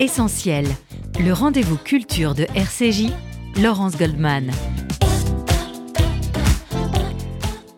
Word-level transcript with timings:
Essentiel, 0.00 0.64
le 1.22 1.34
rendez-vous 1.34 1.76
culture 1.76 2.34
de 2.34 2.44
RCJ, 2.54 3.12
Laurence 3.62 3.98
Goldman. 3.98 4.50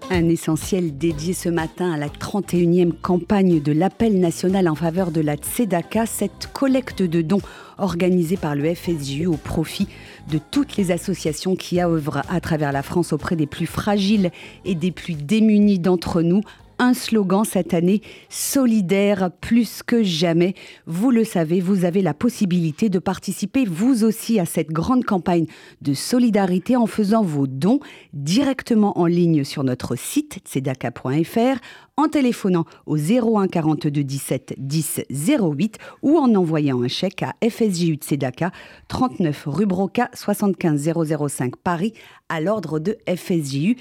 Un 0.09 0.29
essentiel 0.29 0.96
dédié 0.96 1.32
ce 1.32 1.48
matin 1.48 1.90
à 1.90 1.96
la 1.96 2.06
31e 2.06 2.93
campagne 2.93 3.61
de 3.61 3.72
l'appel 3.72 4.21
national 4.21 4.69
en 4.69 4.77
faveur 4.77 5.11
de 5.11 5.21
la 5.21 5.35
Tzedaka, 5.35 6.07
cette 6.07 6.48
collecte 6.53 7.03
de 7.03 7.22
dons 7.22 7.43
organisée 7.79 8.36
par 8.36 8.54
le 8.54 8.73
FSJU 8.73 9.27
au 9.27 9.36
profit 9.36 9.89
de 10.30 10.39
toutes 10.39 10.77
les 10.77 10.93
associations 10.93 11.57
qui 11.57 11.82
œuvrent 11.82 12.23
à 12.29 12.41
travers 12.41 12.70
la 12.70 12.84
France 12.84 13.12
auprès 13.12 13.34
des 13.34 13.46
plus 13.46 13.66
fragiles 13.66 14.30
et 14.64 14.77
des 14.77 14.93
plus 14.93 15.14
démunis 15.14 15.80
d'entre 15.80 16.23
nous, 16.23 16.43
un 16.83 16.95
slogan 16.95 17.45
cette 17.45 17.75
année, 17.75 18.03
solidaire 18.29 19.31
plus 19.41 19.82
que 19.85 20.03
jamais. 20.03 20.55
Vous 20.86 21.13
le 21.13 21.23
savez, 21.23 21.61
vous 21.61 21.85
avez 21.85 22.03
la 22.03 22.13
possibilité 22.13 22.89
de 22.89 22.99
participer 22.99 23.64
vous 23.64 24.03
aussi 24.03 24.40
à 24.40 24.46
cette 24.46 24.71
grande 24.71 25.04
campagne 25.04 25.46
de 25.81 25.95
solidarité 25.95 26.75
en 26.75 26.87
faisant 26.87 27.23
vos 27.23 27.46
dons 27.46 27.79
directement 28.13 28.99
en 28.99 29.07
ligne 29.07 29.45
sur 29.45 29.63
notre 29.63 29.95
site 29.95 30.40
tzedaka.fr 30.45 31.61
en 31.96 32.09
téléphonant 32.09 32.64
au 32.87 32.97
01 32.97 33.48
42 33.48 34.03
17 34.03 34.55
10 34.59 35.03
08 35.11 35.78
ou 36.03 36.17
en 36.17 36.34
envoyant 36.34 36.83
un 36.83 36.89
chèque 36.89 37.23
à 37.23 37.34
FSJU 37.47 37.95
Tzedaka, 37.97 38.51
39 38.89 39.45
rue 39.47 39.67
Broca 39.67 40.11
75 40.15 40.91
005 41.28 41.56
Paris 41.56 41.92
à 42.28 42.41
l'ordre 42.41 42.78
de 42.78 42.97
FSJU 43.06 43.77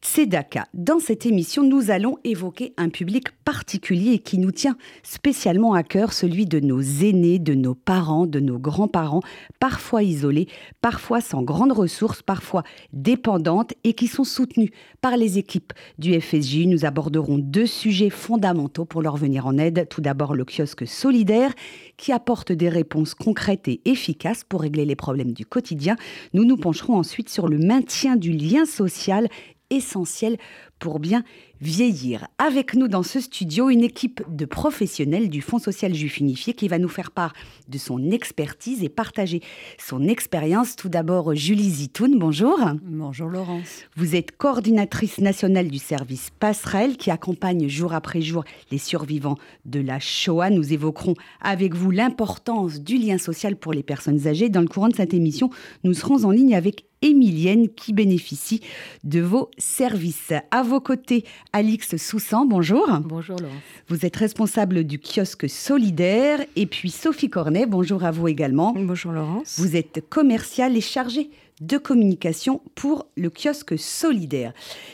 Tzedaka. 0.00 0.68
Dans 0.74 1.00
cette 1.00 1.26
émission, 1.26 1.64
nous 1.64 1.90
allons 1.90 2.18
évoquer 2.22 2.72
un 2.76 2.88
public 2.88 3.30
particulier 3.44 4.20
qui 4.20 4.38
nous 4.38 4.52
tient 4.52 4.76
spécialement 5.02 5.74
à 5.74 5.82
cœur, 5.82 6.12
celui 6.12 6.46
de 6.46 6.60
nos 6.60 6.80
aînés, 6.80 7.40
de 7.40 7.54
nos 7.54 7.74
parents, 7.74 8.26
de 8.26 8.38
nos 8.38 8.60
grands-parents, 8.60 9.22
parfois 9.58 10.04
isolés, 10.04 10.46
parfois 10.80 11.20
sans 11.20 11.42
grandes 11.42 11.72
ressources, 11.72 12.22
parfois 12.22 12.62
dépendantes 12.92 13.74
et 13.82 13.94
qui 13.94 14.06
sont 14.06 14.22
soutenus 14.22 14.70
par 15.00 15.16
les 15.16 15.38
équipes 15.38 15.72
du 15.98 16.20
FSJU. 16.20 16.66
Nous 16.68 16.84
aborderons 16.84 17.38
sujets 17.64 18.10
fondamentaux 18.10 18.84
pour 18.84 19.00
leur 19.00 19.16
venir 19.16 19.46
en 19.46 19.56
aide. 19.56 19.86
Tout 19.88 20.00
d'abord, 20.00 20.34
le 20.34 20.44
kiosque 20.44 20.86
solidaire 20.86 21.52
qui 21.96 22.12
apporte 22.12 22.52
des 22.52 22.68
réponses 22.68 23.14
concrètes 23.14 23.68
et 23.68 23.80
efficaces 23.84 24.44
pour 24.44 24.60
régler 24.60 24.84
les 24.84 24.96
problèmes 24.96 25.32
du 25.32 25.46
quotidien. 25.46 25.96
Nous 26.34 26.44
nous 26.44 26.56
pencherons 26.56 26.96
ensuite 26.96 27.28
sur 27.28 27.48
le 27.48 27.58
maintien 27.58 28.16
du 28.16 28.32
lien 28.32 28.66
social 28.66 29.28
essentiel 29.70 30.36
pour 30.78 31.00
bien 31.00 31.24
vieillir. 31.60 32.28
Avec 32.38 32.74
nous 32.74 32.88
dans 32.88 33.02
ce 33.02 33.20
studio, 33.20 33.70
une 33.70 33.84
équipe 33.84 34.22
de 34.28 34.44
professionnels 34.44 35.28
du 35.28 35.42
Fonds 35.42 35.58
social 35.58 35.94
juif 35.94 36.18
unifié 36.18 36.54
qui 36.54 36.68
va 36.68 36.78
nous 36.78 36.88
faire 36.88 37.10
part 37.10 37.32
de 37.68 37.78
son 37.78 38.10
expertise 38.10 38.82
et 38.82 38.88
partager 38.88 39.40
son 39.78 40.06
expérience. 40.08 40.76
Tout 40.76 40.88
d'abord, 40.88 41.34
Julie 41.34 41.70
Zitoun, 41.70 42.18
bonjour. 42.18 42.58
Bonjour 42.82 43.28
Laurence. 43.28 43.84
Vous 43.96 44.16
êtes 44.16 44.36
coordinatrice 44.36 45.18
nationale 45.18 45.68
du 45.68 45.78
service 45.78 46.30
Passerelle 46.38 46.96
qui 46.96 47.10
accompagne 47.10 47.68
jour 47.68 47.94
après 47.94 48.20
jour 48.20 48.44
les 48.70 48.78
survivants 48.78 49.38
de 49.64 49.80
la 49.80 49.98
Shoah. 49.98 50.50
Nous 50.50 50.72
évoquerons 50.72 51.14
avec 51.40 51.74
vous 51.74 51.90
l'importance 51.90 52.80
du 52.80 52.98
lien 52.98 53.18
social 53.18 53.56
pour 53.56 53.72
les 53.72 53.82
personnes 53.82 54.26
âgées. 54.26 54.48
Dans 54.48 54.60
le 54.60 54.68
courant 54.68 54.88
de 54.88 54.96
cette 54.96 55.14
émission, 55.14 55.50
nous 55.84 55.94
serons 55.94 56.24
en 56.24 56.30
ligne 56.30 56.54
avec 56.54 56.84
Émilienne 57.02 57.68
qui 57.68 57.92
bénéficie 57.92 58.60
de 59.04 59.20
vos 59.20 59.50
services. 59.58 60.32
À 60.50 60.62
vos 60.62 60.80
côtés, 60.80 61.24
Alix 61.52 61.96
Soussan, 61.96 62.46
bonjour. 62.46 62.86
Bonjour 63.04 63.38
Laurence. 63.38 63.56
Vous 63.88 64.06
êtes 64.06 64.16
responsable 64.16 64.84
du 64.84 64.98
kiosque 64.98 65.48
solidaire 65.48 66.40
et 66.56 66.66
puis 66.66 66.90
Sophie 66.90 67.30
Cornet, 67.30 67.66
bonjour 67.66 68.04
à 68.04 68.10
vous 68.10 68.28
également. 68.28 68.72
Bonjour 68.76 69.12
Laurence. 69.12 69.58
Vous 69.58 69.76
êtes 69.76 70.08
commerciale 70.08 70.76
et 70.76 70.80
chargée 70.80 71.30
de 71.60 71.78
communication 71.78 72.60
pour 72.74 73.06
le 73.16 73.30
kiosque 73.30 73.78
solidaire. 73.78 74.52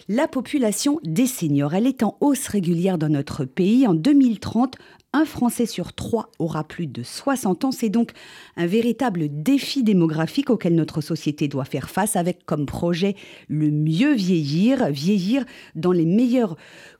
La 0.08 0.28
population 0.28 1.00
des 1.02 1.26
seniors, 1.26 1.74
elle 1.74 1.86
est 1.86 2.02
en 2.02 2.16
hausse 2.20 2.46
régulière 2.48 2.98
dans 2.98 3.08
notre 3.08 3.44
pays. 3.44 3.86
En 3.86 3.94
2030, 3.94 4.76
un 5.12 5.24
Français 5.24 5.66
sur 5.66 5.92
trois 5.92 6.30
aura 6.38 6.64
plus 6.64 6.86
de 6.86 7.02
60 7.02 7.64
ans. 7.64 7.72
C'est 7.72 7.90
donc 7.90 8.12
un 8.56 8.66
véritable 8.66 9.28
défi 9.30 9.82
démographique 9.82 10.50
auquel 10.50 10.74
notre 10.74 11.00
société 11.00 11.48
doit 11.48 11.64
faire 11.64 11.90
face 11.90 12.16
avec 12.16 12.44
comme 12.46 12.66
projet 12.66 13.14
le 13.48 13.70
mieux 13.70 14.14
vieillir, 14.14 14.90
vieillir 14.90 15.44
dans 15.74 15.92
les 15.92 16.06
meilleures 16.06 16.56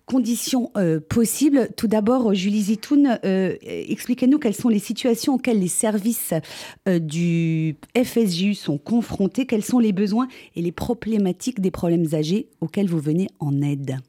conditions 0.06 0.70
euh, 0.76 1.00
possibles. 1.00 1.68
Tout 1.76 1.86
d'abord, 1.86 2.34
Julie 2.34 2.62
Zitoun, 2.62 3.18
euh, 3.24 3.56
expliquez-nous 3.62 4.38
quelles 4.38 4.54
sont 4.54 4.68
les 4.68 4.78
situations 4.78 5.34
auxquelles 5.34 5.60
les 5.60 5.68
services 5.68 6.34
euh, 6.88 6.98
du 6.98 7.76
FSJU 7.96 8.54
sont 8.54 8.78
confrontés, 8.78 9.46
quels 9.46 9.64
sont 9.64 9.78
les 9.78 9.92
besoins 9.92 10.28
et 10.54 10.62
les 10.62 10.72
problématiques 10.72 11.60
des 11.60 11.70
problèmes 11.70 12.06
âgés 12.12 12.48
auxquels 12.60 12.88
vous 12.88 13.00
venez 13.00 13.28
en 13.38 13.62
aide? 13.62 14.00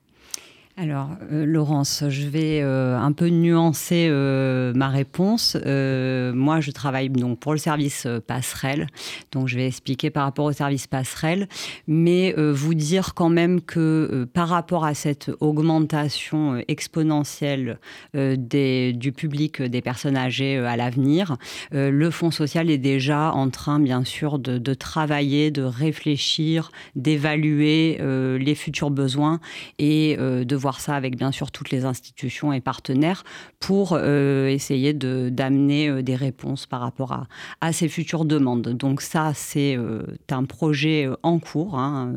Alors, 0.75 1.09
euh, 1.31 1.45
Laurence, 1.45 2.03
je 2.09 2.27
vais 2.27 2.61
euh, 2.63 2.97
un 2.97 3.11
peu 3.11 3.27
nuancer 3.27 4.07
euh, 4.09 4.73
ma 4.73 4.89
réponse. 4.89 5.55
moi, 5.63 6.61
je 6.61 6.71
travaille 6.71 7.09
donc 7.09 7.39
pour 7.39 7.51
le 7.51 7.59
service 7.59 8.07
passerelle, 8.25 8.87
donc 9.31 9.47
je 9.47 9.57
vais 9.57 9.67
expliquer 9.67 10.09
par 10.09 10.23
rapport 10.23 10.45
au 10.45 10.51
service 10.51 10.87
passerelle, 10.87 11.47
mais 11.87 12.33
vous 12.37 12.73
dire 12.73 13.13
quand 13.13 13.29
même 13.29 13.61
que 13.61 14.27
par 14.33 14.49
rapport 14.49 14.83
à 14.83 14.95
cette 14.95 15.29
augmentation 15.39 16.63
exponentielle 16.67 17.79
du 18.13 19.11
public 19.15 19.61
des 19.61 19.81
personnes 19.81 20.17
âgées 20.17 20.57
à 20.57 20.75
l'avenir, 20.75 21.37
le 21.71 22.09
Fonds 22.09 22.31
social 22.31 22.69
est 22.69 22.77
déjà 22.77 23.31
en 23.31 23.49
train, 23.49 23.79
bien 23.79 24.03
sûr, 24.03 24.39
de, 24.39 24.57
de 24.57 24.73
travailler, 24.73 25.51
de 25.51 25.63
réfléchir, 25.63 26.71
d'évaluer 26.95 27.99
les 28.39 28.55
futurs 28.55 28.91
besoins 28.91 29.39
et 29.77 30.17
de 30.17 30.55
ça 30.71 30.95
avec 30.95 31.17
bien 31.17 31.31
sûr 31.31 31.51
toutes 31.51 31.71
les 31.71 31.85
institutions 31.85 32.53
et 32.53 32.61
partenaires 32.61 33.23
pour 33.59 33.93
euh, 33.93 34.47
essayer 34.47 34.93
d'amener 34.93 35.89
euh, 35.89 36.01
des 36.01 36.15
réponses 36.15 36.65
par 36.65 36.81
rapport 36.81 37.11
à, 37.11 37.27
à, 37.61 37.73
ces 37.73 37.89
futures 37.89 38.25
demandes. 38.25 38.69
Donc 38.69 39.01
ça, 39.01 39.31
c'est 39.33 39.75
euh, 39.77 40.03
un 40.29 40.45
projet 40.45 41.07
en 41.21 41.37
cours 41.37 41.77
hein, 41.77 42.13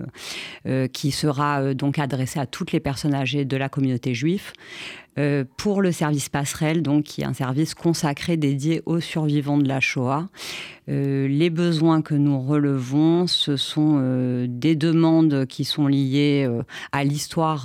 qui 0.95 1.11
sera 1.11 1.75
donc 1.75 1.99
adressé 1.99 2.41
à 2.41 2.47
toutes 2.47 2.73
les 2.73 2.81
personnes 2.81 3.15
âgées 3.15 3.45
de 3.45 3.57
la 3.59 3.69
communauté 3.69 4.15
juive. 4.15 4.53
Pour 5.57 5.83
le 5.83 5.93
service 5.93 6.29
passerelle, 6.29 6.83
donc 6.83 7.05
qui 7.05 7.23
est 7.23 7.25
un 7.25 7.33
service 7.33 7.75
consacré 7.75 8.37
dédié 8.37 8.83
aux 8.87 9.01
survivants 9.01 9.59
de 9.59 9.69
la 9.69 9.81
Shoah. 9.81 10.29
Euh, 10.89 11.27
les 11.27 11.51
besoins 11.51 12.01
que 12.01 12.15
nous 12.15 12.41
relevons, 12.41 13.27
ce 13.27 13.57
sont 13.57 13.99
euh, 13.99 14.47
des 14.49 14.77
demandes 14.77 15.47
qui 15.47 15.65
sont 15.65 15.89
liées 15.89 16.47
euh, 16.49 16.63
à 16.93 17.03
l'histoire 17.03 17.65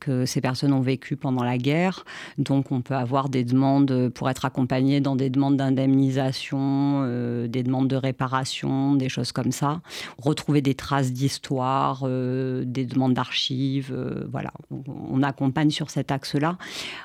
que 0.00 0.24
ces 0.24 0.40
personnes 0.40 0.72
ont 0.72 0.80
vécue 0.80 1.16
pendant 1.16 1.44
la 1.44 1.58
guerre. 1.58 2.04
Donc 2.38 2.72
on 2.72 2.80
peut 2.80 2.94
avoir 2.94 3.28
des 3.28 3.44
demandes 3.44 4.08
pour 4.10 4.30
être 4.30 4.44
accompagné 4.44 5.00
dans 5.00 5.16
des 5.16 5.30
demandes 5.30 5.56
d'indemnisation, 5.56 7.02
des 7.46 7.62
demandes 7.62 7.88
de 7.88 7.96
réparation, 7.96 8.94
des 8.94 9.08
choses 9.08 9.32
comme 9.32 9.52
ça. 9.52 9.80
Retrouver 10.18 10.62
des 10.62 10.74
traces 10.74 11.12
d'histoire, 11.12 12.06
des 12.08 12.86
demandes 12.86 13.14
d'archives. 13.14 13.94
voilà, 14.30 14.52
on 14.86 15.22
accompagne 15.22 15.70
sur 15.70 15.90
cet 15.90 16.10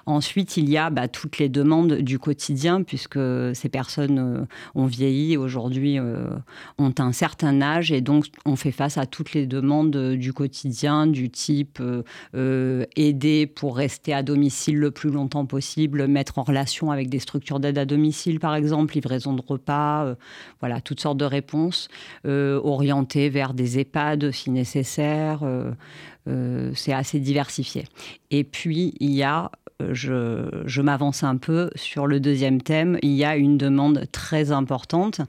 Ensuite, 0.05 0.57
il 0.57 0.69
y 0.69 0.77
a 0.77 0.89
bah, 0.89 1.07
toutes 1.07 1.37
les 1.37 1.49
demandes 1.49 1.93
du 1.93 2.19
quotidien, 2.19 2.83
puisque 2.83 3.19
ces 3.53 3.69
personnes 3.69 4.47
ont 4.75 4.85
vieilli 4.85 5.37
aujourd'hui 5.37 5.99
euh, 5.99 6.27
ont 6.77 6.93
un 6.99 7.11
certain 7.11 7.61
âge 7.61 7.91
et 7.91 8.01
donc 8.01 8.25
on 8.45 8.55
fait 8.55 8.71
face 8.71 8.97
à 8.97 9.05
toutes 9.05 9.33
les 9.33 9.45
demandes 9.45 9.95
euh, 9.95 10.15
du 10.15 10.33
quotidien, 10.33 11.07
du 11.07 11.29
type 11.29 11.79
euh, 12.35 12.85
aider 12.95 13.47
pour 13.47 13.77
rester 13.77 14.13
à 14.13 14.23
domicile 14.23 14.77
le 14.77 14.91
plus 14.91 15.09
longtemps 15.09 15.45
possible, 15.45 16.07
mettre 16.07 16.39
en 16.39 16.43
relation 16.43 16.91
avec 16.91 17.09
des 17.09 17.19
structures 17.19 17.59
d'aide 17.59 17.77
à 17.77 17.85
domicile 17.85 18.39
par 18.39 18.55
exemple, 18.55 18.93
livraison 18.93 19.33
de 19.33 19.41
repas, 19.45 20.15
voilà, 20.59 20.81
toutes 20.81 20.99
sortes 20.99 21.17
de 21.17 21.25
réponses, 21.25 21.87
orientées 22.25 23.29
vers 23.29 23.53
des 23.53 23.79
EHPAD 23.79 24.31
si 24.31 24.49
nécessaire. 24.51 25.43
C'est 26.25 26.93
assez 26.93 27.19
diversifié. 27.19 27.85
Et 28.31 28.43
puis, 28.43 28.93
il 28.99 29.11
y 29.11 29.23
a 29.23 29.51
je, 29.91 30.81
m'avance 30.81 31.23
un 31.23 31.37
peu 31.37 31.69
sur 31.75 32.07
le 32.07 32.19
deuxième 32.19 32.61
thème. 32.61 32.97
Il 33.01 33.11
y 33.11 33.25
a 33.25 33.35
une 33.35 33.57
demande 33.57 34.05
très 34.11 34.51
importante 34.51 35.21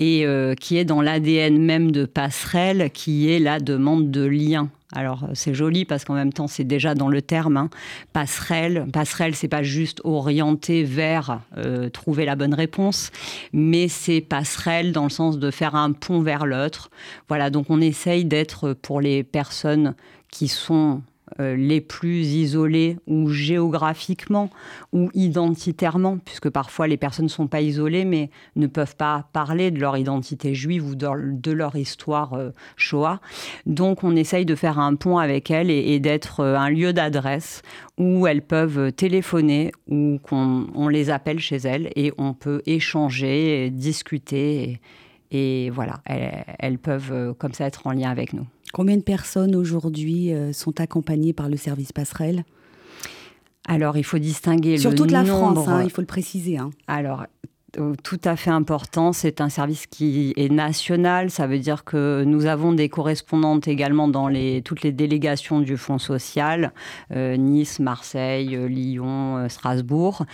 et 0.00 0.26
euh, 0.26 0.54
qui 0.54 0.76
est 0.76 0.84
dans 0.84 1.02
l'ADN 1.02 1.58
même 1.58 1.90
de 1.90 2.04
Passerelle, 2.04 2.90
qui 2.92 3.30
est 3.30 3.38
la 3.38 3.60
demande 3.60 4.10
de 4.10 4.24
lien. 4.24 4.68
Alors 4.94 5.28
c'est 5.34 5.52
joli 5.52 5.84
parce 5.84 6.04
qu'en 6.04 6.14
même 6.14 6.32
temps 6.32 6.46
c'est 6.46 6.64
déjà 6.64 6.94
dans 6.94 7.08
le 7.08 7.20
terme 7.20 7.56
hein. 7.58 7.70
passerelle. 8.12 8.86
Passerelle 8.90 9.34
c'est 9.34 9.48
pas 9.48 9.62
juste 9.62 10.00
orienté 10.04 10.82
vers 10.82 11.40
euh, 11.58 11.90
trouver 11.90 12.24
la 12.24 12.36
bonne 12.36 12.54
réponse, 12.54 13.10
mais 13.52 13.88
c'est 13.88 14.22
passerelle 14.22 14.92
dans 14.92 15.04
le 15.04 15.10
sens 15.10 15.38
de 15.38 15.50
faire 15.50 15.74
un 15.74 15.92
pont 15.92 16.22
vers 16.22 16.46
l'autre. 16.46 16.90
Voilà 17.28 17.50
donc 17.50 17.66
on 17.68 17.80
essaye 17.82 18.24
d'être 18.24 18.72
pour 18.72 19.02
les 19.02 19.24
personnes 19.24 19.94
qui 20.30 20.48
sont 20.48 21.02
les 21.38 21.80
plus 21.80 22.26
isolés 22.26 22.96
ou 23.06 23.28
géographiquement 23.28 24.50
ou 24.92 25.10
identitairement, 25.14 26.18
puisque 26.18 26.50
parfois 26.50 26.86
les 26.86 26.96
personnes 26.96 27.26
ne 27.26 27.30
sont 27.30 27.46
pas 27.46 27.60
isolées 27.60 28.04
mais 28.04 28.30
ne 28.56 28.66
peuvent 28.66 28.96
pas 28.96 29.26
parler 29.32 29.70
de 29.70 29.78
leur 29.78 29.96
identité 29.96 30.54
juive 30.54 30.86
ou 30.86 30.94
de 30.94 31.50
leur 31.50 31.76
histoire 31.76 32.38
Shoah. 32.76 33.20
Donc 33.66 34.04
on 34.04 34.16
essaye 34.16 34.44
de 34.44 34.54
faire 34.54 34.78
un 34.78 34.94
pont 34.94 35.18
avec 35.18 35.50
elles 35.50 35.70
et, 35.70 35.98
d'être 36.00 36.44
un 36.44 36.70
lieu 36.70 36.92
d'adresse 36.92 37.62
où 37.96 38.26
elles 38.26 38.42
peuvent 38.42 38.92
téléphoner 38.92 39.72
ou 39.88 40.18
qu'on 40.22 40.88
les 40.88 41.10
appelle 41.10 41.40
chez 41.40 41.56
elles 41.56 41.90
et 41.96 42.12
on 42.18 42.34
peut 42.34 42.62
échanger, 42.66 43.70
discuter. 43.70 44.62
Et, 44.62 44.80
voilà, 45.72 46.00
elles, 46.06 46.78
peuvent 46.78 47.12
euh, 47.12 47.34
comme 47.34 47.52
ça 47.52 47.66
être 47.66 47.86
en 47.86 47.92
lien 47.92 48.10
avec 48.10 48.32
nous. 48.32 48.46
Combien 48.72 48.96
de 48.96 49.02
personnes 49.02 49.54
aujourd'hui 49.54 50.32
euh, 50.32 50.52
sont 50.52 50.80
accompagnées 50.80 51.32
par 51.32 51.48
le 51.48 51.56
service 51.56 51.92
passerelle? 51.92 52.44
Alors, 53.66 53.96
il 53.98 54.04
faut 54.04 54.18
distinguer 54.18 54.78
Sur 54.78 54.94
toute 54.94 55.10
la 55.10 55.24
France, 55.24 55.68
hein, 55.68 55.82
il 55.84 55.90
faut 55.90 56.00
le 56.00 56.06
préciser. 56.06 56.56
Hein. 56.56 56.70
Alors, 56.86 57.26
tout 58.02 58.20
à 58.24 58.36
fait 58.36 58.50
important. 58.50 59.12
C'est 59.12 59.40
un 59.40 59.48
service 59.48 59.86
qui 59.86 60.32
est 60.36 60.50
national. 60.50 61.30
Ça 61.30 61.46
veut 61.46 61.58
dire 61.58 61.84
que 61.84 62.24
nous 62.26 62.46
avons 62.46 62.72
des 62.72 62.88
correspondantes 62.88 63.68
également 63.68 64.08
dans 64.08 64.28
toutes 64.64 64.82
les 64.82 64.92
délégations 64.92 65.60
du 65.60 65.76
Fonds 65.76 65.98
social, 65.98 66.72
euh, 67.14 67.36
Nice, 67.36 67.78
Marseille, 67.80 68.56
euh, 68.56 68.68
Lyon, 68.68 69.48
Strasbourg. 69.48 70.24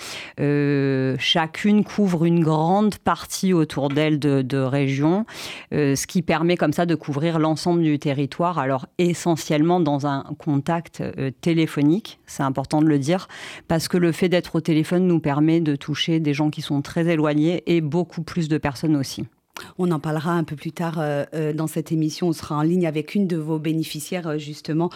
chacune 1.18 1.84
couvre 1.84 2.24
une 2.24 2.42
grande 2.42 2.96
partie 2.98 3.52
autour 3.52 3.88
d'elle 3.88 4.18
de, 4.18 4.42
de 4.42 4.58
régions, 4.58 5.26
ce 5.72 6.06
qui 6.06 6.22
permet 6.22 6.56
comme 6.56 6.72
ça 6.72 6.86
de 6.86 6.94
couvrir 6.94 7.38
l'ensemble 7.38 7.82
du 7.82 7.98
territoire. 7.98 8.58
Alors 8.58 8.86
essentiellement 8.98 9.80
dans 9.80 10.06
un 10.06 10.24
contact 10.38 11.02
téléphonique, 11.40 12.18
c'est 12.26 12.42
important 12.42 12.80
de 12.80 12.86
le 12.86 12.98
dire, 12.98 13.28
parce 13.68 13.88
que 13.88 13.96
le 13.96 14.12
fait 14.12 14.28
d'être 14.28 14.56
au 14.56 14.60
téléphone 14.60 15.06
nous 15.06 15.20
permet 15.20 15.60
de 15.60 15.76
toucher 15.76 16.20
des 16.20 16.34
gens 16.34 16.50
qui 16.50 16.62
sont 16.62 16.82
très 16.82 17.06
éloignés 17.06 17.33
et 17.38 17.80
beaucoup 17.80 18.22
plus 18.22 18.48
de 18.48 18.58
personnes 18.58 18.96
aussi. 18.96 19.24
On 19.78 19.90
en 19.90 20.00
parlera 20.00 20.32
un 20.32 20.44
peu 20.44 20.56
plus 20.56 20.72
tard 20.72 20.98
euh, 20.98 21.24
euh, 21.34 21.52
dans 21.52 21.66
cette 21.66 21.92
émission. 21.92 22.28
On 22.28 22.32
sera 22.32 22.56
en 22.56 22.62
ligne 22.62 22.86
avec 22.86 23.14
une 23.14 23.26
de 23.26 23.36
vos 23.36 23.58
bénéficiaires, 23.58 24.26
euh, 24.26 24.38
justement, 24.38 24.90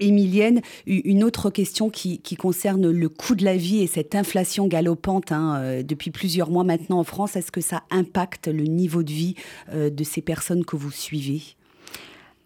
Émilienne. 0.00 0.60
Une 0.86 1.24
autre 1.24 1.50
question 1.50 1.90
qui, 1.90 2.20
concerne 2.36 2.90
le 2.90 3.08
coût 3.08 3.34
de 3.34 3.44
la 3.44 3.56
vie 3.56 3.80
et 3.80 3.86
cette 3.86 4.14
inflation 4.14 4.66
galopante 4.66 5.32
hein, 5.32 5.82
depuis 5.82 6.10
plusieurs 6.10 6.50
mois 6.50 6.64
maintenant 6.64 6.98
en 6.98 7.04
France. 7.04 7.36
Est-ce 7.36 7.52
que 7.52 7.60
ça 7.60 7.84
impacte 7.90 8.48
le 8.48 8.64
niveau 8.64 9.02
de 9.02 9.12
vie 9.12 9.34
de 9.72 10.04
ces 10.04 10.20
personnes 10.20 10.64
que 10.64 10.76
vous 10.76 10.90
suivez? 10.90 11.56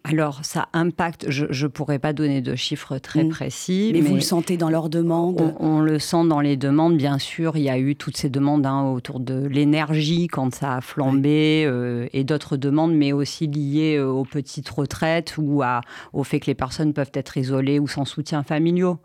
Alors, 0.05 0.39
ça 0.43 0.69
impacte, 0.71 1.29
je 1.29 1.45
ne 1.45 1.67
pourrais 1.67 1.99
pas 1.99 2.13
donner 2.13 2.41
de 2.41 2.55
chiffres 2.55 2.97
très 2.99 3.25
mm. 3.25 3.29
précis. 3.29 3.91
Mais, 3.93 4.01
vous 4.01 4.15
le 4.15 4.21
sentez 4.21 4.55
dans 4.55 4.69
leurs 4.69 4.89
demandes? 4.89 5.53
on, 5.59 5.81
le 5.81 5.99
sent 5.99 6.25
dans 6.27 6.39
les 6.39 6.55
demandes, 6.55 6.97
bien 6.97 7.19
sûr. 7.19 7.57
Il 7.57 7.63
y 7.63 7.69
a 7.69 7.77
eu 7.77 7.95
toutes 7.95 8.15
ces 8.15 8.29
demandes 8.29 8.65
hein, 8.65 8.83
autour 8.83 9.19
de 9.19 9.45
l'énergie 9.45 10.27
quand 10.27 10.55
ça 10.55 10.77
a 10.77 10.81
flambé 10.81 11.65
euh, 11.65 12.07
et 12.13 12.23
d'autres 12.23 12.55
demandes, 12.55 12.93
mais 12.93 13.11
aussi 13.11 13.47
liées 13.47 13.97
euh, 13.97 14.07
aux 14.07 14.23
petites 14.23 14.69
retraites 14.69 15.35
ou 15.37 15.61
à, 15.63 15.81
au 16.13 16.23
fait 16.23 16.39
que 16.39 16.47
les 16.47 16.55
personnes 16.55 16.93
peuvent 16.93 17.11
être 17.13 17.37
isolées 17.37 17.79
ou 17.79 17.87
sans 17.87 18.05
soutien 18.05 18.43
familial. 18.43 18.95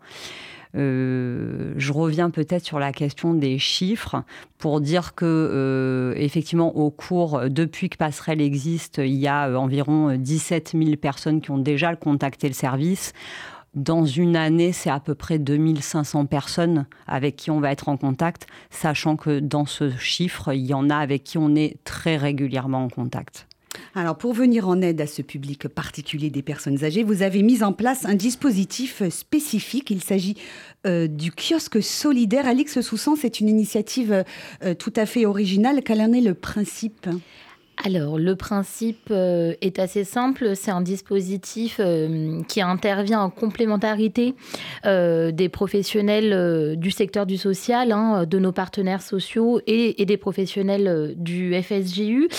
Euh, 0.75 1.73
je 1.77 1.93
reviens 1.93 2.29
peut-être 2.29 2.65
sur 2.65 2.79
la 2.79 2.91
question 2.91 3.33
des 3.33 3.59
chiffres 3.59 4.23
pour 4.57 4.81
dire 4.81 5.15
que 5.15 5.25
euh, 5.25 6.13
effectivement 6.17 6.75
au 6.75 6.91
cours 6.91 7.41
depuis 7.49 7.89
que 7.89 7.97
Passerelle 7.97 8.41
existe, 8.41 8.97
il 8.97 9.15
y 9.15 9.27
a 9.27 9.47
euh, 9.47 9.55
environ 9.55 10.15
17 10.17 10.73
000 10.77 10.97
personnes 10.97 11.39
qui 11.41 11.51
ont 11.51 11.57
déjà 11.57 11.95
contacté 11.95 12.47
le 12.47 12.53
service. 12.53 13.13
Dans 13.73 14.05
une 14.05 14.37
année, 14.37 14.71
c'est 14.71 14.89
à 14.89 15.01
peu 15.01 15.15
près 15.15 15.37
2500 15.37 16.27
personnes 16.27 16.85
avec 17.07 17.35
qui 17.35 17.51
on 17.51 17.59
va 17.59 17.71
être 17.71 17.89
en 17.89 17.97
contact, 17.97 18.47
sachant 18.69 19.17
que 19.17 19.39
dans 19.39 19.65
ce 19.65 19.91
chiffre, 19.97 20.53
il 20.53 20.65
y 20.65 20.73
en 20.73 20.89
a 20.89 20.95
avec 20.95 21.25
qui 21.25 21.37
on 21.37 21.55
est 21.55 21.77
très 21.83 22.15
régulièrement 22.15 22.85
en 22.85 22.89
contact. 22.89 23.47
Alors, 23.93 24.17
pour 24.17 24.33
venir 24.33 24.67
en 24.67 24.81
aide 24.81 25.01
à 25.01 25.07
ce 25.07 25.21
public 25.21 25.67
particulier 25.67 26.29
des 26.29 26.41
personnes 26.41 26.83
âgées, 26.83 27.03
vous 27.03 27.21
avez 27.21 27.43
mis 27.43 27.63
en 27.63 27.73
place 27.73 28.05
un 28.05 28.15
dispositif 28.15 29.07
spécifique. 29.09 29.89
Il 29.91 30.03
s'agit 30.03 30.35
euh, 30.85 31.07
du 31.07 31.31
kiosque 31.31 31.81
solidaire. 31.81 32.47
Alix 32.47 32.81
Soussan, 32.81 33.15
c'est 33.15 33.39
une 33.39 33.49
initiative 33.49 34.23
euh, 34.63 34.73
tout 34.73 34.93
à 34.95 35.05
fait 35.05 35.25
originale. 35.25 35.81
Quel 35.83 36.01
en 36.01 36.13
est 36.13 36.21
le 36.21 36.33
principe? 36.33 37.07
Alors, 37.83 38.17
le 38.17 38.35
principe 38.35 39.09
euh, 39.11 39.53
est 39.61 39.79
assez 39.79 40.05
simple. 40.05 40.55
C'est 40.55 40.71
un 40.71 40.81
dispositif 40.81 41.77
euh, 41.79 42.41
qui 42.47 42.61
intervient 42.61 43.19
en 43.19 43.29
complémentarité 43.29 44.33
euh, 44.85 45.31
des 45.31 45.49
professionnels 45.49 46.77
du 46.77 46.89
secteur 46.89 47.25
du 47.25 47.37
social, 47.37 47.91
hein, 47.91 48.25
de 48.25 48.39
nos 48.39 48.51
partenaires 48.51 49.01
sociaux 49.01 49.59
et, 49.67 50.05
des 50.05 50.17
professionnels 50.17 51.15
du 51.17 51.59
FSJU 51.59 52.29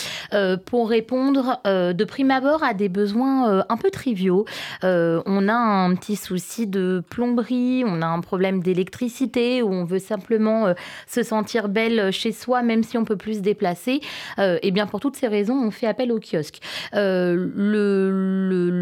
pour 0.67 0.89
répondre 0.89 1.61
de 1.65 2.05
prime 2.05 2.31
abord 2.31 2.63
à 2.63 2.75
des 2.75 2.89
besoins 2.89 3.65
un 3.69 3.77
peu 3.77 3.91
triviaux. 3.91 4.45
on 4.85 5.49
a 5.49 5.55
un 5.55 5.95
petit 5.97 6.15
souci 6.15 6.69
de 6.69 7.03
plomberie, 7.11 7.83
on 7.85 8.03
a 8.03 8.07
un 8.07 8.21
problème 8.21 8.63
d'électricité, 8.63 9.63
ou 9.63 9.73
on 9.73 9.85
veut 9.85 9.99
simplement 9.99 10.73
se 11.09 11.25
sentir 11.25 11.69
belle 11.69 12.13
chez 12.13 12.31
soi, 12.31 12.63
même 12.63 12.85
si 12.85 12.97
on 12.97 13.05
peut 13.05 13.17
plus 13.17 13.39
se 13.39 13.43
déplacer. 13.43 14.01
et 14.39 14.71
bien, 14.71 14.87
pour 14.87 15.01
toutes 15.01 15.17
ces 15.17 15.26
raisons, 15.27 15.55
on 15.55 15.71
fait 15.71 15.87
appel 15.87 16.13
au 16.13 16.19
kiosque. 16.19 16.61
Euh, 16.95 17.35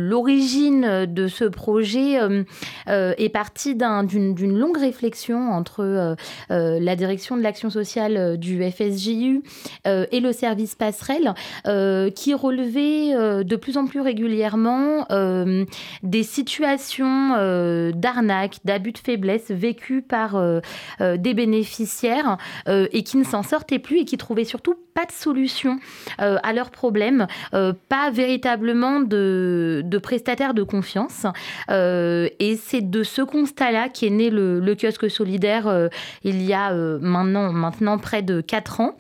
l'origine 0.09 1.07
de 1.07 1.29
ce 1.29 1.45
projet 1.45 2.21
euh, 2.21 2.45
euh, 2.89 3.15
est 3.19 3.29
partie 3.29 3.75
d'une 3.75 4.59
longue 4.59 4.77
réflexion 4.79 5.51
entre 5.51 6.17
la 6.51 6.97
direction 6.97 7.37
de 7.37 7.43
l'action 7.43 7.71
sociale 7.71 8.39
du 8.39 8.63
FSJU 8.63 9.43
et 9.85 10.21
le 10.21 10.33
service 10.33 10.75
passerelle, 10.75 11.35
qui 12.15 12.35
relevait 12.35 13.45
de 13.45 13.57
plus 13.57 13.77
en 13.77 13.87
plus 13.87 14.01
régulièrement 14.01 15.07
des 16.03 16.23
situations 16.23 17.91
d'arnaque, 17.95 18.59
d'abus 18.65 18.93
de 18.93 18.99
faiblesse 18.99 19.51
vécues 19.51 20.03
par 20.03 20.43
des 21.01 21.35
bénéficiaires 21.35 22.37
et 22.67 23.03
qui 23.03 23.17
ne 23.17 23.25
s'en 23.25 23.43
sortaient 23.43 23.79
plus 23.79 24.01
et 24.01 24.05
qui 24.05 24.17
trouvaient 24.17 24.45
surtout 24.45 24.75
pas 24.95 25.07
de 25.07 25.13
solution 25.13 25.81
euh, 26.21 26.39
à 26.43 26.53
leurs 26.53 26.71
problèmes, 26.71 27.27
euh, 27.53 27.73
pas 27.89 28.11
véritablement 28.11 29.01
de, 29.01 29.85
prestataires 30.03 30.55
de 30.55 30.63
confiance. 30.63 31.27
Euh, 31.71 32.29
et 32.39 32.57
c'est 32.57 32.81
de 32.81 33.03
ce 33.03 33.23
constat-là 33.23 33.89
qu'est 33.89 34.11
né 34.11 34.31
le, 34.31 34.75
kiosque 34.75 35.11
solidaire 35.11 35.89
il 36.23 36.43
y 36.43 36.53
a 36.53 36.73
maintenant, 36.73 37.53
maintenant 37.53 37.99
près 37.99 38.23
de 38.23 38.41
4 38.41 38.81
ans. 38.81 38.97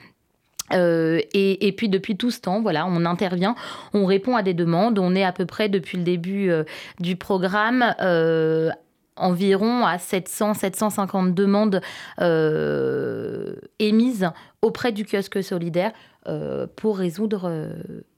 et, 0.72 1.74
puis 1.76 1.88
depuis 1.88 2.16
tout 2.16 2.30
ce 2.30 2.40
temps, 2.40 2.60
voilà, 2.60 2.86
on 2.86 3.04
intervient, 3.04 3.54
on 3.92 4.06
répond 4.06 4.36
à 4.36 4.42
des 4.42 4.54
demandes. 4.54 4.98
On 4.98 5.14
est 5.14 5.24
à 5.24 5.32
peu 5.32 5.46
près 5.46 5.68
depuis 5.68 5.98
le 5.98 6.04
début 6.04 6.50
du 7.00 7.16
programme 7.16 7.94
environ 9.16 9.85
à 9.87 9.97
700-750 9.97 11.35
demandes 11.35 11.80
émises 13.78 14.30
auprès 14.62 14.92
du 14.92 15.04
kiosque 15.04 15.42
solidaire 15.42 15.92
euh, 16.26 16.66
pour 16.75 16.97
résoudre 16.97 17.42
euh, 17.44 17.68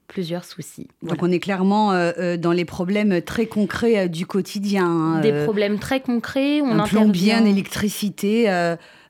plusieurs 0.07 0.45
soucis. 0.45 0.87
Donc 1.03 1.21
on 1.21 1.31
est 1.31 1.39
clairement 1.39 1.91
euh, 1.91 2.37
dans 2.37 2.51
les 2.51 2.65
problèmes 2.65 3.21
très 3.21 3.45
concrets 3.45 4.09
du 4.09 4.25
quotidien. 4.25 4.85
Hein, 4.85 5.19
Des 5.21 5.43
problèmes 5.43 5.79
très 5.79 5.99
concrets. 5.99 6.61
On 6.61 6.79
un 6.79 6.87
plombier, 6.87 7.33
une 7.33 7.47
électricité, 7.47 8.45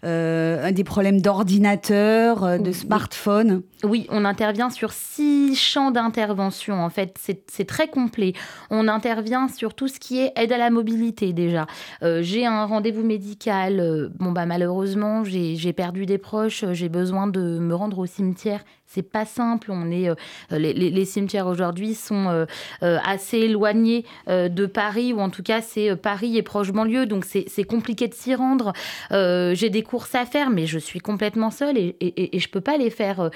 des 0.03 0.83
problèmes 0.85 1.21
d'ordinateur, 1.21 2.59
de 2.59 2.71
smartphone. 2.71 3.61
Oui, 3.83 4.07
on 4.09 4.25
intervient 4.25 4.69
sur 4.69 4.91
six 4.91 5.55
champs 5.55 5.91
d'intervention. 5.91 6.83
En 6.83 6.89
fait, 6.89 7.17
c'est 7.19 7.67
très 7.67 7.87
complet. 7.87 8.33
On 8.69 8.87
intervient 8.87 9.47
sur 9.49 9.73
tout 9.73 9.87
ce 9.87 9.99
qui 9.99 10.19
est 10.19 10.31
aide 10.35 10.51
à 10.51 10.57
la 10.57 10.69
mobilité 10.69 11.33
déjà. 11.33 11.67
j'ai 12.01 12.45
un 12.45 12.65
rendez-vous 12.65 13.03
médical. 13.03 14.09
bon 14.19 14.31
bah 14.31 14.45
malheureusement, 14.45 15.23
j'ai 15.23 15.73
perdu 15.73 16.05
des 16.05 16.17
proches. 16.17 16.65
J'ai 16.71 16.89
besoin 16.89 17.27
de 17.27 17.59
me 17.59 17.75
rendre 17.75 17.99
au 17.99 18.05
cimetière 18.05 18.63
c'est 18.87 19.03
pas 19.03 19.25
simple. 19.25 19.69
On 19.71 19.91
est, 19.91 20.09
euh, 20.09 20.15
les, 20.51 21.05
cimetières 21.05 21.47
aujourd'hui 21.47 21.93
sont 21.93 22.27
euh, 22.29 22.45
euh, 22.83 22.97
assez 23.05 23.37
éloignés 23.39 24.05
de 24.27 24.65
Paris, 24.65 25.13
ou 25.13 25.19
en 25.19 25.29
tout 25.29 25.43
cas, 25.43 25.61
c'est 25.61 25.95
Paris 25.95 26.37
et 26.37 26.41
proche 26.41 26.71
banlieue, 26.71 27.05
donc 27.05 27.25
c'est 27.25 27.63
compliqué 27.63 28.07
de 28.07 28.13
s'y 28.13 28.33
rendre. 28.33 28.73
J'ai 29.11 29.69
des 29.69 29.83
courses 29.83 30.15
à 30.15 30.25
faire, 30.25 30.49
mais 30.49 30.65
je 30.65 30.79
suis 30.79 30.99
complètement 30.99 31.51
seule 31.51 31.77
et, 31.77 31.95
et, 31.99 32.35
et 32.35 32.39
je 32.39 32.49
peux 32.49 32.61
pas 32.61 32.77
les 32.77 32.89
faire 32.89 33.29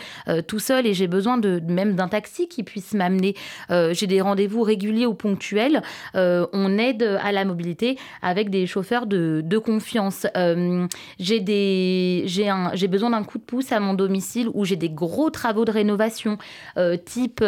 tout 0.48 0.60
seul 0.60 0.88
et 0.88 0.94
j'ai 0.94 1.08
besoin 1.08 1.38
de 1.38 1.62
même 1.68 1.96
d'un 1.96 2.08
taxi 2.08 2.48
qui 2.48 2.64
puisse 2.64 2.94
m'amener. 2.94 3.36
j'ai 3.70 4.08
des 4.08 4.22
rendez-vous 4.22 4.62
réguliers 4.62 5.06
ou 5.06 5.14
ponctuels. 5.14 5.82
on 6.14 6.78
aide 6.78 7.04
à 7.22 7.32
la 7.32 7.46
mobilité 7.46 7.98
avec 8.22 8.50
des 8.50 8.68
chauffeurs 8.68 9.06
de, 9.06 9.42
de 9.44 9.58
confiance. 9.58 10.26
j'ai 11.20 11.42
j'ai 12.26 12.88
besoin 12.88 13.10
d'un 13.10 13.24
coup 13.24 13.38
de 13.38 13.44
pouce 13.44 13.72
à 13.72 13.80
mon 13.80 13.94
domicile 13.94 14.50
où 14.54 14.66
j'ai 14.66 14.76
des 14.76 14.90
gros 14.90 15.30
travaux 15.30 15.41
de 15.66 15.72
rénovation, 15.72 16.38
type 17.06 17.44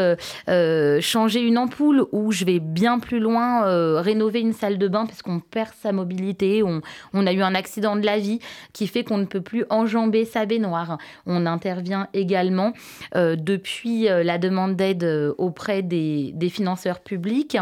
changer 1.01 1.41
une 1.41 1.57
ampoule 1.57 2.05
ou 2.12 2.31
je 2.31 2.45
vais 2.45 2.59
bien 2.59 3.00
plus 3.00 3.19
loin 3.19 4.01
rénover 4.01 4.41
une 4.41 4.53
salle 4.53 4.77
de 4.77 4.88
bain 4.88 5.05
parce 5.05 5.21
qu'on 5.21 5.39
perd 5.39 5.71
sa 5.81 5.91
mobilité, 5.91 6.63
on, 6.63 6.81
on, 7.13 7.27
a 7.27 7.33
eu 7.33 7.41
un 7.41 7.55
accident 7.55 7.95
de 7.95 8.05
la 8.05 8.19
vie 8.19 8.39
qui 8.73 8.88
fait 8.88 9.03
qu'on 9.03 9.17
ne 9.17 9.25
peut 9.25 9.41
plus 9.41 9.65
enjamber 9.69 10.25
sa 10.25 10.45
baignoire. 10.45 10.97
On 11.25 11.45
intervient 11.45 12.07
également 12.13 12.73
euh, 13.15 13.35
depuis 13.35 14.09
euh, 14.09 14.23
la 14.23 14.38
demande 14.38 14.75
d'aide 14.75 15.03
euh, 15.03 15.33
auprès 15.38 15.81
des, 15.81 16.31
des, 16.33 16.50
financeurs 16.50 17.00
publics 17.00 17.57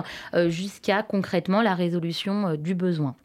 jusqu'à 0.47 1.03
concrètement 1.03 1.61
la 1.61 1.75
résolution 1.75 2.55
du 2.55 2.75
besoin. 2.75 3.15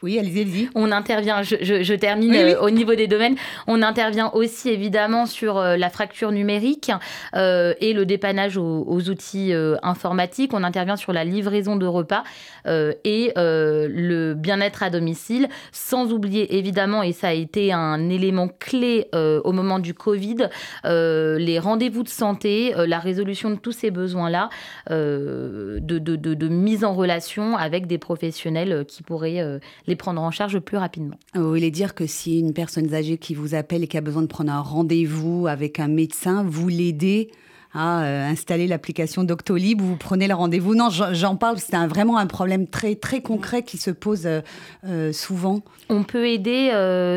Oui, 0.00 0.16
allez-y. 0.16 0.68
On 0.76 0.92
intervient, 0.92 1.42
je, 1.42 1.94
termine 1.94 2.32
euh, 2.36 2.60
au 2.60 2.70
niveau 2.70 2.94
des 2.94 3.08
domaines, 3.08 3.34
on 3.66 3.82
intervient 3.82 4.30
aussi 4.32 4.68
évidemment 4.68 5.26
sur 5.26 5.58
euh, 5.58 5.76
la 5.76 5.90
fracture 5.90 6.30
numérique 6.30 6.92
euh, 7.34 7.74
et 7.80 7.92
le 7.92 8.06
dépannage 8.06 8.56
aux, 8.56 9.10
outils 9.10 9.52
informatiques. 9.82 10.52
On 10.54 10.62
intervient 10.62 10.96
sur 10.96 11.12
la 11.12 11.24
livraison 11.24 11.76
de 11.76 11.86
repas 11.86 12.22
et 12.66 13.32
le 13.36 14.34
bien-être 14.34 14.82
à 14.82 14.90
domicile, 14.90 15.48
sans 15.72 16.12
oublier 16.12 16.58
évidemment, 16.58 17.02
et 17.02 17.12
ça 17.12 17.28
a 17.28 17.32
été 17.32 17.72
un 17.72 18.10
élément 18.10 18.48
clé 18.48 19.08
au 19.14 19.52
moment 19.52 19.78
du 19.78 19.94
Covid, 19.94 20.48
les 20.84 21.58
rendez-vous 21.58 22.02
de 22.02 22.08
santé, 22.08 22.74
la 22.76 22.98
résolution 22.98 23.50
de 23.50 23.56
tous 23.56 23.72
ces 23.72 23.90
besoins-là, 23.90 24.50
de, 24.90 25.80
de, 25.80 26.16
de, 26.16 26.48
mise 26.48 26.84
en 26.84 26.92
relation 26.92 27.56
avec 27.56 27.86
des 27.86 27.98
professionnels 27.98 28.84
qui 28.86 29.02
pourraient 29.02 29.60
les 29.88 29.96
prendre 29.96 30.22
en 30.22 30.30
charge 30.30 30.60
plus 30.60 30.76
rapidement. 30.76 31.16
Vous 31.34 31.48
voulez 31.48 31.70
dire 31.70 31.94
que 31.94 32.06
si 32.06 32.38
une 32.38 32.52
personne 32.52 32.94
âgée 32.94 33.18
qui 33.18 33.34
vous 33.34 33.54
appelle 33.54 33.82
et 33.82 33.88
qui 33.88 33.96
a 33.96 34.02
besoin 34.02 34.22
de 34.22 34.28
prendre 34.28 34.52
un 34.52 34.60
rendez-vous 34.60 35.46
avec 35.48 35.80
un 35.80 35.88
médecin, 35.88 36.44
vous 36.46 36.68
l'aidez 36.68 37.30
à 37.74 38.02
euh, 38.02 38.30
installer 38.30 38.66
l'application 38.66 39.24
Doctolib 39.24 39.80
où 39.80 39.84
vous 39.84 39.96
prenez 39.96 40.26
le 40.26 40.34
rendez-vous. 40.34 40.74
Non, 40.74 40.88
j'en 40.90 41.36
parle, 41.36 41.58
c'est 41.58 41.76
vraiment 41.86 42.16
un 42.16 42.26
problème 42.26 42.66
très, 42.66 42.94
très 42.94 43.20
concret 43.20 43.62
qui 43.62 43.76
se 43.76 43.90
pose 43.90 44.26
euh, 44.26 44.40
euh, 44.86 45.12
souvent. 45.12 45.60
On 45.90 46.02
peut 46.02 46.28
aider 46.28 46.70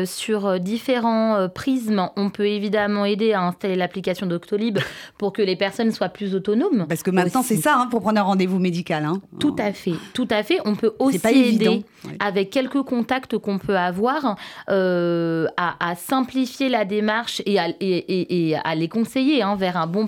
sur 0.06 0.58
différents 0.58 1.48
prismes. 1.48 2.08
On 2.16 2.30
peut 2.30 2.46
évidemment 2.46 3.04
aider 3.04 3.32
à 3.32 3.42
installer 3.42 3.76
l'application 3.76 4.26
Doctolib 4.26 4.78
pour 5.18 5.32
que 5.32 5.42
les 5.42 5.56
personnes 5.56 5.92
soient 5.92 6.08
plus 6.08 6.34
autonomes. 6.34 6.86
Parce 6.88 7.02
que 7.02 7.10
maintenant, 7.10 7.42
c'est 7.42 7.56
ça 7.56 7.76
hein, 7.76 7.88
pour 7.90 8.00
prendre 8.00 8.18
un 8.18 8.24
rendez-vous 8.24 8.58
médical. 8.58 9.04
Hein. 9.04 9.20
Tout 9.38 9.56
à 9.58 9.72
fait, 9.72 9.92
tout 10.14 10.28
à 10.30 10.42
fait. 10.42 10.58
On 10.64 10.74
peut 10.74 10.94
aussi 10.98 11.20
aider 11.26 11.84
avec 12.18 12.50
quelques 12.50 12.82
contacts 12.82 13.36
qu'on 13.36 13.58
peut 13.58 13.76
avoir 13.76 14.36
à, 14.68 15.94
simplifier 15.96 16.70
la 16.70 16.86
démarche 16.86 17.42
et 17.44 17.58
à, 17.58 17.68
et, 17.80 18.56
à 18.64 18.74
les 18.74 18.88
conseiller 18.88 19.42
hein, 19.42 19.54
vers 19.56 19.76
un 19.76 19.86
bon 19.86 20.06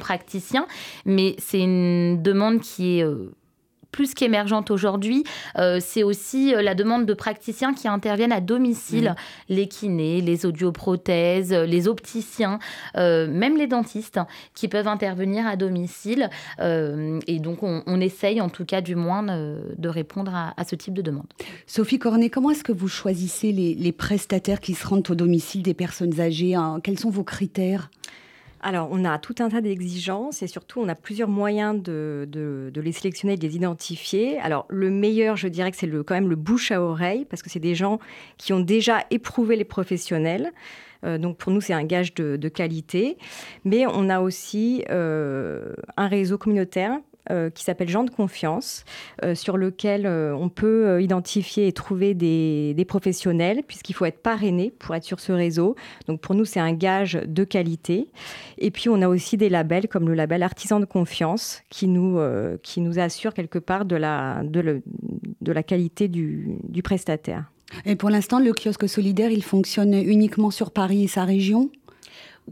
mais 1.04 1.36
c'est 1.38 1.60
une 1.60 2.22
demande 2.22 2.60
qui 2.60 2.98
est 2.98 3.04
euh, 3.04 3.32
plus 3.90 4.14
qu'émergente 4.14 4.72
aujourd'hui, 4.72 5.22
euh, 5.56 5.78
c'est 5.80 6.02
aussi 6.02 6.52
euh, 6.52 6.62
la 6.62 6.74
demande 6.74 7.06
de 7.06 7.14
praticiens 7.14 7.74
qui 7.74 7.86
interviennent 7.86 8.32
à 8.32 8.40
domicile, 8.40 9.14
les 9.48 9.68
kinés, 9.68 10.20
les 10.20 10.46
audioprothèses, 10.46 11.52
les 11.52 11.86
opticiens, 11.86 12.58
même 12.96 13.56
les 13.56 13.68
dentistes 13.68 14.18
qui 14.54 14.66
peuvent 14.66 14.88
intervenir 14.88 15.46
à 15.46 15.56
domicile. 15.56 16.28
et 16.60 17.38
donc, 17.38 17.62
on, 17.62 18.00
essaye, 18.00 18.40
en 18.40 18.48
tout 18.48 18.64
cas, 18.64 18.80
du 18.80 18.96
moins, 18.96 19.22
de 19.22 19.88
répondre 19.88 20.32
à, 20.34 20.64
ce 20.64 20.74
type 20.74 20.94
de 20.94 21.02
demande. 21.02 21.26
Sophie 21.66 21.98
Cornet, 21.98 22.30
comment 22.30 22.50
est-ce 22.50 22.64
que 22.64 22.72
vous 22.72 22.88
choisissez 22.88 23.52
les, 23.52 23.74
les, 23.74 23.92
prestataires 23.92 24.60
qui 24.60 24.74
se 24.74 24.86
rendent 24.86 25.08
au 25.10 25.14
domicile 25.14 25.62
des 25.62 25.74
personnes 25.74 26.20
âgées 26.20 26.56
Quels 26.82 26.98
sont 26.98 27.10
vos 27.10 27.24
critères? 27.24 27.90
Alors, 28.64 28.88
on 28.90 29.04
a 29.04 29.18
tout 29.18 29.34
un 29.40 29.50
tas 29.50 29.60
d'exigences 29.60 30.42
et 30.42 30.46
surtout, 30.46 30.80
on 30.80 30.88
a 30.88 30.94
plusieurs 30.94 31.28
moyens 31.28 31.82
de, 31.82 32.72
les 32.74 32.92
sélectionner 32.92 33.36
de 33.36 33.42
les 33.42 33.56
identifier. 33.56 34.38
Alors, 34.38 34.64
le 34.70 34.88
meilleur, 34.88 35.36
je 35.36 35.48
dirais 35.48 35.70
que 35.70 35.76
c'est 35.76 35.90
quand 36.04 36.14
même 36.14 36.30
le 36.30 36.36
bouche 36.36 36.72
à 36.72 36.80
oreille, 36.80 37.26
parce 37.26 37.42
que 37.42 37.50
c'est 37.50 37.60
des 37.60 37.74
gens 37.74 37.98
qui 38.38 38.54
ont 38.54 38.60
déjà 38.60 39.04
éprouvé 39.10 39.56
les 39.56 39.66
professionnels. 39.66 40.50
Euh, 41.04 41.18
donc 41.18 41.36
pour 41.36 41.52
nous, 41.52 41.60
c'est 41.60 41.74
un 41.74 41.84
gage 41.84 42.14
de, 42.14 42.48
qualité. 42.48 43.18
Mais 43.66 43.84
on 43.86 44.08
a 44.08 44.20
aussi 44.20 44.82
euh, 44.88 45.74
un 45.98 46.08
réseau 46.08 46.38
communautaire 46.38 46.98
euh, 47.30 47.50
qui 47.50 47.64
s'appelle 47.64 47.88
Gens 47.88 48.04
de 48.04 48.10
confiance, 48.10 48.84
euh, 49.24 49.34
sur 49.34 49.56
lequel 49.56 50.04
euh, 50.04 50.34
on 50.36 50.48
peut 50.48 51.02
identifier 51.02 51.66
et 51.66 51.72
trouver 51.72 52.12
des, 52.14 52.84
professionnels, 52.86 53.62
puisqu'il 53.66 53.94
faut 53.94 54.04
être 54.04 54.20
parrainé 54.20 54.74
pour 54.78 54.94
être 54.94 55.04
sur 55.04 55.20
ce 55.20 55.32
réseau. 55.32 55.74
Donc 56.06 56.20
pour 56.20 56.34
nous, 56.34 56.44
c'est 56.44 56.60
un 56.60 56.72
gage 56.72 57.14
de 57.26 57.44
qualité. 57.44 58.08
Et 58.58 58.70
puis 58.70 58.88
on 58.88 59.00
a 59.00 59.08
aussi 59.08 59.36
des 59.36 59.48
labels 59.48 59.88
comme 59.88 60.06
le 60.06 60.14
label 60.14 60.42
Artisan 60.42 60.80
de 60.80 60.84
confiance, 60.84 61.62
qui 61.70 61.88
nous, 61.88 62.20
qui 62.62 62.80
nous 62.80 62.98
assure 62.98 63.32
quelque 63.32 63.58
part 63.58 63.84
de 63.86 63.96
la, 63.96 64.42
de, 64.44 64.82
la 65.52 65.62
qualité 65.62 66.08
du 66.08 66.82
prestataire. 66.82 67.50
Et 67.84 67.96
pour 67.96 68.10
l'instant, 68.10 68.38
le 68.38 68.52
kiosque 68.52 68.88
solidaire, 68.88 69.30
il 69.30 69.42
fonctionne 69.42 69.94
uniquement 69.94 70.50
sur 70.50 70.70
Paris 70.70 71.04
et 71.04 71.08
sa 71.08 71.24
région? 71.24 71.70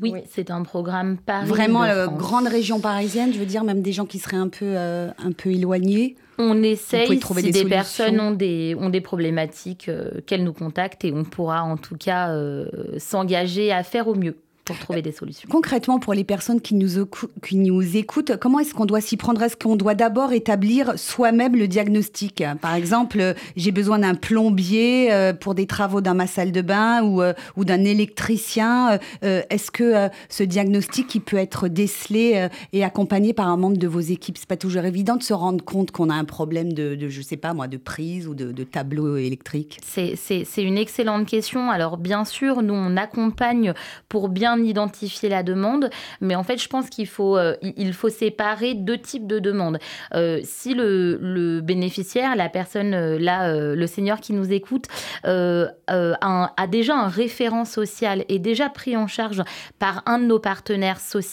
Oui, 0.00 0.14
c'est 0.30 0.50
un 0.50 0.62
programme 0.62 1.18
Paris. 1.18 1.48
Vraiment, 1.48 1.84
la 1.84 2.06
grande 2.06 2.46
région 2.46 2.80
parisienne, 2.80 3.32
je 3.32 3.38
veux 3.38 3.46
dire, 3.46 3.64
même 3.64 3.82
des 3.82 3.92
gens 3.92 4.06
qui 4.06 4.18
seraient 4.18 4.36
un 4.36 4.48
peu, 4.48 4.64
euh, 4.64 5.10
un 5.18 5.32
peu 5.32 5.50
éloignés. 5.50 6.16
On 6.38 6.62
essaye, 6.62 7.20
si 7.20 7.50
des, 7.50 7.64
personnes 7.66 8.18
ont 8.18 8.30
des, 8.30 8.74
ont 8.78 8.88
des 8.88 9.02
problématiques, 9.02 9.88
euh, 9.88 10.20
qu'elles 10.26 10.44
nous 10.44 10.54
contactent 10.54 11.04
et 11.04 11.12
on 11.12 11.24
pourra 11.24 11.62
en 11.62 11.76
tout 11.76 11.96
cas 11.96 12.30
euh, 12.30 12.66
s'engager 12.98 13.70
à 13.70 13.82
faire 13.82 14.08
au 14.08 14.14
mieux 14.14 14.36
pour 14.64 14.78
trouver 14.78 15.02
des 15.02 15.12
solutions. 15.12 15.48
Concrètement, 15.50 15.98
pour 15.98 16.14
les 16.14 16.24
personnes 16.24 16.60
qui 16.60 16.74
nous, 16.74 17.06
qui 17.44 17.56
nous 17.56 17.96
écoutent, 17.96 18.36
comment 18.36 18.60
est-ce 18.60 18.74
qu'on 18.74 18.84
doit 18.84 19.00
s'y 19.00 19.16
prendre? 19.16 19.42
Est-ce 19.42 19.56
qu'on 19.56 19.76
doit 19.76 19.94
d'abord 19.94 20.32
établir 20.32 20.98
soi-même 20.98 21.56
le 21.56 21.66
diagnostic? 21.66 22.44
Par 22.60 22.74
exemple, 22.74 23.34
j'ai 23.56 23.72
besoin 23.72 23.98
d'un 23.98 24.14
plombier 24.14 25.12
euh, 25.12 25.32
pour 25.32 25.54
des 25.54 25.66
travaux 25.66 26.00
dans 26.00 26.14
ma 26.14 26.26
salle 26.26 26.52
de 26.52 26.60
bain 26.60 27.02
ou, 27.02 27.22
euh, 27.22 27.32
ou 27.56 27.64
d'un 27.64 27.84
électricien. 27.84 28.98
Euh, 29.24 29.42
est-ce 29.50 29.70
que 29.70 30.08
ce 30.28 30.42
diagnostic 30.44 31.14
il 31.14 31.20
peut 31.20 31.36
être 31.36 31.68
décelé 31.68 32.48
et 32.72 32.84
accompagné 32.84 33.32
par 33.32 33.48
un 33.48 33.56
membre 33.56 33.78
de 33.78 33.88
vos 33.88 34.00
équipes? 34.00 34.38
C'est 34.38 34.48
pas 34.48 34.56
toujours 34.56 34.84
évident 34.84 35.16
de 35.16 35.22
se 35.22 35.34
rendre 35.34 35.64
compte 35.64 35.90
qu'on 35.90 36.08
a 36.08 36.14
un 36.14 36.24
problème 36.24 36.72
de, 36.72 36.94
de, 36.94 37.08
je 37.08 37.20
sais 37.20 37.36
pas 37.36 37.52
moi, 37.52 37.66
de 37.66 37.76
prise 37.76 38.28
ou 38.28 38.34
de, 38.34 38.52
de 38.52 38.64
tableau 38.64 39.16
électrique. 39.16 39.78
C'est 39.82 40.42
une 40.58 40.78
excellente 40.78 41.26
question. 41.26 41.70
Alors 41.70 41.96
bien 41.96 42.24
sûr, 42.24 42.62
nous 42.62 42.74
on 42.74 42.96
accompagne 42.96 43.74
pour 44.08 44.28
bien 44.28 44.61
identifier 44.64 45.28
la 45.28 45.42
demande, 45.42 45.90
mais 46.20 46.34
en 46.34 46.42
fait, 46.42 46.58
je 46.58 46.68
pense 46.68 46.88
qu'il 46.88 47.06
faut, 47.06 47.36
euh, 47.36 47.56
il 47.62 47.92
faut 47.92 48.08
séparer 48.08 48.74
deux 48.74 48.98
types 48.98 49.26
de 49.26 49.38
demandes. 49.38 49.78
Euh, 50.14 50.40
si 50.44 50.74
le, 50.74 51.60
bénéficiaire, 51.62 52.36
la 52.36 52.48
personne, 52.48 52.94
euh, 52.94 53.18
là, 53.18 53.52
le 53.52 53.86
senior 53.86 54.20
qui 54.20 54.32
nous 54.32 54.52
écoute, 54.52 54.86
a, 55.24 56.66
déjà 56.68 56.96
un 56.96 57.08
référent 57.08 57.64
social 57.64 58.24
et 58.28 58.38
déjà 58.38 58.68
pris 58.70 58.96
en 58.96 59.06
charge 59.06 59.42
par 59.78 60.02
un 60.06 60.18
de 60.18 60.24
nos 60.24 60.38
partenaires 60.38 61.00
sociaux, 61.00 61.32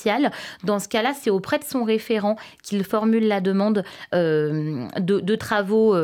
dans 0.64 0.80
ce 0.80 0.88
cas-là, 0.88 1.14
c'est 1.14 1.30
auprès 1.30 1.60
de 1.60 1.64
son 1.64 1.84
référent 1.84 2.36
qu'il 2.64 2.84
formule 2.84 3.28
la 3.28 3.42
demande 3.42 3.84
de, 4.14 5.36
travaux 5.36 5.96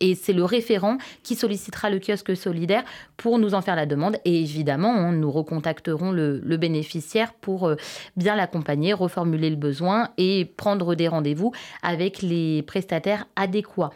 et 0.00 0.14
c'est 0.14 0.32
le 0.32 0.44
référent 0.44 0.98
qui 1.22 1.34
sollicitera 1.34 1.90
le 1.90 1.98
kiosque 1.98 2.36
solidaire 2.36 2.84
pour 3.16 3.38
nous 3.38 3.54
en 3.54 3.62
faire 3.62 3.76
la 3.76 3.86
demande. 3.86 4.16
Et 4.24 4.40
évidemment, 4.40 5.12
nous 5.12 5.30
recontacterons 5.30 6.12
le 6.12 6.51
bénéficiaire 6.56 7.32
pour 7.34 7.66
euh, 7.66 7.76
bien 8.16 8.36
l'accompagner, 8.36 8.92
reformuler 8.92 9.50
le 9.50 9.56
besoin 9.56 10.10
et 10.18 10.44
prendre 10.44 10.94
des 10.94 11.08
rendez-vous 11.08 11.52
avec 11.82 12.22
les 12.22 12.62
prestataires 12.62 13.26
adéquats. 13.36 13.90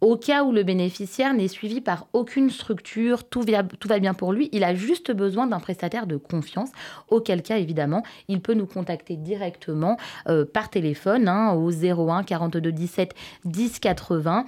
Au 0.00 0.16
cas 0.16 0.44
où 0.44 0.52
le 0.52 0.64
bénéficiaire 0.64 1.32
n'est 1.32 1.48
suivi 1.48 1.80
par 1.80 2.08
aucune 2.12 2.50
structure, 2.50 3.24
tout 3.24 3.40
va, 3.40 3.62
tout 3.62 3.88
va 3.88 3.98
bien 4.00 4.12
pour 4.12 4.34
lui, 4.34 4.50
il 4.52 4.62
a 4.62 4.74
juste 4.74 5.10
besoin 5.10 5.46
d'un 5.46 5.60
prestataire 5.60 6.06
de 6.06 6.18
confiance, 6.18 6.68
auquel 7.08 7.42
cas 7.42 7.56
évidemment, 7.56 8.02
il 8.28 8.42
peut 8.42 8.52
nous 8.52 8.66
contacter 8.66 9.16
directement 9.16 9.96
euh, 10.28 10.44
par 10.44 10.68
téléphone 10.68 11.26
hein, 11.26 11.54
au 11.54 11.70
01 11.70 12.22
42 12.22 12.70
17 12.70 13.14
10 13.46 13.78
80 13.78 14.44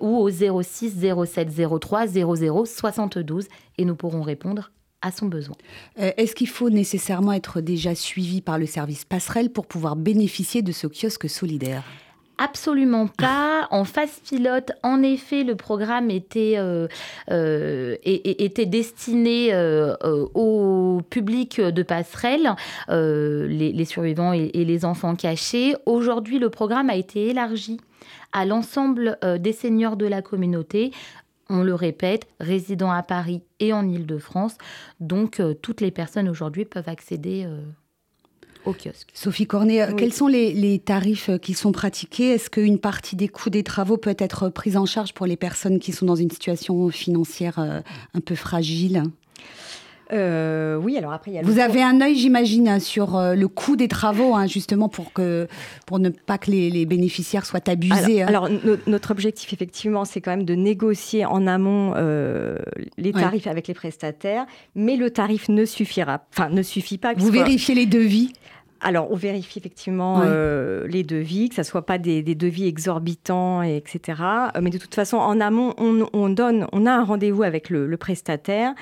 ou 0.00 0.18
au 0.18 0.28
06 0.28 0.94
07 1.00 1.48
03 1.80 2.06
00 2.06 2.64
72 2.66 3.48
et 3.78 3.84
nous 3.86 3.96
pourrons 3.96 4.22
répondre 4.22 4.70
à 5.02 5.10
son 5.10 5.26
besoin. 5.26 5.56
Euh, 5.98 6.10
est-ce 6.16 6.34
qu'il 6.34 6.48
faut 6.48 6.70
nécessairement 6.70 7.32
être 7.32 7.60
déjà 7.60 7.94
suivi 7.94 8.40
par 8.40 8.58
le 8.58 8.66
service 8.66 9.04
passerelle 9.04 9.50
pour 9.50 9.66
pouvoir 9.66 9.96
bénéficier 9.96 10.62
de 10.62 10.72
ce 10.72 10.86
kiosque 10.86 11.28
solidaire? 11.28 11.82
Absolument 12.38 13.06
pas. 13.06 13.68
En 13.70 13.84
phase 13.84 14.18
pilote, 14.24 14.72
en 14.82 15.02
effet, 15.02 15.44
le 15.44 15.56
programme 15.56 16.10
était, 16.10 16.56
était 17.28 18.64
destiné 18.64 19.54
au 20.02 21.02
public 21.10 21.60
de 21.60 21.82
passerelle, 21.82 22.54
les, 22.88 23.84
survivants 23.84 24.32
et, 24.32 24.50
et 24.54 24.64
les 24.64 24.86
enfants 24.86 25.16
cachés. 25.16 25.74
Aujourd'hui, 25.84 26.38
le 26.38 26.48
programme 26.48 26.88
a 26.88 26.96
été 26.96 27.26
élargi 27.26 27.78
à 28.32 28.46
l'ensemble 28.46 29.18
des 29.38 29.52
seniors 29.52 29.98
de 29.98 30.06
la 30.06 30.22
communauté 30.22 30.92
on 31.50 31.62
le 31.62 31.74
répète, 31.74 32.26
résidant 32.38 32.90
à 32.90 33.02
Paris 33.02 33.42
et 33.58 33.72
en 33.72 33.86
Ile-de-France. 33.86 34.54
Donc, 35.00 35.40
euh, 35.40 35.52
toutes 35.52 35.80
les 35.80 35.90
personnes 35.90 36.28
aujourd'hui 36.28 36.64
peuvent 36.64 36.88
accéder 36.88 37.44
euh, 37.44 37.60
au 38.64 38.72
kiosque. 38.72 39.10
Sophie 39.12 39.46
Cornet, 39.46 39.82
euh, 39.82 39.94
quels 39.94 40.12
sont 40.12 40.28
les, 40.28 40.78
tarifs 40.78 41.30
qui 41.42 41.54
sont 41.54 41.72
pratiqués? 41.72 42.34
Est-ce 42.34 42.48
qu'une 42.48 42.78
partie 42.78 43.16
des 43.16 43.28
coûts 43.28 43.50
des 43.50 43.64
travaux 43.64 43.96
peut 43.96 44.16
être 44.18 44.48
prise 44.48 44.76
en 44.76 44.86
charge 44.86 45.12
pour 45.12 45.26
les 45.26 45.36
personnes 45.36 45.80
qui 45.80 45.92
sont 45.92 46.06
dans 46.06 46.14
une 46.14 46.30
situation 46.30 46.88
financière 46.88 47.58
un 47.58 48.20
peu 48.24 48.36
fragile? 48.36 49.02
Euh, 50.12 50.76
oui, 50.76 50.96
alors 50.96 51.12
après, 51.12 51.30
il 51.30 51.34
y 51.34 51.38
a 51.38 51.42
Vous 51.42 51.58
avez 51.58 51.82
un 51.82 52.00
œil, 52.00 52.16
j'imagine, 52.16 52.68
hein, 52.68 52.78
sur 52.80 53.16
euh, 53.16 53.34
le 53.34 53.48
coût 53.48 53.76
des 53.76 53.88
travaux, 53.88 54.34
hein, 54.34 54.46
justement, 54.46 54.88
pour, 54.88 55.12
que, 55.12 55.46
pour 55.86 55.98
ne 55.98 56.08
pas 56.08 56.38
que 56.38 56.50
les, 56.50 56.86
bénéficiaires 56.86 57.46
soient 57.46 57.68
abusés. 57.68 58.22
Alors, 58.22 58.46
hein. 58.46 58.78
notre 58.86 59.10
objectif, 59.10 59.52
effectivement, 59.52 60.04
c'est 60.04 60.20
quand 60.20 60.30
même 60.30 60.44
de 60.44 60.54
négocier 60.54 61.24
en 61.24 61.46
amont 61.46 61.92
euh, 61.96 62.58
les 62.96 63.12
tarifs 63.12 63.46
avec 63.46 63.68
les 63.68 63.74
prestataires, 63.74 64.46
mais 64.74 64.96
le 64.96 65.10
tarif 65.10 65.48
ne 65.48 65.64
suffira, 65.64 66.24
enfin, 66.32 66.48
ne 66.48 66.62
suffit 66.62 66.98
pas. 66.98 67.14
Vous 67.14 67.30
vérifiez 67.30 67.74
les 67.74 67.86
devis 67.86 68.32
alors, 68.80 69.10
on 69.10 69.16
vérifie 69.16 69.58
effectivement 69.58 70.22
les 70.22 71.04
devis, 71.04 71.48
que 71.50 71.56
ce 71.56 71.60
ne 71.60 71.64
soit 71.64 71.84
pas 71.84 71.98
des, 71.98 72.22
devis 72.22 72.66
exorbitants, 72.66 73.62
etc. 73.62 74.22
Mais 74.60 74.70
de 74.70 74.78
toute 74.78 74.94
façon, 74.94 75.18
en 75.18 75.40
amont, 75.40 75.74
on, 75.78 76.28
donne, 76.30 76.66
on 76.72 76.86
a 76.86 76.92
un 76.92 77.04
rendez-vous 77.04 77.42
avec 77.42 77.68
le 77.70 77.96
prestataire. 77.96 78.74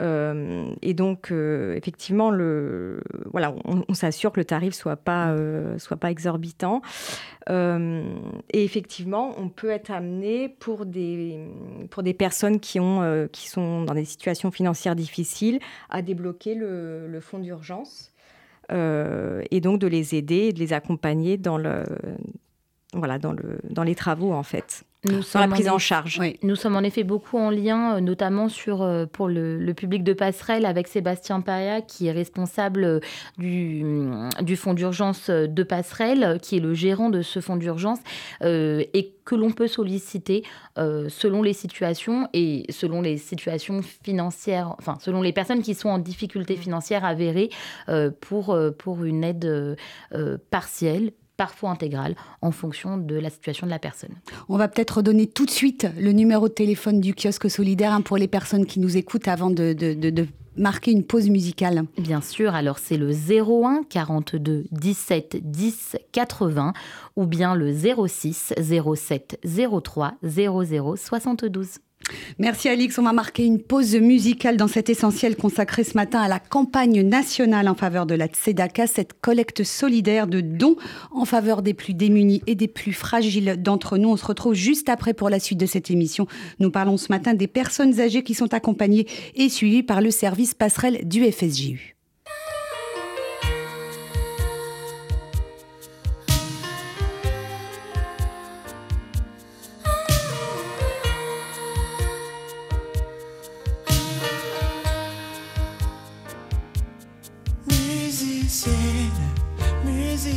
Euh, 0.00 0.66
et 0.82 0.94
donc, 0.94 1.30
euh, 1.30 1.74
effectivement, 1.74 2.30
le, 2.30 3.02
voilà, 3.32 3.54
on, 3.64 3.94
s'assure 3.94 4.32
que 4.32 4.40
le 4.40 4.44
tarif 4.44 4.74
soit 4.74 4.96
pas, 4.96 5.30
euh, 5.30 5.78
soit 5.78 5.96
pas 5.96 6.10
exorbitant. 6.10 6.82
et 7.48 8.64
effectivement, 8.64 9.34
on 9.38 9.48
peut 9.48 9.70
être 9.70 9.90
amené 9.90 10.48
pour 10.48 10.86
des, 10.86 11.46
pour 11.90 12.02
des 12.02 12.14
personnes 12.14 12.60
qui, 12.60 12.80
ont, 12.80 13.28
qui 13.32 13.48
sont 13.48 13.82
dans 13.82 13.94
des 13.94 14.04
situations 14.04 14.50
financières 14.50 14.96
difficiles 14.96 15.60
à 15.90 16.02
débloquer 16.02 16.54
le, 16.54 17.06
le 17.06 17.20
fonds 17.20 17.38
d'urgence. 17.38 18.13
Et 18.70 19.60
donc 19.60 19.78
de 19.80 19.86
les 19.86 20.14
aider 20.14 20.48
et 20.48 20.52
de 20.52 20.58
les 20.58 20.72
accompagner 20.72 21.36
dans, 21.36 21.58
le, 21.58 21.84
voilà, 22.92 23.18
dans, 23.18 23.32
le, 23.32 23.58
dans 23.70 23.82
les 23.82 23.94
travaux 23.94 24.32
en 24.32 24.42
fait. 24.42 24.84
Nous 25.04 25.22
la 25.34 25.48
prise 25.48 25.68
en, 25.68 25.78
charge. 25.78 26.20
Nous 26.42 26.56
sommes 26.56 26.76
en 26.76 26.80
effet 26.80 27.04
beaucoup 27.04 27.36
en 27.36 27.50
lien, 27.50 27.96
euh, 27.96 28.00
notamment 28.00 28.48
sur, 28.48 28.82
euh, 28.82 29.04
pour 29.06 29.28
le, 29.28 29.72
public 29.74 30.02
de 30.02 30.12
passerelle, 30.12 30.64
avec 30.64 30.88
Sébastien 30.88 31.40
Paria, 31.40 31.82
qui 31.82 32.06
est 32.06 32.12
responsable 32.12 32.84
euh, 32.84 33.00
du, 33.36 33.84
du 34.40 34.56
fonds 34.56 34.72
d'urgence 34.72 35.28
de 35.30 35.62
passerelle, 35.62 36.38
qui 36.40 36.56
est 36.56 36.60
le 36.60 36.74
gérant 36.74 37.10
de 37.10 37.22
ce 37.22 37.40
fonds 37.40 37.56
d'urgence, 37.56 37.98
et 38.42 39.14
que 39.24 39.34
l'on 39.34 39.50
peut 39.50 39.66
solliciter 39.66 40.44
selon 40.76 41.42
les 41.42 41.52
situations 41.52 42.28
et 42.32 42.64
selon 42.68 43.00
les 43.00 43.16
situations 43.16 43.80
financières, 43.82 44.74
enfin, 44.78 44.96
selon 45.00 45.22
les 45.22 45.32
personnes 45.32 45.62
qui 45.62 45.74
sont 45.74 45.88
en 45.88 45.98
difficulté 45.98 46.56
financière 46.56 47.04
avérée 47.04 47.50
pour, 48.20 48.56
pour 48.78 49.04
une 49.04 49.24
aide 49.24 49.76
partielle 50.50 51.12
parfois 51.36 51.70
intégrale, 51.70 52.14
en 52.42 52.50
fonction 52.50 52.96
de 52.96 53.16
la 53.16 53.30
situation 53.30 53.66
de 53.66 53.70
la 53.70 53.78
personne. 53.78 54.14
On 54.48 54.56
va 54.56 54.68
peut-être 54.68 54.98
redonner 54.98 55.26
tout 55.26 55.46
de 55.46 55.50
suite 55.50 55.86
le 55.98 56.12
numéro 56.12 56.48
de 56.48 56.54
téléphone 56.54 57.00
du 57.00 57.14
kiosque 57.14 57.50
solidaire 57.50 57.92
hein, 57.92 58.00
pour 58.00 58.16
les 58.16 58.28
personnes 58.28 58.66
qui 58.66 58.80
nous 58.80 58.96
écoutent 58.96 59.28
avant 59.28 59.50
de, 59.50 60.26
marquer 60.56 60.92
une 60.92 61.04
pause 61.04 61.28
musicale. 61.30 61.84
Bien 61.98 62.20
sûr, 62.20 62.54
alors 62.54 62.78
c'est 62.78 62.96
le 62.96 63.10
01 63.10 63.82
42 63.88 64.66
17 64.70 65.38
10 65.42 65.96
80 66.12 66.72
ou 67.16 67.26
bien 67.26 67.56
le 67.56 67.72
06 67.74 68.54
07 68.56 69.40
03 69.44 70.14
00 70.22 70.96
72. 70.96 71.78
Merci 72.38 72.68
Alix. 72.68 72.98
On 72.98 73.02
va 73.02 73.12
marquer 73.12 73.44
une 73.44 73.60
pause 73.60 73.94
musicale 73.96 74.56
dans 74.56 74.68
cet 74.68 74.90
essentiel 74.90 75.36
consacré 75.36 75.84
ce 75.84 75.94
matin 75.94 76.20
à 76.20 76.28
la 76.28 76.38
campagne 76.38 77.02
nationale 77.02 77.68
en 77.68 77.74
faveur 77.74 78.06
de 78.06 78.14
la 78.14 78.26
Tzedaka, 78.26 78.86
cette 78.86 79.14
collecte 79.20 79.64
solidaire 79.64 80.26
de 80.26 80.40
dons 80.40 80.76
en 81.12 81.24
faveur 81.24 81.62
des 81.62 81.74
plus 81.74 81.94
démunis 81.94 82.42
et 82.46 82.54
des 82.54 82.68
plus 82.68 82.92
fragiles 82.92 83.56
d'entre 83.62 83.98
nous. 83.98 84.10
On 84.10 84.16
se 84.16 84.26
retrouve 84.26 84.54
juste 84.54 84.88
après 84.88 85.14
pour 85.14 85.30
la 85.30 85.40
suite 85.40 85.58
de 85.58 85.66
cette 85.66 85.90
émission. 85.90 86.26
Nous 86.58 86.70
parlons 86.70 86.96
ce 86.96 87.10
matin 87.10 87.34
des 87.34 87.46
personnes 87.46 88.00
âgées 88.00 88.22
qui 88.22 88.34
sont 88.34 88.52
accompagnées 88.54 89.06
et 89.34 89.48
suivies 89.48 89.82
par 89.82 90.00
le 90.00 90.10
service 90.10 90.54
passerelle 90.54 91.06
du 91.06 91.24
FSJU. 91.30 91.93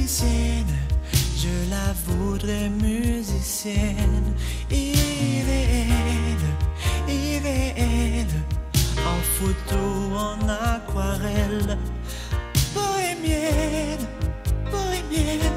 Je 0.07 1.69
la 1.69 1.93
voudrais 2.05 2.69
musicienne, 2.69 4.33
irréelle, 4.71 5.91
irréelle, 7.09 8.25
en 9.05 9.19
photo, 9.37 9.83
en 10.15 10.47
aquarelle, 10.47 11.77
bohémienne, 12.73 14.07
bohémienne, 14.71 15.51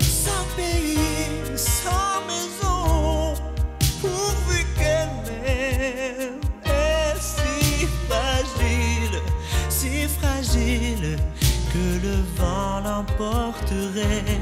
sans 0.00 0.44
pays, 0.54 1.56
sans 1.56 2.20
maison, 2.28 3.32
pourvu 4.02 4.66
qu'elle 4.76 5.08
m'aime, 5.24 6.40
est 6.66 7.18
si 7.18 7.86
fragile, 8.06 9.18
si 9.70 10.06
fragile 10.08 11.16
que 11.72 12.06
le 12.06 12.16
vent 12.36 12.80
l'emporterait. 12.84 14.40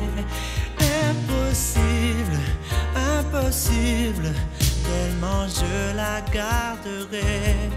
Impossible, 1.08 2.38
impossible, 3.18 4.34
tellement 4.84 5.46
je 5.48 5.96
la 5.96 6.20
garderai. 6.32 7.70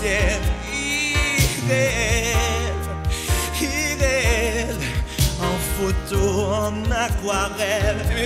ser 0.00 0.40
idéal, 0.72 1.86
idéal, 3.60 4.78
en 5.40 5.56
photo, 5.74 6.20
en 6.66 6.92
aquarelle. 6.92 8.25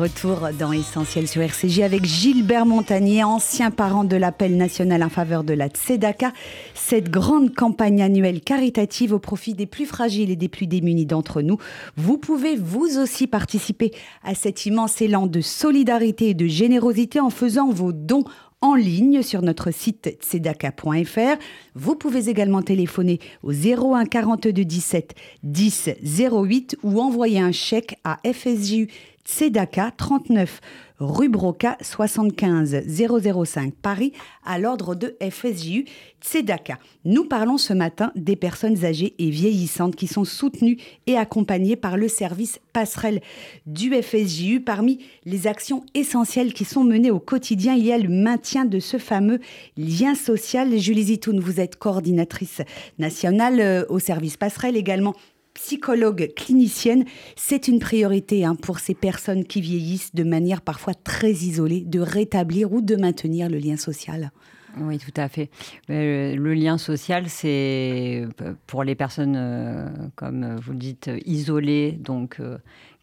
Retour 0.00 0.48
dans 0.58 0.72
Essentiel 0.72 1.28
sur 1.28 1.42
RCJ 1.42 1.80
avec 1.80 2.06
Gilbert 2.06 2.64
Montagnier, 2.64 3.22
ancien 3.22 3.70
parent 3.70 4.04
de 4.04 4.16
l'appel 4.16 4.56
national 4.56 5.02
en 5.02 5.10
faveur 5.10 5.44
de 5.44 5.52
la 5.52 5.68
Tzedaka. 5.68 6.32
Cette 6.72 7.10
grande 7.10 7.54
campagne 7.54 8.00
annuelle 8.00 8.40
caritative 8.40 9.12
au 9.12 9.18
profit 9.18 9.52
des 9.52 9.66
plus 9.66 9.84
fragiles 9.84 10.30
et 10.30 10.36
des 10.36 10.48
plus 10.48 10.66
démunis 10.66 11.04
d'entre 11.04 11.42
nous. 11.42 11.58
Vous 11.98 12.16
pouvez 12.16 12.56
vous 12.56 12.98
aussi 12.98 13.26
participer 13.26 13.90
à 14.24 14.34
cet 14.34 14.64
immense 14.64 15.02
élan 15.02 15.26
de 15.26 15.42
solidarité 15.42 16.30
et 16.30 16.34
de 16.34 16.46
générosité 16.46 17.20
en 17.20 17.28
faisant 17.28 17.68
vos 17.68 17.92
dons 17.92 18.24
en 18.62 18.74
ligne 18.74 19.22
sur 19.22 19.42
notre 19.42 19.70
site 19.70 20.18
tzedaka.fr. 20.20 21.38
Vous 21.74 21.94
pouvez 21.94 22.28
également 22.28 22.62
téléphoner 22.62 23.18
au 23.42 23.52
01 23.52 24.04
42 24.04 24.52
17 24.52 25.14
10 25.42 25.90
08 26.02 26.76
ou 26.82 27.00
envoyer 27.00 27.40
un 27.40 27.52
chèque 27.52 27.96
à 28.04 28.18
FSJU 28.30 28.88
Tzedaka 29.30 29.92
39 29.96 30.60
rue 30.98 31.28
Broca 31.28 31.78
75 31.80 32.82
005 32.84 33.72
Paris 33.80 34.12
à 34.44 34.58
l'ordre 34.58 34.96
de 34.96 35.16
FSJU 35.22 35.84
Tzedaka. 36.20 36.78
Nous 37.04 37.24
parlons 37.24 37.56
ce 37.56 37.72
matin 37.72 38.10
des 38.16 38.34
personnes 38.34 38.84
âgées 38.84 39.14
et 39.18 39.30
vieillissantes 39.30 39.94
qui 39.94 40.08
sont 40.08 40.24
soutenues 40.24 40.78
et 41.06 41.16
accompagnées 41.16 41.76
par 41.76 41.96
le 41.96 42.08
service 42.08 42.58
passerelle 42.72 43.20
du 43.66 43.94
FSJU. 43.94 44.60
Parmi 44.60 44.98
les 45.24 45.46
actions 45.46 45.84
essentielles 45.94 46.52
qui 46.52 46.64
sont 46.64 46.82
menées 46.82 47.12
au 47.12 47.20
quotidien, 47.20 47.74
il 47.74 47.86
y 47.86 47.92
a 47.92 47.98
le 47.98 48.08
maintien 48.08 48.64
de 48.64 48.80
ce 48.80 48.98
fameux 48.98 49.38
lien 49.76 50.16
social. 50.16 50.76
Julie 50.76 51.04
Zitoun, 51.04 51.38
vous 51.38 51.60
êtes 51.60 51.76
coordinatrice 51.76 52.62
nationale 52.98 53.60
euh, 53.60 53.84
au 53.88 54.00
service 54.00 54.36
passerelle 54.36 54.76
également 54.76 55.14
psychologue 55.54 56.32
clinicienne, 56.36 57.04
c'est 57.36 57.68
une 57.68 57.78
priorité 57.78 58.44
hein, 58.44 58.54
pour 58.54 58.78
ces 58.78 58.94
personnes 58.94 59.44
qui 59.44 59.60
vieillissent 59.60 60.14
de 60.14 60.24
manière 60.24 60.62
parfois 60.62 60.94
très 60.94 61.32
isolée, 61.32 61.80
de 61.80 62.00
rétablir 62.00 62.72
ou 62.72 62.80
de 62.80 62.96
maintenir 62.96 63.48
le 63.48 63.58
lien 63.58 63.76
social. 63.76 64.30
Oui, 64.78 64.98
tout 64.98 65.12
à 65.16 65.28
fait. 65.28 65.50
Euh, 65.90 66.36
Le 66.36 66.54
lien 66.54 66.78
social, 66.78 67.28
c'est 67.28 68.24
euh, 68.40 68.54
pour 68.66 68.84
les 68.84 68.94
personnes, 68.94 69.34
euh, 69.36 69.88
comme 70.14 70.56
vous 70.56 70.72
le 70.72 70.78
dites, 70.78 71.10
isolées, 71.26 71.92
donc 71.92 72.40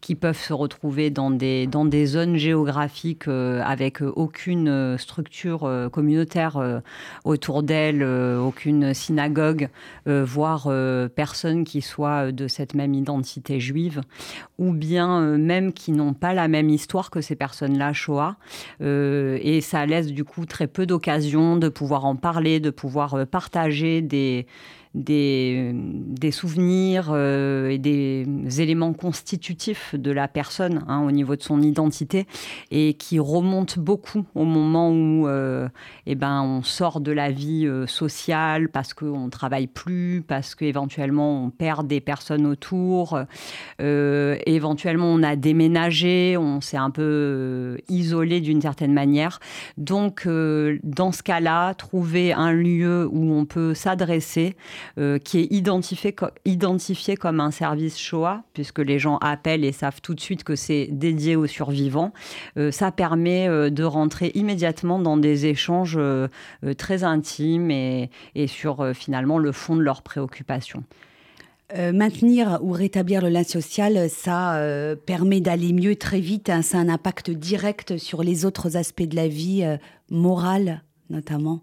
qui 0.00 0.14
peuvent 0.14 0.38
se 0.38 0.52
retrouver 0.52 1.10
dans 1.10 1.30
des, 1.30 1.66
dans 1.66 1.84
des 1.84 2.06
zones 2.06 2.36
géographiques 2.36 3.26
euh, 3.26 3.60
avec 3.64 4.00
aucune 4.00 4.68
euh, 4.68 4.96
structure 4.96 5.64
euh, 5.64 5.88
communautaire 5.88 6.80
autour 7.24 7.62
d'elles, 7.62 8.02
aucune 8.02 8.94
synagogue, 8.94 9.68
voire 10.06 10.70
personne 11.14 11.64
qui 11.64 11.82
soit 11.82 12.32
de 12.32 12.48
cette 12.48 12.74
même 12.74 12.94
identité 12.94 13.60
juive, 13.60 14.00
ou 14.58 14.72
bien 14.72 15.36
même 15.36 15.72
qui 15.72 15.92
n'ont 15.92 16.14
pas 16.14 16.34
la 16.34 16.48
même 16.48 16.70
histoire 16.70 17.10
que 17.10 17.20
ces 17.20 17.36
personnes-là, 17.36 17.92
Shoah. 17.92 18.36
Et 18.80 19.60
ça 19.60 19.86
laisse 19.86 20.08
du 20.08 20.24
coup 20.24 20.46
très 20.46 20.66
peu 20.66 20.86
d'occasions 20.86 21.56
de 21.56 21.68
pouvoir 21.68 22.04
en 22.04 22.16
parler, 22.16 22.60
de 22.60 22.70
pouvoir 22.70 23.26
partager 23.26 24.02
des, 24.02 24.46
des, 24.94 26.30
souvenirs 26.30 27.08
euh, 27.10 27.68
et 27.70 27.78
des 27.78 28.26
éléments 28.60 28.92
constitutifs 28.92 29.94
de 29.94 30.10
la 30.10 30.28
personne 30.28 30.84
hein, 30.88 31.02
au 31.06 31.10
niveau 31.10 31.36
de 31.36 31.42
son 31.42 31.62
identité 31.62 32.26
et 32.70 32.94
qui 32.94 33.18
remontent 33.18 33.80
beaucoup 33.80 34.24
au 34.34 34.44
moment 34.44 34.90
où 34.90 35.26
euh, 35.26 35.68
eh 36.06 36.14
ben, 36.14 36.42
on 36.42 36.62
sort 36.62 37.00
de 37.00 37.12
la 37.12 37.30
vie 37.30 37.66
euh, 37.66 37.86
sociale 37.86 38.68
parce 38.68 38.94
qu'on 38.94 39.26
ne 39.26 39.30
travaille 39.30 39.66
plus, 39.66 40.22
parce 40.26 40.54
qu'éventuellement 40.54 41.44
on 41.44 41.50
perd 41.50 41.86
des 41.86 42.00
personnes 42.00 42.46
autour, 42.46 43.18
éventuellement 43.78 45.06
on 45.06 45.22
a 45.22 45.36
déménagé, 45.36 46.36
on 46.38 46.60
s'est 46.60 46.76
un 46.76 46.90
peu 46.90 47.78
isolé 47.88 48.40
d'une 48.40 48.60
certaine 48.60 48.92
manière. 48.92 49.40
Donc 49.76 50.26
dans 50.26 51.12
ce 51.12 51.22
cas-là, 51.22 51.74
trouver 51.74 52.32
un 52.32 52.52
lieu 52.52 53.08
où 53.10 53.32
on 53.32 53.44
peut 53.44 53.74
s'adresser, 53.74 54.56
euh, 54.98 55.18
qui 55.18 55.40
est 55.40 55.52
identifié, 55.52 56.12
co- 56.12 56.26
identifié 56.44 57.16
comme 57.16 57.40
un 57.40 57.50
service 57.50 57.98
Shoah, 57.98 58.42
puisque 58.52 58.78
les 58.78 58.98
gens 58.98 59.18
appellent 59.18 59.64
et 59.64 59.72
savent 59.72 60.00
tout 60.00 60.14
de 60.14 60.20
suite 60.20 60.44
que 60.44 60.56
c'est 60.56 60.88
dédié 60.90 61.36
aux 61.36 61.46
survivants. 61.46 62.12
Euh, 62.56 62.70
ça 62.70 62.92
permet 62.92 63.48
euh, 63.48 63.70
de 63.70 63.84
rentrer 63.84 64.32
immédiatement 64.34 64.98
dans 64.98 65.16
des 65.16 65.46
échanges 65.46 65.98
très 66.76 67.04
intimes 67.04 67.70
et, 67.70 68.10
sur 68.46 68.94
finalement 68.94 69.38
le 69.38 69.52
fond 69.52 69.76
de 69.76 69.82
leurs 69.82 70.02
préoccupations. 70.02 70.82
Maintenir 71.76 72.58
ou 72.62 72.72
rétablir 72.72 73.20
le 73.20 73.28
lien 73.28 73.44
social, 73.44 74.08
ça 74.08 74.58
permet 75.04 75.40
d'aller 75.40 75.72
mieux 75.72 75.96
très 75.96 76.20
vite. 76.20 76.48
hein. 76.48 76.62
Ça 76.62 76.78
a 76.78 76.80
un 76.80 76.88
impact 76.88 77.30
direct 77.30 77.98
sur 77.98 78.22
les 78.22 78.44
autres 78.44 78.76
aspects 78.76 79.02
de 79.02 79.16
la 79.16 79.28
vie, 79.28 79.64
morale 80.10 80.82
notamment. 81.10 81.60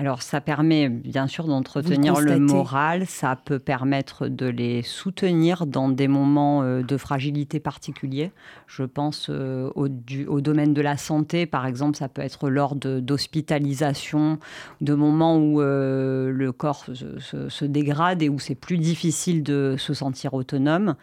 Alors, 0.00 0.22
ça 0.22 0.40
permet 0.40 0.88
bien 0.88 1.26
sûr 1.26 1.48
d'entretenir 1.48 2.14
le 2.20 2.30
moral, 2.52 3.04
ça 3.06 3.34
peut 3.34 3.58
permettre 3.58 4.28
de 4.28 4.46
les 4.46 4.82
soutenir 4.82 5.66
dans 5.66 5.88
des 5.88 6.06
moments 6.06 6.62
euh, 6.62 6.82
de 6.84 6.96
fragilité 6.96 7.58
particuliers. 7.58 8.30
Je 8.68 8.84
pense 8.84 9.26
euh, 9.28 9.70
au, 9.74 9.88
du- 9.88 10.24
au 10.26 10.40
domaine 10.40 10.72
de 10.72 10.80
la 10.82 10.96
santé, 10.96 11.46
par 11.46 11.66
exemple, 11.66 11.96
ça 11.96 12.08
peut 12.08 12.22
être 12.22 12.48
lors 12.48 12.76
d'hospitalisation, 12.76 14.38
de 14.80 14.94
moments 14.94 15.36
où 15.36 15.60
euh, 15.60 16.30
le 16.30 16.52
corps 16.52 16.84
se, 16.94 17.18
se- 17.18 17.48
se 17.48 17.64
dégrade 17.64 18.22
et 18.22 18.28
où 18.28 18.38
c'est 18.38 18.54
plus 18.54 18.78
difficile 18.78 19.42
de 19.42 19.74
se 19.78 19.94
sentir 19.94 20.32
autonome. 20.34 20.94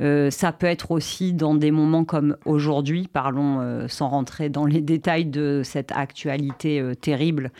Euh, 0.00 0.28
ça 0.30 0.50
peut 0.50 0.66
être 0.66 0.90
aussi 0.90 1.32
dans 1.32 1.54
des 1.54 1.70
moments 1.70 2.04
comme 2.04 2.36
aujourd'hui, 2.44 3.08
parlons 3.12 3.60
euh, 3.60 3.86
sans 3.86 4.08
rentrer 4.08 4.48
dans 4.48 4.66
les 4.66 4.80
détails 4.80 5.26
de 5.26 5.62
cette 5.64 5.92
actualité 5.92 6.82
terrible. 7.00 7.52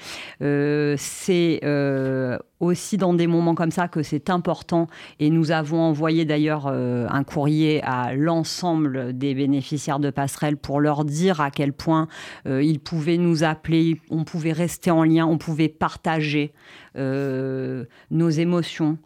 Euh, 0.42 0.80
c'est 0.97 1.61
euh, 1.64 2.38
aussi 2.61 2.97
dans 2.97 3.14
des 3.14 3.27
moments 3.27 3.55
comme 3.55 3.71
ça 3.71 3.88
que 3.88 4.03
c'est 4.03 4.31
important 4.31 4.87
et 5.19 5.31
nous 5.31 5.51
avons 5.51 5.81
envoyé 5.81 6.25
d'ailleurs 6.25 6.66
euh, 6.66 7.07
un 7.09 7.25
courrier 7.25 7.83
à 7.83 8.14
l'ensemble 8.14 9.16
des 9.16 9.35
bénéficiaires 9.35 9.99
de 9.99 10.11
passerelle 10.11 10.57
pour 10.57 10.81
leur 10.81 11.05
dire 11.05 11.40
à 11.40 11.51
quel 11.51 11.73
point 11.73 12.09
euh, 12.47 12.62
ils 12.62 12.81
pouvaient 12.81 13.16
nous 13.16 13.45
appeler, 13.45 14.01
on 14.11 14.25
pouvait 14.25 14.53
rester 14.53 14.90
en 14.90 15.05
lien, 15.05 15.27
on 15.27 15.38
pouvait 15.38 15.69
partager 15.69 16.53
nos 16.97 18.31
émotions. 18.31 18.99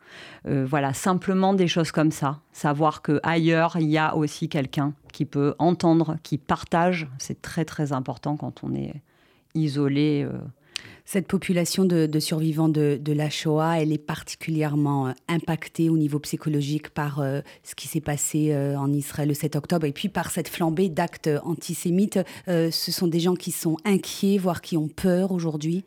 Voilà, 0.47 0.95
simplement 0.95 1.53
des 1.53 1.69
choses 1.69 1.93
comme 1.93 2.11
ça. 2.11 2.41
Savoir 2.51 3.03
que 3.03 3.21
ailleurs 3.23 3.77
il 3.79 3.91
y 3.91 3.99
a 3.99 4.17
aussi 4.17 4.49
quelqu'un 4.49 4.95
qui 5.13 5.27
peut 5.27 5.55
entendre, 5.59 6.17
qui 6.23 6.39
partage. 6.39 7.07
C'est 7.19 7.43
très 7.43 7.67
très 7.67 7.93
important 7.93 8.39
quand 8.39 8.65
on 8.65 8.75
est 8.75 8.95
isolé. 9.55 10.27
Cette 11.07 11.27
population 11.27 11.85
de, 11.85 12.19
survivants 12.19 12.71
de, 12.71 13.13
la 13.13 13.29
Shoah, 13.29 13.81
elle 13.81 13.93
est 13.93 13.99
particulièrement 13.99 15.09
euh, 15.09 15.13
impactée 15.29 15.91
au 15.91 15.99
niveau 15.99 16.19
psychologique 16.19 16.89
par 16.89 17.21
euh, 17.21 17.43
ce 17.63 17.75
qui 17.75 17.89
s'est 17.89 18.01
passé 18.01 18.53
euh, 18.53 18.77
en 18.77 18.91
Israël 18.91 19.29
le 19.29 19.35
7 19.35 19.55
octobre 19.57 19.87
et 19.87 19.93
puis 19.93 20.09
par 20.09 20.31
cette 20.31 20.49
flambée 20.49 20.89
d'actes 20.89 21.29
antisémites. 21.45 22.19
Ce 22.47 22.71
sont 22.71 23.07
des 23.07 23.21
gens 23.21 23.35
qui 23.35 23.51
sont 23.51 23.77
inquiets, 23.85 24.39
voire 24.39 24.63
qui 24.63 24.77
ont 24.77 24.89
peur 24.89 25.33
aujourd'hui. 25.33 25.85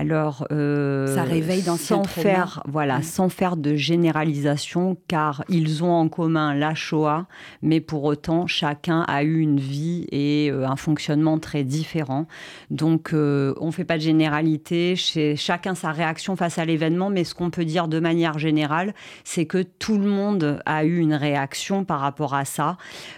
Alors, 0.00 0.46
euh, 0.52 1.06
Ça 1.14 1.22
réveille 1.22 1.62
sans 1.62 2.02
traumas. 2.02 2.06
faire, 2.08 2.62
voilà, 2.68 2.96
Ouais. 2.96 3.02
sans 3.02 3.30
faire 3.30 3.56
de 3.56 3.74
généralisation, 3.76 4.96
car 5.08 5.42
ils 5.48 5.82
ont 5.82 5.90
en 5.92 6.08
commun 6.08 6.54
la 6.54 6.74
Shoah, 6.74 7.26
mais 7.62 7.80
pour 7.80 8.04
autant, 8.04 8.46
chacun 8.46 9.04
a 9.08 9.22
eu 9.22 9.38
une 9.40 9.58
vie 9.58 10.06
et 10.12 10.50
euh, 10.52 10.66
un 10.68 10.76
fonctionnement 10.76 11.38
très 11.38 11.64
différent. 11.64 12.26
Donc, 12.70 13.12
euh, 13.14 13.54
on 13.60 13.66
ne 13.68 13.70
fait 13.70 13.84
pas 13.84 13.96
de 13.96 14.02
généralité, 14.02 14.96
chez 14.96 15.34
chacun 15.34 15.74
sa 15.74 15.92
réaction 15.92 16.36
face 16.36 16.58
à 16.58 16.66
l'événement, 16.66 17.08
mais 17.08 17.24
ce 17.24 17.34
qu'on 17.34 17.48
peut 17.50 17.64
dire 17.64 17.88
de 17.88 17.98
manière 17.98 18.38
générale, 18.38 18.94
c'est 19.24 19.46
que 19.46 19.62
tout 19.62 19.96
le 19.98 20.08
monde 20.08 20.60
a 20.66 20.84
eu 20.84 20.98
une 20.98 21.14
réaction 21.14 21.84
par 21.84 22.00
rapport 22.00 22.34
à 22.34 22.44
ça. 22.44 22.76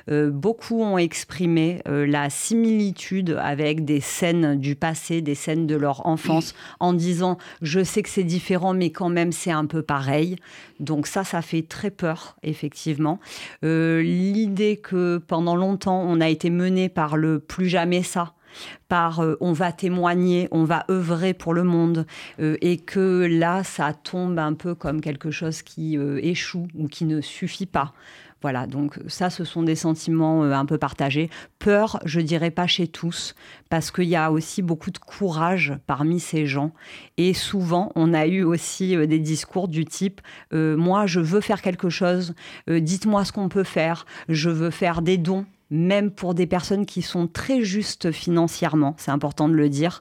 Beaucoup 0.09 0.81
ont 0.83 0.99
exprimé 0.99 1.83
la 1.87 2.31
similitude 2.31 3.37
avec 3.41 3.85
des 3.85 4.01
scènes 4.01 4.57
du 4.59 4.77
passé, 4.77 5.21
des 5.23 5.35
scènes 5.35 5.67
de 5.67 5.75
leur 5.77 6.07
enfance, 6.07 6.55
en 6.81 6.93
disant 6.93 7.39
je 7.63 7.83
sais 7.83 8.03
que 8.03 8.09
c'est 8.09 8.25
différent, 8.25 8.75
mais 8.75 8.91
quand 8.91 9.09
même 9.09 9.33
c'est 9.33 9.51
un 9.51 9.67
peu 9.67 9.83
pareil. 9.83 10.37
Donc 10.81 11.07
ça, 11.07 11.25
ça 11.25 11.43
fait 11.43 11.63
très 11.63 11.91
peur, 11.91 12.37
effectivement. 12.43 13.21
Euh, 13.65 14.03
L'idée 14.03 14.77
que 14.77 15.19
pendant 15.19 15.57
longtemps 15.57 16.03
on 16.03 16.21
a 16.21 16.29
été 16.29 16.51
mené 16.51 16.89
par 16.89 17.17
le 17.17 17.39
plus 17.39 17.69
jamais 17.69 18.03
ça. 18.03 18.35
par 18.89 19.23
on 19.41 19.53
va 19.53 19.73
témoigner, 19.73 20.49
on 20.51 20.65
va 20.65 20.85
œuvrer 20.91 21.35
pour 21.35 21.53
le 21.55 21.65
monde, 21.65 22.07
et 22.39 22.79
que 22.79 23.27
là, 23.31 23.63
ça 23.63 23.93
tombe 23.93 24.39
un 24.39 24.55
peu 24.55 24.75
comme 24.75 25.01
quelque 25.01 25.31
chose 25.31 25.63
qui 25.63 25.99
échoue 26.23 26.69
ou 26.75 26.89
qui 26.89 27.05
ne 27.05 27.21
suffit 27.21 27.67
pas. 27.67 27.93
Voilà, 28.41 28.69
donc 28.69 29.01
ça, 29.09 29.31
ce 29.31 29.43
sont 29.43 29.65
des 29.65 29.75
sentiments 29.75 30.45
euh, 30.45 30.53
un 30.53 30.65
peu 30.65 30.79
partagés. 30.79 31.29
Peur, 31.59 31.99
je 32.05 32.21
dirais 32.21 32.53
pas 32.53 32.69
chez 32.69 32.87
tous, 32.87 33.35
parce 33.69 33.91
qu'il 33.91 34.05
y 34.05 34.15
a 34.15 34.31
aussi 34.31 34.63
beaucoup 34.63 34.93
de 34.93 34.99
courage 34.99 35.75
parmi 35.89 36.21
ces 36.21 36.47
gens. 36.47 36.73
Et 37.17 37.35
souvent, 37.35 37.91
on 37.97 38.15
a 38.15 38.27
eu 38.27 38.45
aussi 38.45 38.95
euh, 38.95 39.07
des 39.07 39.19
discours 39.19 39.67
du 39.67 39.85
type 39.85 40.21
euh, 40.53 40.77
Moi, 40.77 41.07
je 41.07 41.19
veux 41.19 41.41
faire 41.41 41.63
quelque 41.63 41.91
chose, 41.91 42.35
dites-moi 42.69 43.25
ce 43.25 43.33
qu'on 43.33 43.49
peut 43.49 43.65
faire, 43.65 44.07
je 44.29 44.51
veux 44.51 44.71
faire 44.71 45.03
des 45.03 45.19
dons 45.19 45.47
même 45.71 46.11
pour 46.11 46.33
des 46.33 46.47
personnes 46.47 46.87
qui 46.87 47.03
sont 47.03 47.27
très 47.27 47.63
justes 47.63 48.11
financièrement, 48.11 48.95
c'est 48.97 49.11
important 49.11 49.51
de 49.51 49.55
le 49.55 49.69
dire. 49.69 50.01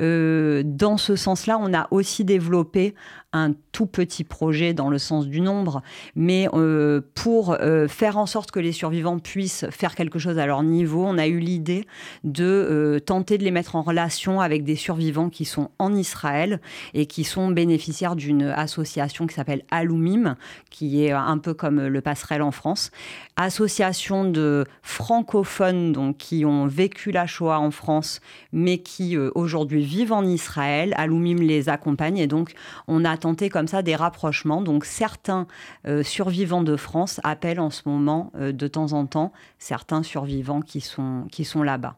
dans 0.00 0.96
ce 0.96 1.14
sens-là, 1.14 1.56
on 1.60 1.72
a 1.72 1.86
aussi 1.92 2.24
développé 2.24 2.96
un 3.34 3.52
tout 3.72 3.86
petit 3.86 4.22
projet 4.22 4.72
dans 4.72 4.88
le 4.88 4.98
sens 4.98 5.26
du 5.26 5.40
nombre, 5.40 5.82
mais 6.14 6.48
euh, 6.54 7.00
pour 7.14 7.56
euh, 7.60 7.88
faire 7.88 8.16
en 8.16 8.26
sorte 8.26 8.52
que 8.52 8.60
les 8.60 8.70
survivants 8.70 9.18
puissent 9.18 9.66
faire 9.70 9.96
quelque 9.96 10.20
chose 10.20 10.38
à 10.38 10.46
leur 10.46 10.62
niveau, 10.62 11.04
on 11.04 11.18
a 11.18 11.26
eu 11.26 11.40
l'idée 11.40 11.84
de 12.22 12.44
euh, 12.44 13.00
tenter 13.00 13.36
de 13.36 13.42
les 13.42 13.50
mettre 13.50 13.74
en 13.74 13.82
relation 13.82 14.40
avec 14.40 14.62
des 14.62 14.76
survivants 14.76 15.30
qui 15.30 15.44
sont 15.44 15.70
en 15.80 15.94
Israël 15.94 16.60
et 16.94 17.06
qui 17.06 17.24
sont 17.24 17.48
bénéficiaires 17.48 18.14
d'une 18.14 18.44
association 18.44 19.26
qui 19.26 19.34
s'appelle 19.34 19.64
Alumim, 19.72 20.36
qui 20.70 21.04
est 21.04 21.10
un 21.10 21.38
peu 21.38 21.54
comme 21.54 21.84
le 21.84 22.00
passerelle 22.00 22.42
en 22.42 22.52
France, 22.52 22.92
association 23.34 24.30
de 24.30 24.64
francophones 24.82 25.92
donc 25.92 26.18
qui 26.18 26.44
ont 26.44 26.66
vécu 26.66 27.10
la 27.10 27.26
Shoah 27.26 27.58
en 27.58 27.72
France, 27.72 28.20
mais 28.52 28.78
qui 28.78 29.18
aujourd'hui 29.18 29.82
vivent 29.82 30.12
en 30.12 30.24
Israël. 30.24 30.94
Alumim 30.96 31.38
les 31.40 31.68
accompagne 31.68 32.18
et 32.18 32.28
donc 32.28 32.52
on 32.86 33.04
a 33.04 33.16
tenter 33.24 33.48
comme 33.48 33.68
ça 33.68 33.80
des 33.80 33.96
rapprochements. 33.96 34.60
Donc 34.60 34.84
certains 34.84 35.46
euh, 35.86 36.02
survivants 36.02 36.62
de 36.62 36.76
France 36.76 37.20
appellent 37.24 37.60
en 37.60 37.70
ce 37.70 37.82
moment 37.86 38.30
euh, 38.36 38.52
de 38.52 38.68
temps 38.68 38.92
en 38.92 39.06
temps 39.06 39.32
certains 39.58 40.02
survivants 40.02 40.60
qui 40.60 40.82
sont, 40.82 41.24
qui 41.32 41.44
sont 41.44 41.62
là-bas. 41.62 41.96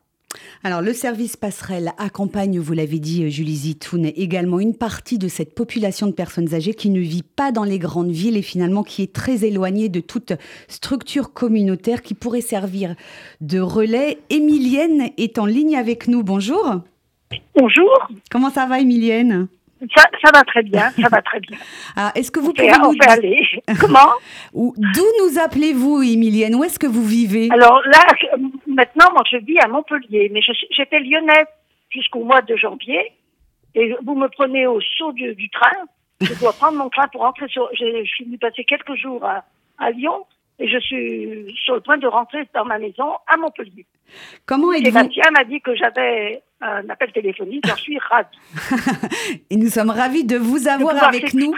Alors, 0.62 0.82
le 0.82 0.92
service 0.92 1.36
passerelle 1.36 1.92
accompagne, 1.98 2.58
vous 2.58 2.74
l'avez 2.74 3.00
dit, 3.00 3.24
euh, 3.24 3.28
Julie 3.28 3.56
Zitoun, 3.56 4.06
également 4.06 4.60
une 4.60 4.76
partie 4.76 5.18
de 5.18 5.26
cette 5.26 5.54
population 5.54 6.06
de 6.06 6.12
personnes 6.12 6.54
âgées 6.54 6.74
qui 6.74 6.90
ne 6.90 7.00
vit 7.00 7.24
pas 7.24 7.50
dans 7.50 7.64
les 7.64 7.78
grandes 7.78 8.12
villes 8.12 8.36
et 8.36 8.42
finalement 8.42 8.84
qui 8.84 9.02
est 9.02 9.12
très 9.12 9.44
éloignée 9.44 9.88
de 9.88 10.00
toute 10.00 10.34
structure 10.68 11.32
communautaire 11.32 12.02
qui 12.02 12.14
pourrait 12.14 12.40
servir 12.40 12.94
de 13.40 13.58
relais. 13.58 14.18
Émilienne 14.30 15.10
est 15.16 15.38
en 15.38 15.46
ligne 15.46 15.76
avec 15.76 16.06
nous. 16.06 16.22
Bonjour. 16.22 16.82
Bonjour. 17.56 18.08
Comment 18.30 18.50
ça 18.50 18.66
va, 18.66 18.78
Émilienne? 18.78 19.48
Ça, 19.94 20.30
va 20.32 20.42
très 20.44 20.62
bien, 20.62 20.90
ça 20.90 21.08
va 21.08 21.22
très 21.22 21.40
bien. 21.40 21.58
Ah, 21.96 22.12
est-ce 22.14 22.30
que 22.30 22.40
vous 22.40 22.52
pouvez 22.52 22.68
nous... 22.68 22.94
on 22.98 23.10
aller. 23.10 23.40
Comment? 23.80 24.12
D'où 24.52 25.04
nous 25.20 25.38
appelez-vous, 25.38 26.02
Emilienne 26.02 26.54
Où 26.54 26.64
est-ce 26.64 26.78
que 26.78 26.86
vous 26.86 27.04
vivez? 27.04 27.48
Alors 27.50 27.80
là, 27.86 28.00
maintenant, 28.66 29.12
moi, 29.12 29.22
je 29.30 29.38
vis 29.38 29.58
à 29.60 29.68
Montpellier, 29.68 30.30
mais 30.32 30.40
j'étais 30.70 31.00
lyonnaise 31.00 31.46
jusqu'au 31.90 32.24
mois 32.24 32.42
de 32.42 32.56
janvier. 32.56 33.12
Et 33.74 33.94
vous 34.04 34.14
me 34.14 34.28
prenez 34.28 34.66
au 34.66 34.80
saut 34.80 35.12
du, 35.12 35.50
train. 35.50 35.84
Je 36.20 36.34
dois 36.40 36.52
prendre 36.52 36.78
mon 36.78 36.88
train 36.88 37.08
pour 37.08 37.22
rentrer 37.22 37.48
sur. 37.48 37.68
Je, 37.72 38.04
suis 38.04 38.24
venue 38.24 38.38
passer 38.38 38.64
quelques 38.64 38.94
jours 38.96 39.24
à, 39.24 39.44
à 39.78 39.90
Lyon 39.90 40.24
et 40.58 40.68
je 40.68 40.78
suis 40.78 41.54
sur 41.64 41.74
le 41.74 41.80
point 41.80 41.98
de 41.98 42.06
rentrer 42.06 42.48
dans 42.54 42.64
ma 42.64 42.78
maison 42.78 43.12
à 43.26 43.36
Montpellier. 43.36 43.86
Comment 44.46 44.72
êtes-vous 44.72 44.86
Sébastien 44.86 45.30
m'a 45.32 45.44
dit 45.44 45.60
que 45.60 45.74
j'avais 45.74 46.42
un 46.60 46.88
appel 46.88 47.12
téléphonique, 47.12 47.66
j'en 47.66 47.76
suis 47.76 47.98
ravie. 47.98 48.28
et 49.50 49.56
nous 49.56 49.68
sommes 49.68 49.90
ravis 49.90 50.24
de 50.24 50.36
vous 50.36 50.68
avoir 50.68 51.02
avec 51.04 51.34
nous 51.34 51.52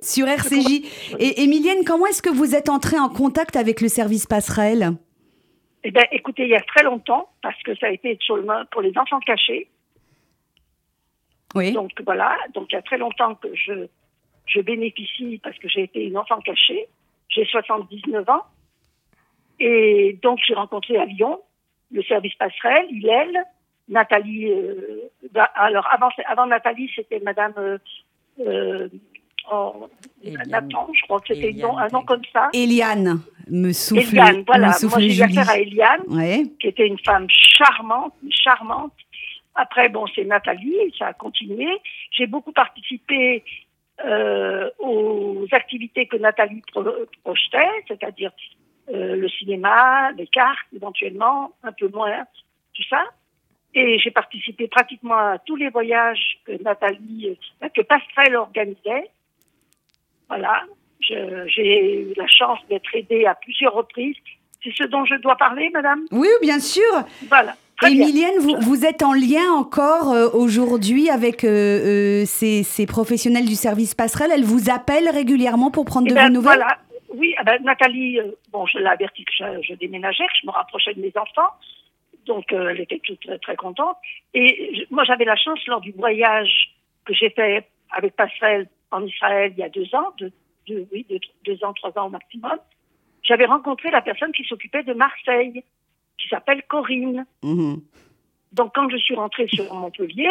sur 0.00 0.26
RCJ. 0.26 1.16
Et 1.18 1.42
Émilienne, 1.42 1.84
comment 1.86 2.06
est-ce 2.06 2.22
que 2.22 2.30
vous 2.30 2.54
êtes 2.54 2.70
entrée 2.70 2.98
en 2.98 3.10
contact 3.10 3.56
avec 3.56 3.80
le 3.80 3.88
service 3.88 4.26
passerelle? 4.26 4.92
Eh 5.84 5.90
bien, 5.90 6.04
écoutez, 6.12 6.44
il 6.44 6.50
y 6.50 6.56
a 6.56 6.60
très 6.60 6.82
longtemps, 6.82 7.28
parce 7.42 7.60
que 7.62 7.74
ça 7.76 7.86
a 7.86 7.90
été 7.90 8.18
pour 8.70 8.82
les 8.82 8.96
enfants 8.96 9.20
cachés. 9.20 9.68
Oui. 11.54 11.72
Donc 11.72 11.90
voilà, 12.04 12.36
donc 12.54 12.68
il 12.70 12.76
y 12.76 12.78
a 12.78 12.82
très 12.82 12.98
longtemps 12.98 13.34
que 13.34 13.48
je, 13.54 13.88
je 14.46 14.60
bénéficie 14.60 15.40
parce 15.42 15.58
que 15.58 15.68
j'ai 15.68 15.82
été 15.82 16.04
une 16.04 16.16
enfant 16.16 16.40
cachée. 16.40 16.88
J'ai 17.30 17.44
79 17.44 18.28
ans. 18.28 18.42
Et 19.58 20.18
donc 20.22 20.38
j'ai 20.46 20.54
rencontré 20.54 20.96
à 20.96 21.04
Lyon 21.04 21.40
le 21.92 22.02
service 22.04 22.34
passerelle, 22.34 22.86
Hillel, 22.90 23.44
Nathalie. 23.88 24.50
Euh, 24.50 25.10
alors 25.54 25.86
avant, 25.92 26.08
avant 26.26 26.46
Nathalie, 26.46 26.90
c'était 26.94 27.20
Madame 27.20 27.52
euh, 27.58 27.78
euh 28.40 28.88
oh, 29.50 29.88
Nathan, 30.46 30.88
je 30.94 31.02
crois 31.02 31.20
que 31.20 31.34
c'était 31.34 31.62
un 31.62 31.88
nom 31.88 32.02
comme 32.02 32.22
ça. 32.32 32.48
Eliane 32.52 33.20
me 33.50 33.72
souffle. 33.72 34.16
Eliane, 34.16 34.44
voilà. 34.46 34.68
Me 34.68 34.72
souffle 34.72 35.00
Moi, 35.00 35.08
j'ai 35.08 35.18
eu 35.18 35.22
affaire 35.22 35.50
à 35.50 35.58
Eliane, 35.58 36.02
ouais. 36.08 36.44
qui 36.60 36.68
était 36.68 36.86
une 36.86 36.98
femme 36.98 37.26
charmante, 37.28 38.14
charmante. 38.30 38.92
Après, 39.54 39.88
bon, 39.88 40.06
c'est 40.14 40.24
Nathalie, 40.24 40.76
ça 40.98 41.08
a 41.08 41.12
continué. 41.12 41.68
J'ai 42.12 42.26
beaucoup 42.26 42.52
participé 42.52 43.44
euh, 44.04 44.70
aux 44.78 45.46
activités 45.52 46.06
que 46.06 46.16
Nathalie 46.16 46.62
projetait, 47.22 47.68
c'est-à-dire 47.88 48.32
euh, 48.92 49.16
le 49.16 49.28
cinéma, 49.28 50.12
les 50.12 50.26
cartes 50.26 50.66
éventuellement, 50.74 51.52
un 51.62 51.72
peu 51.72 51.88
moins, 51.88 52.24
tout 52.74 52.82
ça. 52.88 53.04
Et 53.74 53.98
j'ai 53.98 54.10
participé 54.10 54.68
pratiquement 54.68 55.16
à 55.16 55.38
tous 55.38 55.56
les 55.56 55.68
voyages 55.68 56.38
que 56.44 56.60
Nathalie, 56.62 57.36
euh, 57.62 57.68
que 57.68 57.82
Passerelle 57.82 58.36
organisait. 58.36 59.10
Voilà. 60.28 60.64
J'ai 61.00 62.02
eu 62.02 62.14
la 62.16 62.26
chance 62.26 62.58
d'être 62.68 62.94
aidée 62.94 63.26
à 63.26 63.34
plusieurs 63.34 63.72
reprises. 63.74 64.16
C'est 64.62 64.74
ce 64.74 64.84
dont 64.84 65.04
je 65.04 65.14
dois 65.16 65.36
parler, 65.36 65.70
madame? 65.70 66.04
Oui, 66.10 66.28
bien 66.42 66.60
sûr. 66.60 66.82
Voilà. 67.28 67.54
Emilienne, 67.86 68.38
vous, 68.40 68.56
vous, 68.60 68.84
êtes 68.84 69.02
en 69.02 69.12
lien 69.12 69.52
encore 69.52 70.12
euh, 70.12 70.28
aujourd'hui 70.32 71.08
avec 71.08 71.40
ces, 71.40 72.26
ces, 72.26 72.86
professionnels 72.86 73.46
du 73.46 73.54
service 73.54 73.94
passerelle. 73.94 74.30
Elles 74.32 74.44
vous 74.44 74.70
appellent 74.70 75.08
régulièrement 75.08 75.70
pour 75.70 75.84
prendre 75.84 76.06
eh 76.08 76.10
de 76.10 76.14
ben, 76.14 76.26
vos 76.26 76.32
nouvelles? 76.34 76.58
Voilà, 76.58 76.78
oui, 77.14 77.34
ah 77.38 77.44
ben, 77.44 77.62
Nathalie, 77.64 78.20
euh, 78.20 78.32
bon, 78.52 78.66
je 78.66 78.78
l'ai 78.78 78.86
averti 78.86 79.24
que 79.24 79.32
je, 79.62 79.74
déménageais, 79.74 80.24
que 80.24 80.38
je 80.40 80.46
me 80.46 80.52
rapprochais 80.52 80.94
de 80.94 81.00
mes 81.00 81.12
enfants. 81.16 81.52
Donc, 82.26 82.52
euh, 82.52 82.68
elle 82.70 82.80
était 82.80 83.00
toute 83.00 83.20
très, 83.20 83.38
très 83.38 83.56
contente. 83.56 83.96
Et 84.34 84.86
moi, 84.90 85.04
j'avais 85.04 85.24
la 85.24 85.36
chance, 85.36 85.58
lors 85.66 85.80
du 85.80 85.92
voyage 85.92 86.74
que 87.04 87.14
j'ai 87.14 87.30
fait 87.30 87.66
avec 87.90 88.14
Passerelle 88.14 88.68
en 88.92 89.04
Israël 89.04 89.52
il 89.56 89.60
y 89.60 89.64
a 89.64 89.68
deux 89.68 89.92
ans, 89.94 90.14
deux, 90.18 90.32
oui, 90.92 91.06
deux, 91.44 91.64
ans, 91.64 91.72
trois 91.72 91.96
ans 91.98 92.06
au 92.06 92.10
maximum, 92.10 92.58
j'avais 93.22 93.46
rencontré 93.46 93.90
la 93.90 94.02
personne 94.02 94.32
qui 94.32 94.44
s'occupait 94.44 94.84
de 94.84 94.92
Marseille, 94.92 95.64
qui 96.20 96.28
s'appelle 96.28 96.62
Corinne. 96.68 97.24
Mm-hmm. 97.42 97.80
Donc, 98.52 98.72
quand 98.74 98.88
je 98.90 98.96
suis 98.96 99.14
rentrée 99.14 99.46
sur 99.48 99.72
Montpellier, 99.74 100.30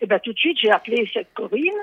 eh 0.00 0.06
ben, 0.06 0.18
tout 0.18 0.32
de 0.32 0.38
suite, 0.38 0.58
j'ai 0.58 0.70
appelé 0.70 1.08
cette 1.12 1.32
Corinne 1.34 1.80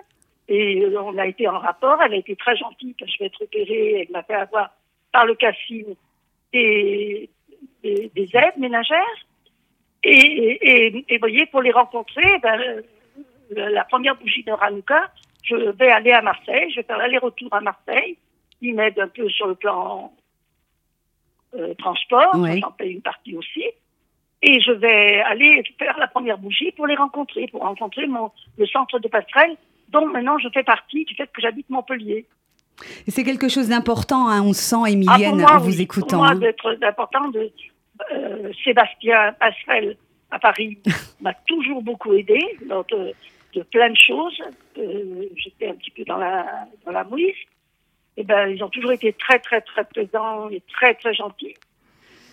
et 0.47 0.81
euh, 0.81 1.01
on 1.01 1.17
a 1.17 1.27
été 1.27 1.47
en 1.47 1.60
rapport. 1.60 2.01
Elle 2.01 2.13
a 2.13 2.17
été 2.17 2.36
très 2.36 2.55
gentille 2.55 2.95
quand 2.99 3.05
je 3.07 3.19
vais 3.19 3.25
être 3.25 3.43
opérée. 3.43 4.01
Elle 4.01 4.12
m'a 4.12 4.23
fait 4.23 4.33
avoir 4.33 4.71
par 5.12 5.25
le 5.25 5.36
casting 5.36 5.86
des, 6.53 7.29
des, 7.83 8.29
aides 8.33 8.57
ménagères. 8.57 9.25
Et, 10.03 10.10
et, 10.12 11.05
et, 11.10 11.17
voyez, 11.17 11.45
pour 11.47 11.62
les 11.62 11.71
rencontrer, 11.71 12.39
ben, 12.41 12.60
euh, 12.60 13.69
la 13.69 13.83
première 13.83 14.15
bougie 14.15 14.43
de 14.43 14.51
Ranouka, 14.51 15.12
je 15.43 15.55
vais 15.55 15.91
aller 15.91 16.12
à 16.12 16.21
Marseille. 16.21 16.71
Je 16.71 16.77
vais 16.77 16.83
faire 16.83 16.97
l'aller-retour 16.97 17.53
à 17.53 17.62
Marseille. 17.62 18.17
Ils 18.62 18.73
m'aident 18.73 18.99
un 18.99 19.07
peu 19.07 19.29
sur 19.29 19.47
le 19.47 19.55
plan 19.55 20.12
euh, 21.55 21.73
transport. 21.75 22.31
J'en 22.33 22.71
paye 22.71 22.93
une 22.93 23.01
partie 23.01 23.36
aussi. 23.36 23.63
Et 24.41 24.62
je 24.62 24.71
vais 24.71 25.21
aller 25.21 25.63
faire 25.79 25.97
la 25.97 26.07
première 26.07 26.38
bougie 26.38 26.71
pour 26.71 26.86
les 26.86 26.95
rencontrer, 26.95 27.47
pour 27.47 27.62
rencontrer 27.62 28.05
mon, 28.05 28.31
le 28.57 28.67
centre 28.67 28.99
de 28.99 29.07
passerelle 29.07 29.57
dont 29.89 30.05
maintenant 30.07 30.38
je 30.38 30.49
fais 30.53 30.63
partie 30.63 31.05
du 31.05 31.15
fait 31.15 31.27
que 31.27 31.41
j'habite 31.41 31.69
Montpellier. 31.69 32.25
C'est 33.07 33.23
quelque 33.23 33.49
chose 33.49 33.69
d'important, 33.69 34.27
hein, 34.27 34.43
on 34.43 34.53
sent, 34.53 34.91
Emilienne, 34.91 35.43
ah, 35.47 35.55
en 35.55 35.60
vous 35.60 35.81
écoutant. 35.81 36.07
Pour 36.07 36.17
moi, 36.17 36.29
hein. 36.29 36.36
d'être 36.36 36.77
important 36.83 37.29
de 37.29 37.51
euh, 38.12 38.51
Sébastien 38.63 39.33
Passerelle 39.39 39.97
à 40.29 40.38
Paris 40.39 40.77
m'a 41.21 41.33
toujours 41.47 41.81
beaucoup 41.81 42.13
aidé 42.13 42.39
dans 42.67 42.83
de, 42.83 43.63
plein 43.71 43.89
de 43.89 43.97
choses. 43.97 44.39
Euh, 44.77 45.23
J'étais 45.36 45.69
un 45.69 45.73
petit 45.73 45.89
peu 45.89 46.03
dans 46.03 46.17
la, 46.17 46.67
dans 46.86 46.91
la 46.91 47.03
mouise. 47.03 47.33
Eh 48.17 48.23
ben, 48.23 48.47
ils 48.47 48.63
ont 48.63 48.69
toujours 48.69 48.91
été 48.91 49.13
très, 49.13 49.39
très, 49.39 49.62
très 49.62 49.86
présents 49.86 50.49
et 50.49 50.62
très, 50.73 50.95
très 50.95 51.13
gentils. 51.13 51.56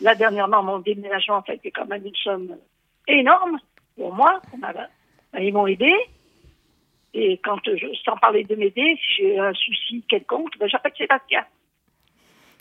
Là, 0.00 0.14
dernièrement, 0.14 0.62
mon 0.62 0.78
déménagement 0.78 1.44
a 1.46 1.52
été 1.52 1.70
quand 1.70 1.86
même 1.86 2.04
une 2.04 2.16
somme 2.16 2.56
énorme 3.06 3.58
pour 3.96 4.14
moi. 4.14 4.40
Ils 5.38 5.52
m'ont 5.52 5.66
aidé. 5.66 5.92
Et 7.12 7.38
quand 7.44 7.58
je, 7.64 7.86
sans 8.04 8.16
parler 8.16 8.44
de 8.44 8.56
m'aider, 8.56 8.98
si 8.98 9.22
j'ai 9.22 9.38
un 9.38 9.52
souci 9.52 10.02
quelconque, 10.08 10.58
ben 10.58 10.68
j'appelle 10.68 10.92
Sébastien. 10.98 11.44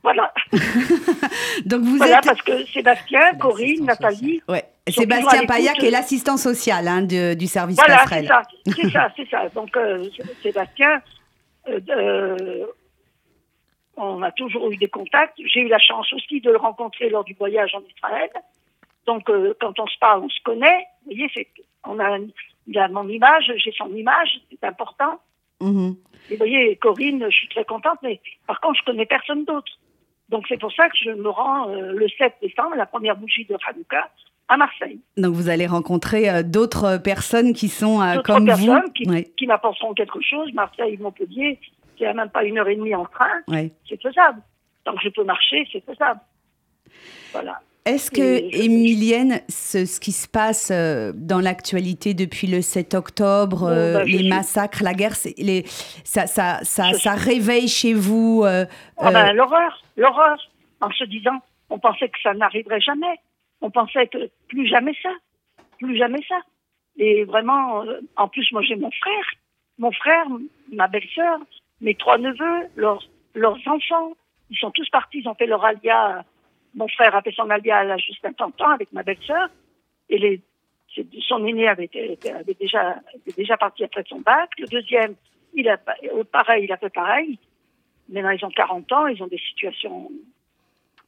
Voilà. 0.03 0.31
Donc 1.65 1.81
vous 1.81 1.97
voilà, 1.97 2.21
parce 2.21 2.41
que 2.41 2.65
Sébastien, 2.65 3.33
Corinne, 3.39 3.85
Nathalie, 3.85 4.43
ouais. 4.47 4.65
Sébastien 4.87 5.45
Paillac 5.45 5.81
est 5.81 5.89
l'assistant 5.89 6.35
social 6.35 6.87
hein, 6.87 7.01
du 7.03 7.47
service 7.47 7.77
voilà, 7.77 7.99
passerelle. 7.99 8.25
Voilà, 8.25 8.43
c'est 8.65 8.91
ça, 8.91 9.09
c'est 9.15 9.29
ça, 9.29 9.49
Donc, 9.55 9.75
euh, 9.77 10.09
Sébastien, 10.41 11.01
euh, 11.69 12.65
on 13.97 14.21
a 14.21 14.31
toujours 14.31 14.71
eu 14.71 14.77
des 14.77 14.87
contacts. 14.87 15.39
J'ai 15.45 15.61
eu 15.61 15.67
la 15.67 15.79
chance 15.79 16.11
aussi 16.13 16.41
de 16.41 16.49
le 16.49 16.57
rencontrer 16.57 17.09
lors 17.09 17.23
du 17.23 17.33
voyage 17.33 17.73
en 17.75 17.81
Israël. 17.95 18.29
Donc, 19.05 19.29
euh, 19.29 19.53
quand 19.59 19.79
on 19.79 19.87
se 19.87 19.97
parle, 19.99 20.23
on 20.23 20.29
se 20.29 20.41
connaît. 20.43 20.87
Vous 21.05 21.15
voyez, 21.15 21.29
on 21.85 21.99
a, 21.99 22.17
il 22.67 22.77
a 22.77 22.87
mon 22.87 23.07
image, 23.07 23.51
j'ai 23.57 23.71
son 23.73 23.93
image, 23.93 24.39
c'est 24.49 24.63
important. 24.63 25.19
Mhm. 25.61 25.95
Et 26.29 26.33
vous 26.33 26.37
voyez, 26.37 26.75
Corinne, 26.77 27.25
je 27.29 27.35
suis 27.35 27.49
très 27.49 27.65
contente, 27.65 27.99
mais 28.01 28.21
par 28.47 28.59
contre, 28.61 28.79
je 28.79 28.85
connais 28.85 29.05
personne 29.05 29.45
d'autre. 29.45 29.71
Donc, 30.29 30.45
c'est 30.47 30.59
pour 30.59 30.71
ça 30.73 30.89
que 30.89 30.97
je 30.97 31.11
me 31.11 31.29
rends 31.29 31.65
le 31.65 32.07
7 32.17 32.35
décembre, 32.41 32.75
la 32.75 32.85
première 32.85 33.17
bougie 33.17 33.45
de 33.45 33.55
Hanouka, 33.67 34.09
à 34.47 34.57
Marseille. 34.57 34.99
Donc 35.17 35.33
vous 35.33 35.49
allez 35.49 35.67
rencontrer 35.67 36.29
euh, 36.29 36.43
d'autres 36.43 36.97
personnes 36.97 37.53
qui 37.53 37.69
sont 37.69 38.01
euh, 38.01 38.21
comme 38.21 38.45
personnes 38.45 38.81
vous. 38.85 38.91
Qui, 38.91 39.33
qui 39.37 39.47
m'apporteront 39.47 39.93
quelque 39.93 40.21
chose. 40.21 40.53
Marseille, 40.53 40.97
Montpellier, 40.99 41.59
c'est 41.97 42.13
même 42.13 42.29
pas 42.29 42.43
une 42.43 42.57
heure 42.57 42.67
et 42.67 42.75
demie 42.75 42.95
en 42.95 43.05
train. 43.05 43.41
C'est 43.87 44.01
faisable. 44.01 44.41
Tant 44.83 44.95
que 44.95 45.01
je 45.03 45.09
peux 45.09 45.23
marcher, 45.23 45.67
c'est 45.71 45.83
faisable. 45.85 46.19
Voilà. 47.31 47.59
Est-ce 47.85 48.11
que, 48.11 48.63
Émilienne, 48.63 49.41
ce, 49.49 49.99
qui 49.99 50.13
se 50.13 50.27
passe 50.27 50.71
euh, 50.71 51.11
dans 51.13 51.41
l'actualité 51.41 52.13
depuis 52.13 52.47
le 52.47 52.61
7 52.61 52.93
octobre, 52.93 53.69
bah, 53.69 54.05
les 54.05 54.29
massacres, 54.29 54.83
la 54.83 54.93
guerre, 54.93 55.15
les, 55.37 55.63
ça, 56.05 56.27
ça, 56.27 56.59
ça, 56.63 56.93
ça 56.93 57.13
réveille 57.15 57.67
chez 57.67 57.93
vous 57.93 58.45
ah 58.45 58.65
ben, 59.11 59.33
L'horreur, 59.33 59.83
l'horreur, 59.97 60.37
en 60.79 60.91
se 60.91 61.03
disant, 61.03 61.41
on 61.69 61.77
pensait 61.77 62.07
que 62.07 62.21
ça 62.23 62.33
n'arriverait 62.33 62.79
jamais 62.79 63.19
on 63.63 63.71
pensait 63.71 64.07
que 64.07 64.29
plus 64.49 64.67
jamais 64.67 64.93
ça, 65.01 65.09
plus 65.79 65.97
jamais 65.97 66.21
ça. 66.27 66.39
Et 66.97 67.23
vraiment, 67.23 67.83
euh, 67.83 68.01
en 68.17 68.27
plus, 68.27 68.51
moi 68.51 68.61
j'ai 68.61 68.75
mon 68.75 68.91
frère, 68.91 69.25
mon 69.79 69.91
frère, 69.91 70.25
ma 70.71 70.87
belle-sœur, 70.87 71.39
mes 71.83 71.95
trois 71.95 72.17
neveux, 72.17 72.69
leurs, 72.75 73.03
leurs 73.35 73.59
enfants, 73.67 74.13
ils 74.49 74.57
sont 74.57 74.71
tous 74.71 74.89
partis, 74.89 75.19
ils 75.19 75.27
ont 75.27 75.35
fait 75.35 75.45
leur 75.45 75.63
alia. 75.63 76.23
Mon 76.73 76.87
frère 76.87 77.15
a 77.15 77.21
fait 77.21 77.33
son 77.33 77.49
alia 77.49 77.77
à 77.77 77.83
l'âge 77.83 78.07
de 78.09 78.15
50 78.21 78.61
ans 78.61 78.69
avec 78.69 78.91
ma 78.93 79.03
belle-sœur. 79.03 79.49
Et 80.09 80.17
les, 80.17 80.41
son 81.27 81.45
aîné 81.45 81.67
avait, 81.67 81.89
avait, 82.25 82.53
déjà, 82.53 82.95
était 83.15 83.33
déjà 83.33 83.57
parti 83.57 83.83
après 83.83 84.03
son 84.07 84.21
bac. 84.21 84.49
Le 84.57 84.67
deuxième, 84.67 85.15
il 85.53 85.67
a, 85.67 85.77
pareil, 86.31 86.63
il 86.63 86.71
a 86.71 86.77
fait 86.77 86.89
pareil. 86.89 87.37
Maintenant, 88.09 88.31
ils 88.31 88.45
ont 88.45 88.49
40 88.49 88.91
ans, 88.91 89.07
ils 89.07 89.21
ont 89.21 89.27
des 89.27 89.41
situations 89.49 90.09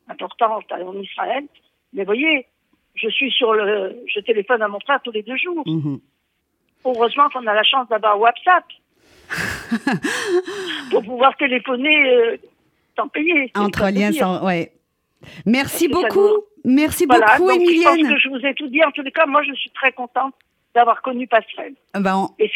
importantes 0.10 0.72
en 0.72 1.00
Israël. 1.00 1.46
Mais 1.94 2.04
voyez, 2.04 2.48
je 2.96 3.10
suis 3.10 3.32
sur 3.32 3.54
le, 3.54 3.96
je 4.08 4.20
téléphone 4.20 4.62
à 4.62 4.68
mon 4.68 4.80
frère 4.82 5.00
tous 5.02 5.12
les 5.12 5.24
deux 5.24 5.38
jours. 5.38 5.64
Mhm. 5.66 6.00
Heureusement 6.84 7.30
qu'on 7.30 7.48
a 7.48 7.54
la 7.54 7.64
chance 7.64 7.88
d'avoir 7.88 8.20
WhatsApp 8.20 8.66
pour 10.92 11.04
pouvoir 11.04 11.36
téléphoner 11.38 12.10
euh, 12.10 12.38
sans 12.96 13.08
payer. 13.08 13.52
Entre 13.56 13.90
liens 13.90 14.12
sans, 14.12 14.46
ouais. 14.46 14.72
Merci 15.46 15.88
beaucoup. 15.88 16.44
Merci 16.64 17.06
beaucoup, 17.06 17.50
Emilienne. 17.50 17.98
Je 17.98 18.02
pense 18.02 18.10
que 18.10 18.20
je 18.20 18.30
vous 18.30 18.46
ai 18.46 18.54
tout 18.56 18.68
dit. 18.68 18.84
En 18.84 18.92
tous 18.92 19.02
les 19.02 19.12
cas, 19.12 19.26
moi, 19.26 19.42
je 19.44 19.54
suis 19.54 19.70
très 19.72 19.92
contente 19.92 20.34
d'avoir 20.74 21.02
connu 21.02 21.28
Passerelle. 21.28 21.76
Ben, 21.94 22.28
Et 22.40 22.52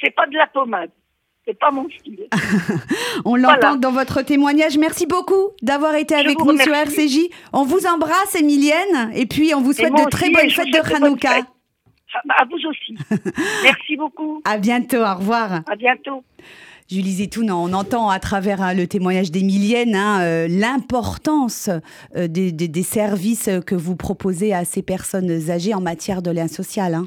c'est 0.00 0.14
pas 0.14 0.26
de 0.26 0.36
la 0.36 0.46
pommade 0.46 0.90
c'est 1.46 1.58
pas 1.58 1.70
mon 1.70 1.88
style. 1.90 2.28
On 3.24 3.36
l'entend 3.36 3.76
dans 3.76 3.92
votre 3.92 4.22
témoignage. 4.22 4.78
Merci 4.78 5.06
beaucoup 5.06 5.50
d'avoir 5.62 5.94
été 5.94 6.14
avec 6.14 6.38
nous 6.38 6.58
sur 6.58 6.72
RCJ. 6.72 7.28
On 7.52 7.64
vous 7.64 7.86
embrasse, 7.86 8.34
Emilienne, 8.34 9.10
et 9.14 9.26
puis 9.26 9.54
on 9.54 9.60
vous 9.60 9.72
souhaite 9.72 9.94
de 9.94 10.08
très 10.08 10.30
bonnes 10.30 10.50
fêtes 10.50 10.72
de 10.72 10.94
Hanouka. 10.94 11.40
À 12.28 12.44
vous 12.44 12.68
aussi. 12.68 12.96
Merci 13.62 13.96
beaucoup. 13.96 14.42
À 14.44 14.58
bientôt, 14.58 14.98
au 14.98 15.14
revoir. 15.14 15.62
À 15.66 15.76
bientôt. 15.76 16.24
Julie 16.90 17.12
Zetoun, 17.12 17.52
on 17.52 17.72
entend 17.72 18.08
à 18.08 18.18
travers 18.18 18.60
hein, 18.60 18.74
le 18.74 18.88
témoignage 18.88 19.30
d'Emilienne 19.30 19.94
hein, 19.94 20.22
euh, 20.22 20.48
l'importance 20.48 21.70
euh, 22.16 22.26
des, 22.26 22.82
services 22.82 23.48
que 23.64 23.76
vous 23.76 23.94
proposez 23.94 24.52
à 24.52 24.64
ces 24.64 24.82
personnes 24.82 25.50
âgées 25.50 25.72
en 25.72 25.80
matière 25.80 26.20
de 26.20 26.32
lien 26.32 26.48
social. 26.48 26.94
Hein. 26.94 27.06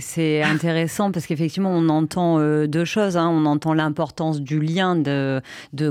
C'est 0.00 0.42
intéressant 0.42 1.10
parce 1.10 1.26
qu'effectivement, 1.26 1.70
on 1.70 1.88
entend 1.88 2.38
euh, 2.38 2.66
deux 2.66 2.84
choses. 2.84 3.16
Hein. 3.16 3.28
On 3.28 3.46
entend 3.46 3.72
l'importance 3.72 4.40
du 4.40 4.60
lien, 4.60 4.94
de, 4.94 5.40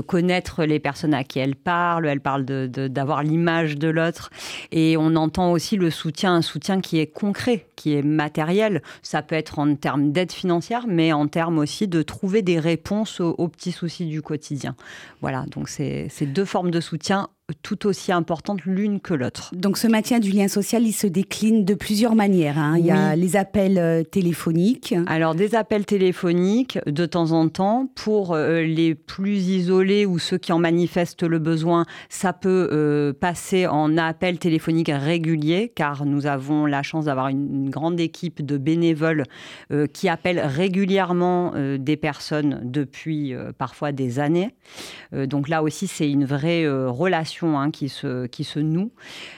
connaître 0.06 0.64
les 0.64 0.78
personnes 0.78 1.14
à 1.14 1.24
qui 1.24 1.40
elle 1.40 1.56
parle. 1.56 2.06
Elle 2.06 2.20
parle 2.20 2.44
d'avoir 2.44 3.22
l'image 3.22 3.76
de 3.76 3.88
l'autre. 3.88 4.30
Et 4.70 4.96
on 4.96 5.16
entend 5.16 5.50
aussi 5.50 5.76
le 5.76 5.90
soutien, 5.90 6.36
un 6.36 6.42
soutien 6.42 6.80
qui 6.80 6.98
est 7.00 7.08
concret, 7.08 7.66
qui 7.74 7.94
est 7.94 8.02
matériel. 8.02 8.82
Ça 9.02 9.22
peut 9.22 9.34
être 9.34 9.58
en 9.58 9.74
termes 9.74 10.12
d'aide 10.12 10.30
financière, 10.30 10.84
mais 10.86 11.12
en 11.12 11.26
termes 11.26 11.58
aussi 11.58 11.88
de 11.88 12.02
trouver 12.02 12.42
des 12.42 12.60
réponses 12.60 13.20
aux, 13.20 13.34
aux 13.38 13.48
petits 13.48 13.72
soucis 13.72 14.06
du 14.06 14.22
quotidien. 14.22 14.76
Voilà, 15.20 15.44
donc 15.50 15.68
c'est 15.68 16.08
deux 16.22 16.44
formes 16.44 16.70
de 16.70 16.80
soutien 16.80 17.28
tout 17.62 17.86
aussi 17.86 18.12
importantes 18.12 18.64
l'une 18.64 19.00
que 19.00 19.14
l'autre. 19.14 19.50
Donc 19.54 19.78
ce 19.78 19.86
maintien 19.86 20.18
du 20.18 20.30
lien 20.30 20.48
social, 20.48 20.82
il 20.82 20.92
se 20.92 21.06
décline 21.06 21.64
de 21.64 21.74
plusieurs 21.74 22.14
manières. 22.14 22.58
Hein. 22.58 22.76
Il 22.78 22.86
y 22.86 22.90
a 22.90 23.16
les 23.16 23.36
appels 23.36 23.78
euh, 23.78 24.02
téléphoniques. 24.02 24.94
Alors 25.06 25.34
des 25.34 25.54
appels 25.54 25.86
téléphoniques 25.86 26.78
de 26.86 27.06
temps 27.06 27.32
en 27.32 27.48
temps 27.48 27.90
pour 27.94 28.34
euh, 28.34 28.62
les 28.62 28.94
plus 28.94 29.48
isolés 29.48 30.06
ou 30.06 30.18
ceux 30.18 30.38
qui 30.38 30.52
en 30.52 30.58
manifestent 30.58 31.22
le 31.22 31.38
besoin, 31.38 31.84
ça 32.08 32.32
peut 32.32 32.68
euh, 32.72 33.12
passer 33.12 33.66
en 33.66 33.96
appel 33.96 34.38
téléphonique 34.38 34.90
régulier 34.92 35.72
car 35.74 36.04
nous 36.04 36.26
avons 36.26 36.66
la 36.66 36.82
chance 36.82 37.06
d'avoir 37.06 37.28
une, 37.28 37.70
grande 37.70 38.00
équipe 38.00 38.44
de 38.44 38.56
bénévoles 38.56 39.24
qui 39.92 40.08
appellent 40.08 40.40
régulièrement 40.40 41.52
des 41.78 41.96
personnes 41.96 42.60
depuis 42.64 43.34
parfois 43.58 43.92
des 43.92 44.18
années. 44.18 44.54
donc 45.12 45.48
là 45.48 45.62
aussi 45.62 45.86
c'est 45.86 46.10
une 46.10 46.24
vraie 46.24 46.66
relation 46.68 47.39
Hein, 47.42 47.70
qui, 47.70 47.88
se, 47.88 48.26
qui 48.26 48.44
se 48.44 48.58
nouent. 48.58 48.90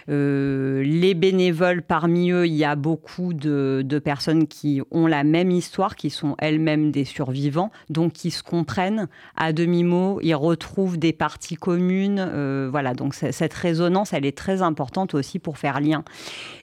Euh, 0.08 0.82
les 0.82 1.14
bénévoles, 1.14 1.82
parmi 1.82 2.30
eux, 2.30 2.46
il 2.46 2.54
y 2.54 2.64
a 2.64 2.74
beaucoup 2.74 3.32
de, 3.32 4.00
personnes 4.04 4.46
qui 4.48 4.82
ont 4.90 5.06
la 5.06 5.22
même 5.22 5.50
histoire, 5.50 5.94
qui 5.94 6.10
sont 6.10 6.34
elles-mêmes 6.38 6.90
des 6.90 7.04
survivants, 7.04 7.70
donc 7.90 8.12
qui 8.12 8.30
se 8.30 8.42
comprennent 8.42 9.08
à 9.36 9.52
demi-mot, 9.52 10.18
ils 10.22 10.34
retrouvent 10.34 10.98
des 10.98 11.12
parties 11.12 11.56
communes. 11.56 12.18
Euh, 12.18 12.68
voilà, 12.70 12.94
donc 12.94 13.14
cette 13.14 13.54
résonance, 13.54 14.12
elle 14.12 14.26
est 14.26 14.36
très 14.36 14.62
importante 14.62 15.14
aussi 15.14 15.38
pour 15.38 15.58
faire 15.58 15.80
lien. 15.80 16.04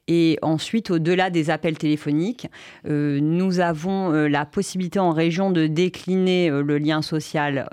Et 0.09 0.37
ensuite, 0.41 0.91
au-delà 0.91 1.29
des 1.29 1.49
appels 1.49 1.77
téléphoniques, 1.77 2.47
euh, 2.87 3.21
nous 3.21 3.61
avons 3.61 4.11
la 4.11 4.45
possibilité 4.45 4.99
en 4.99 5.11
région 5.11 5.51
de 5.51 5.67
décliner 5.67 6.49
le 6.49 6.77
lien 6.77 7.01
social 7.01 7.67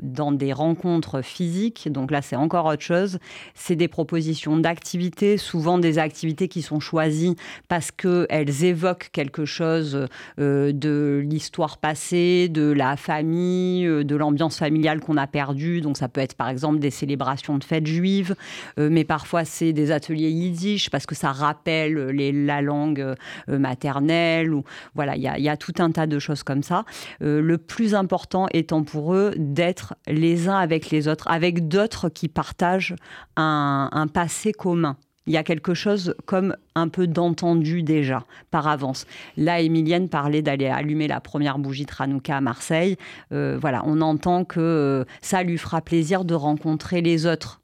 dans 0.00 0.32
des 0.32 0.52
rencontres 0.52 1.22
physiques. 1.22 1.90
Donc 1.90 2.10
là, 2.10 2.20
c'est 2.20 2.36
encore 2.36 2.66
autre 2.66 2.82
chose 2.82 3.18
c'est 3.54 3.76
des 3.76 3.88
propositions 3.88 4.56
d'activités, 4.56 5.36
souvent 5.36 5.78
des 5.78 5.98
activités 5.98 6.48
qui 6.48 6.62
sont 6.62 6.80
choisies 6.80 7.36
parce 7.68 7.90
qu'elles 7.90 8.64
évoquent 8.64 9.10
quelque 9.12 9.44
chose 9.44 10.06
euh, 10.38 10.72
de 10.72 11.22
l'histoire 11.24 11.78
passée, 11.78 12.48
de 12.48 12.70
la 12.70 12.96
famille, 12.96 13.86
euh, 13.86 14.04
de 14.04 14.16
l'ambiance 14.16 14.58
familiale 14.58 15.00
qu'on 15.00 15.16
a 15.16 15.26
perdue. 15.26 15.80
Donc 15.80 15.96
ça 15.96 16.08
peut 16.08 16.20
être 16.20 16.34
par 16.34 16.48
exemple 16.48 16.78
des 16.78 16.90
célébrations 16.90 17.58
de 17.58 17.64
fêtes 17.64 17.86
juives, 17.86 18.34
euh, 18.78 18.88
mais 18.90 19.04
parfois 19.04 19.44
c'est 19.44 19.72
des 19.72 19.90
ateliers 19.92 20.30
yiddish 20.30 20.90
parce 20.90 21.06
que 21.06 21.14
ça 21.14 21.32
rappelle 21.32 21.59
les, 21.66 22.32
la 22.32 22.62
langue 22.62 23.14
maternelle. 23.48 24.54
Ou, 24.54 24.64
voilà, 24.94 25.16
il 25.16 25.22
y, 25.22 25.48
a 25.48 25.56
tout 25.56 25.74
un 25.78 25.90
tas 25.90 26.06
de 26.06 26.18
choses 26.18 26.42
comme 26.42 26.62
ça. 26.62 26.84
le 27.20 27.58
plus 27.58 27.94
important 27.94 28.46
étant 28.52 28.82
pour 28.82 29.14
eux 29.14 29.32
d'être 29.36 29.94
les 30.06 30.48
uns 30.48 30.58
avec 30.58 30.90
les 30.90 31.08
autres, 31.08 31.28
avec 31.28 31.68
d'autres 31.68 32.08
qui 32.08 32.28
partagent 32.28 32.94
un, 33.36 34.06
passé 34.12 34.52
commun. 34.52 34.96
Il 35.26 35.32
y 35.34 35.36
a 35.36 35.44
quelque 35.44 35.74
chose 35.74 36.14
comme 36.26 36.56
un 36.74 36.88
peu 36.88 37.06
d'entendu 37.06 37.82
déjà 37.82 38.24
par 38.50 38.66
avance. 38.66 39.06
Là, 39.36 39.60
Emilienne 39.60 40.08
parlait 40.08 40.42
d'aller 40.42 40.66
allumer 40.66 41.08
la 41.08 41.20
première 41.20 41.58
bougie 41.58 41.84
de 41.84 42.32
à 42.32 42.40
Marseille. 42.40 42.96
Euh, 43.32 43.58
voilà, 43.60 43.82
on 43.84 44.00
entend 44.00 44.44
que 44.44 44.60
euh, 44.60 45.04
ça 45.20 45.42
lui 45.42 45.58
fera 45.58 45.82
plaisir 45.82 46.24
de 46.24 46.34
rencontrer 46.34 47.00
les 47.02 47.26
autres. 47.26 47.59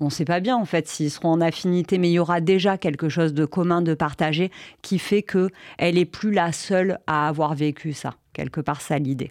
On 0.00 0.06
ne 0.06 0.10
sait 0.10 0.24
pas 0.24 0.40
bien 0.40 0.56
en 0.56 0.64
fait 0.64 0.88
s'ils 0.88 1.10
seront 1.10 1.30
en 1.30 1.40
affinité, 1.40 1.98
mais 1.98 2.10
il 2.10 2.14
y 2.14 2.18
aura 2.18 2.40
déjà 2.40 2.78
quelque 2.78 3.08
chose 3.08 3.32
de 3.32 3.44
commun, 3.44 3.82
de 3.82 3.94
partagé, 3.94 4.50
qui 4.82 4.98
fait 4.98 5.22
que 5.22 5.50
elle 5.78 5.98
est 5.98 6.04
plus 6.04 6.32
la 6.32 6.52
seule 6.52 6.98
à 7.06 7.28
avoir 7.28 7.54
vécu 7.54 7.92
ça. 7.92 8.14
Quelque 8.32 8.60
part, 8.60 8.80
ça 8.80 8.98
l'idée. 8.98 9.28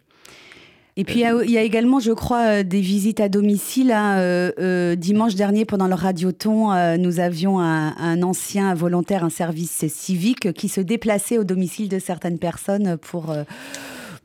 Et 0.95 1.05
puis 1.05 1.21
il 1.21 1.49
y, 1.49 1.57
a 1.57 1.61
également, 1.63 1.99
je 1.99 2.11
crois, 2.11 2.59
euh, 2.59 2.63
des 2.63 2.81
visites 2.81 3.19
à 3.19 3.27
domicile. 3.27 3.91
Hein, 3.91 4.19
euh, 4.19 4.51
euh, 4.59 4.95
dimanche 4.95 5.33
dernier, 5.33 5.65
pendant 5.65 5.87
le 5.87 5.95
radioton, 5.95 6.71
nous 6.97 7.19
avions 7.19 7.59
un, 7.59 8.21
ancien 8.21 8.75
volontaire, 8.75 9.23
un 9.23 9.31
service 9.31 9.87
civique, 9.87 10.53
qui 10.53 10.69
se 10.69 10.81
déplaçait 10.81 11.39
au 11.39 11.43
domicile 11.43 11.89
de 11.89 11.97
certaines 11.97 12.37
personnes 12.37 12.97
pour 12.97 13.33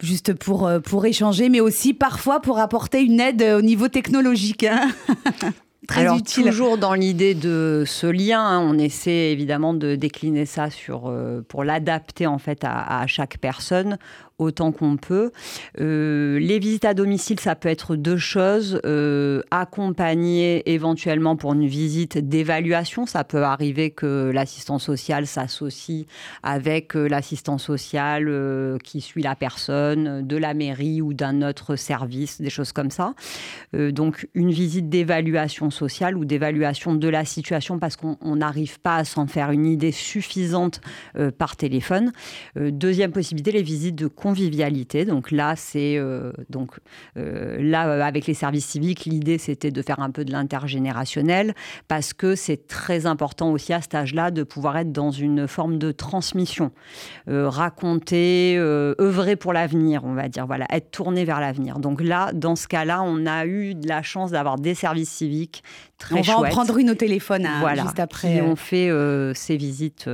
juste 0.01 0.34
pour, 0.34 0.70
pour 0.84 1.07
échanger, 1.07 1.49
mais 1.49 1.61
aussi 1.61 1.95
parfois 1.95 2.41
pour 2.41 2.59
apporter 2.59 3.03
une 3.03 3.18
aide 3.18 3.43
au 3.43 3.62
niveau 3.62 3.89
technologique. 3.89 4.64
Hein. 4.64 4.91
très 5.89 6.03
Alors, 6.03 6.18
utile. 6.18 6.45
Toujours 6.45 6.78
dans 6.78 6.95
l'idée 6.95 7.34
de 7.34 7.82
ce 7.84 8.07
lien, 8.07 8.41
hein, 8.41 8.61
on 8.61 8.78
essaie 8.78 9.32
évidemment 9.32 9.74
de 9.74 9.97
décliner 9.97 10.47
ça 10.47 10.70
sur, 10.70 11.09
euh, 11.09 11.43
pour 11.49 11.64
l'adapter 11.64 12.28
en 12.28 12.39
fait 12.39 12.62
à, 12.62 13.01
à 13.01 13.07
chaque 13.09 13.39
personne 13.39 13.99
autant 14.39 14.72
qu'on 14.72 14.97
peut. 14.97 15.32
Euh, 15.80 16.39
les 16.39 16.59
visites 16.59 16.84
à 16.84 16.95
domicile, 16.95 17.41
ça 17.41 17.55
peut 17.55 17.68
être 17.68 17.97
deux 17.97 18.16
choses. 18.16 18.80
Euh, 18.84 19.43
accompagner 19.51 20.70
éventuellement 20.72 21.36
pour 21.36 21.53
une 21.53 21.66
visite 21.66 22.18
d'évaluation. 22.18 23.07
Ça 23.07 23.24
peut 23.24 23.43
arriver 23.43 23.91
que 23.91 24.30
l'assistant 24.32 24.78
social 24.78 25.26
s'associe 25.26 26.07
avec 26.43 26.97
euh, 26.97 27.09
l'assistant 27.09 27.59
social 27.59 28.26
euh, 28.28 28.78
qui 28.78 29.01
suit 29.01 29.22
la 29.22 29.34
personne 29.34 30.26
de 30.26 30.36
la 30.36 30.55
mairie 30.55 31.03
ou 31.03 31.14
d'un 31.14 31.43
autre 31.43 31.76
service, 31.76 32.41
des 32.41 32.51
choses 32.51 32.72
comme 32.72 32.91
ça. 32.91 33.14
Donc 33.72 34.28
une 34.34 34.51
visite 34.51 34.89
d'évaluation 34.89 35.70
sociale 35.70 36.16
ou 36.16 36.24
d'évaluation 36.24 36.95
de 36.95 37.09
la 37.09 37.24
situation 37.24 37.78
parce 37.78 37.97
qu'on 37.97 38.16
on 38.20 38.36
n'arrive 38.36 38.80
pas 38.80 38.97
à 38.97 39.05
s'en 39.05 39.26
faire 39.26 39.51
une 39.51 39.66
idée 39.66 39.93
suffisante 39.93 40.80
par 41.39 41.57
téléphone. 41.57 42.12
Deuxième 42.57 43.12
possibilité, 43.12 43.53
les 43.53 43.62
visites 43.62 43.95
de 43.95 44.07
convivialité. 44.29 45.07
Donc 45.07 45.31
là, 45.31 45.55
c'est 45.57 45.97
euh, 45.97 46.33
donc 46.51 46.72
euh, 47.16 47.57
là 47.61 47.89
euh, 47.89 48.03
avec 48.03 48.26
les 48.26 48.35
services 48.35 48.66
civiques, 48.66 49.07
l'idée 49.07 49.39
c'était 49.39 49.70
de 49.70 49.81
faire 49.81 50.01
un 50.01 50.11
peu 50.11 50.24
de 50.24 50.33
l'intergénérationnel 50.33 51.55
parce 51.89 52.12
que 52.12 52.35
c'est 52.35 52.66
très 52.66 53.07
important 53.07 53.51
aussi 53.51 53.72
à 53.72 53.81
cet 53.81 53.95
âge-là 53.95 54.31
de 54.31 54.43
pouvoir 54.43 54.76
être 54.76 54.93
dans 54.93 55.11
une 55.11 55.49
forme 55.49 55.79
de 55.79 55.93
transmission, 55.93 56.70
Euh, 57.29 57.49
raconter, 57.49 58.57
œuvrer 58.59 59.37
pour 59.37 59.53
l'avenir, 59.53 60.03
on 60.05 60.14
va 60.14 60.29
dire, 60.29 60.47
voilà, 60.47 60.66
être 60.70 60.91
tourné 60.91 61.24
vers 61.24 61.41
l'avenir. 61.41 61.79
Donc 61.79 62.01
là, 62.01 62.33
dans 62.35 62.57
ce 62.57 62.68
cas-là, 62.68 63.03
on 63.03 63.26
a 63.26 63.47
eu 63.47 63.74
de 63.74 63.89
la 63.89 64.03
chance 64.03 64.31
d'avoir 64.31 64.57
des 64.57 64.74
services 64.74 65.11
civiques 65.11 65.62
très 65.99 66.18
On 66.18 66.22
va 66.22 66.39
en 66.39 66.43
prendre 66.45 66.76
une 66.79 66.91
au 66.91 66.95
téléphone 66.95 67.47
hein, 67.47 67.61
voilà, 67.61 67.83
juste 67.83 68.01
après. 68.01 68.35
qui 68.35 68.43
ont 68.43 68.57
fait 68.57 68.91
ces 69.35 69.57
visites. 69.57 70.09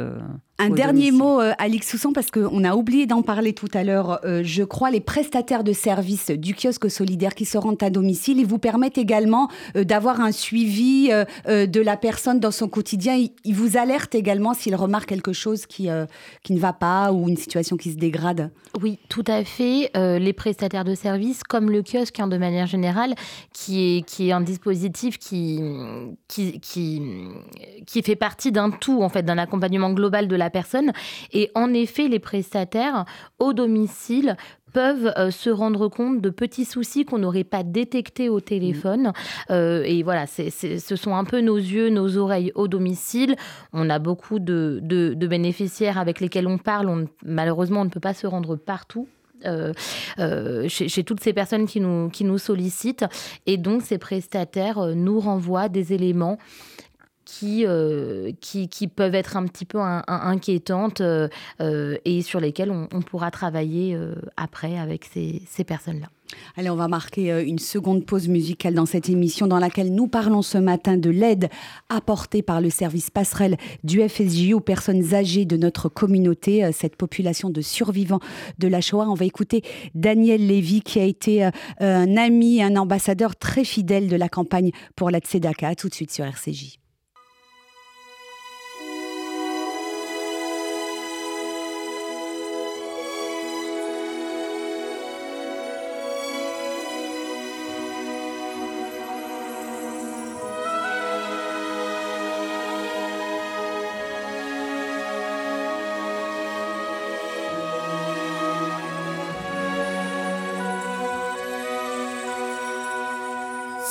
Un 0.59 0.71
dernier 0.71 1.11
domicile. 1.11 1.19
mot, 1.19 1.41
euh, 1.41 1.53
Alix 1.59 1.89
Soussan, 1.89 2.13
parce 2.13 2.31
qu'on 2.31 2.63
a 2.65 2.75
oublié 2.75 3.07
d'en 3.07 3.23
parler 3.23 3.55
tout 3.55 3.69
à 3.75 3.83
l'heure. 3.83 4.21
Euh, 4.25 4.43
je 4.45 4.63
crois 4.63 4.91
les 4.91 5.01
prestataires 5.01 5.65
de 5.65 5.73
services 5.73 6.31
du 6.31 6.55
kiosque 6.55 6.91
solidaire 6.91 7.35
qui 7.35 7.45
se 7.45 7.59
rendent 7.59 7.83
à 7.83 7.91
domicile, 7.91 8.39
ils 8.39 8.47
vous 8.47 8.59
permettent 8.59 8.99
également 8.99 9.49
euh, 9.77 9.85
d'avoir 9.85 10.21
un 10.21 10.33
suivi 10.33 11.11
de 11.47 11.81
la 11.81 11.97
personne 11.97 12.41
dans 12.41 12.51
son 12.51 12.69
quotidien. 12.69 13.15
Ils, 13.15 13.33
ils 13.45 13.55
vous 13.55 13.77
alertent 13.77 14.15
également 14.15 14.55
s'ils 14.55 14.77
remarquent 14.77 15.09
quelque 15.09 15.33
chose 15.33 15.67
qui, 15.67 15.91
euh, 15.91 16.07
qui 16.43 16.53
ne 16.53 16.59
va 16.59 16.73
pas 16.73 17.13
ou 17.13 17.29
une 17.29 17.37
situation 17.37 17.77
qui 17.77 17.93
se 17.93 17.97
dégrade. 17.97 18.51
Oui, 18.81 18.99
tout 19.09 19.25
à 19.27 19.45
fait. 19.45 19.91
Euh, 19.97 20.19
les 20.19 20.33
prestataires 20.33 20.85
de 20.85 20.95
services, 20.95 21.43
comme 21.43 21.71
le 21.71 21.83
kiosque 21.83 22.19
hein, 22.21 22.27
de 22.27 22.37
manière 22.37 22.67
générale, 22.67 23.15
qui 23.53 23.99
est, 23.99 24.03
qui 24.03 24.29
est 24.29 24.33
un 24.33 24.41
dispositif 24.41 25.19
qui, 25.19 25.61
qui, 26.29 26.61
qui, 26.61 27.03
qui 27.87 28.03
fait 28.03 28.17
partie 28.17 28.51
d'un 28.51 28.71
tout, 28.71 29.03
en 29.03 29.09
fait, 29.09 29.23
d'un 29.23 29.39
accompagnement 29.39 29.93
global 29.93 30.27
de 30.27 30.37
la 30.37 30.44
personne. 30.51 30.93
Et 31.33 31.51
en 31.55 31.73
effet, 31.75 32.09
les 32.09 32.19
prestataires 32.19 33.05
au 33.39 33.53
domicile 33.53 34.37
peuvent 34.73 35.13
euh, 35.17 35.31
se 35.31 35.51
rendre 35.51 35.87
compte 35.89 36.21
de 36.21 36.31
petits 36.31 36.65
soucis 36.65 37.05
qu'on 37.05 37.19
n'aurait 37.19 37.45
pas 37.45 37.63
détectés 37.63 38.29
au 38.29 38.41
téléphone. 38.41 39.13
Euh, 39.51 39.85
et 39.85 40.03
voilà, 40.03 40.27
c'est, 40.27 40.51
c'est- 40.51 40.81
ce 40.81 40.97
sont 40.97 41.15
un 41.15 41.23
peu 41.25 41.41
nos 41.41 41.57
yeux, 41.57 41.91
nos 41.91 42.17
oreilles 42.19 42.51
au 42.57 42.67
domicile. 42.67 43.37
On 43.73 43.89
a 43.89 44.01
beaucoup 44.01 44.41
de, 44.41 44.81
de- 44.83 45.15
de 45.15 45.27
bénéficiaires 45.29 45.97
avec 45.97 46.19
lesquels 46.21 46.49
on 46.49 46.59
parle. 46.59 46.89
On, 46.89 47.07
malheureusement, 47.25 47.83
on 47.83 47.85
ne 47.85 47.91
peut 47.91 48.01
pas 48.01 48.15
se 48.15 48.27
rendre 48.27 48.57
partout. 48.57 49.07
euh, 49.47 49.73
euh, 50.21 50.69
chez, 50.69 50.89
chez 50.89 51.05
toutes 51.05 51.21
ces 51.21 51.35
personnes 51.35 51.67
qui 51.67 51.79
nous, 51.79 52.09
qui 52.09 52.25
nous 52.25 52.39
sollicitent. 52.39 53.05
Et 53.47 53.59
donc, 53.59 53.83
ces 53.83 53.99
prestataires 53.99 54.95
nous 54.95 55.21
renvoient 55.21 55.69
des 55.69 55.93
éléments 55.93 56.39
qui, 57.39 57.67
euh, 57.67 58.31
qui, 58.41 58.69
qui 58.69 58.87
peuvent 58.87 59.15
être 59.15 59.37
un 59.37 59.45
petit 59.47 59.65
peu 59.65 59.79
inquiétantes 59.81 61.01
euh, 61.01 61.29
euh, 61.61 61.97
et 62.05 62.23
sur 62.23 62.39
lesquelles 62.39 62.71
on, 62.71 63.03
pourra 63.03 63.31
travailler 63.31 63.99
après 64.37 64.79
avec 64.79 65.05
ces, 65.05 65.43
ces 65.47 65.65
personnes-là. 65.65 66.07
Allez, 66.57 66.71
on 66.71 66.77
va 66.77 66.89
marquer 66.89 67.43
une 67.43 67.59
seconde 67.59 68.07
pause 68.07 68.29
musicale 68.29 68.75
dans 68.75 68.87
cette 68.87 69.09
émission 69.09 69.47
dans 69.47 69.59
laquelle 69.59 69.95
nous 69.95 70.09
parlons 70.09 70.43
ce 70.43 70.59
matin 70.59 70.97
de 70.97 71.11
l'aide 71.11 71.49
apportée 71.91 72.43
par 72.43 72.61
le 72.61 72.71
service 72.71 73.11
passerelle 73.11 73.57
du 73.85 74.01
FSJ 74.09 74.53
aux 74.53 74.61
personnes 74.61 75.15
âgées 75.15 75.45
de 75.45 75.57
notre 75.57 75.89
communauté, 75.89 76.71
cette 76.73 76.97
population 76.97 77.51
de 77.51 77.61
survivants 77.61 78.21
de 78.59 78.69
la 78.69 78.81
Shoah. 78.81 79.07
On 79.09 79.15
va 79.15 79.27
écouter 79.27 79.63
Daniel 79.95 80.47
Lévy 80.47 80.81
qui 80.81 80.99
a 80.99 81.05
été 81.05 81.49
un 81.79 82.17
ami, 82.17 82.63
un 82.63 82.77
ambassadeur 82.77 83.37
très 83.37 83.65
fidèle 83.65 84.09
de 84.09 84.17
la 84.17 84.29
campagne 84.29 84.71
pour 84.97 85.11
la 85.11 85.19
Tzedaka. 85.19 85.75
Tout 85.75 85.89
de 85.89 85.95
suite 85.95 86.13
sur 86.13 86.25
RCJ. 86.25 86.79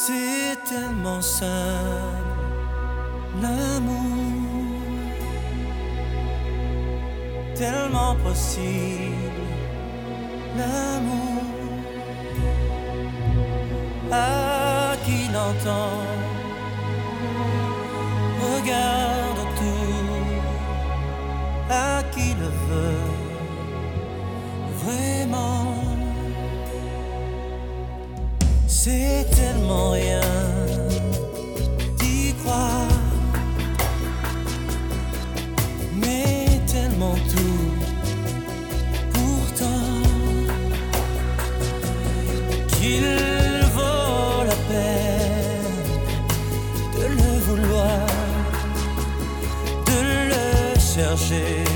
C'est 0.06 0.58
tellement 0.66 1.22
simple, 1.22 1.48
l'amour, 3.42 4.82
tellement 7.56 8.14
possible, 8.16 9.46
l'amour. 10.58 11.44
À 14.12 14.98
qui 15.06 15.20
l'entend, 15.32 16.02
regarde 18.42 19.42
tout, 19.58 20.34
à 21.70 22.04
qui 22.12 22.34
le 22.42 22.50
veut, 22.68 23.10
vraiment. 24.84 25.64
C'est 28.68 29.23
rien 29.74 30.22
d'y 32.00 32.34
croire, 32.42 32.88
mais 36.02 36.62
tellement 36.72 37.18
tout. 37.34 37.72
Pourtant, 39.14 39.92
qu'il 42.74 43.06
vaut 43.76 44.44
la 44.52 44.58
peine 44.70 45.82
de 46.98 47.06
le 47.18 47.32
vouloir, 47.48 48.08
de 49.90 50.00
le 50.32 50.80
chercher 50.80 51.73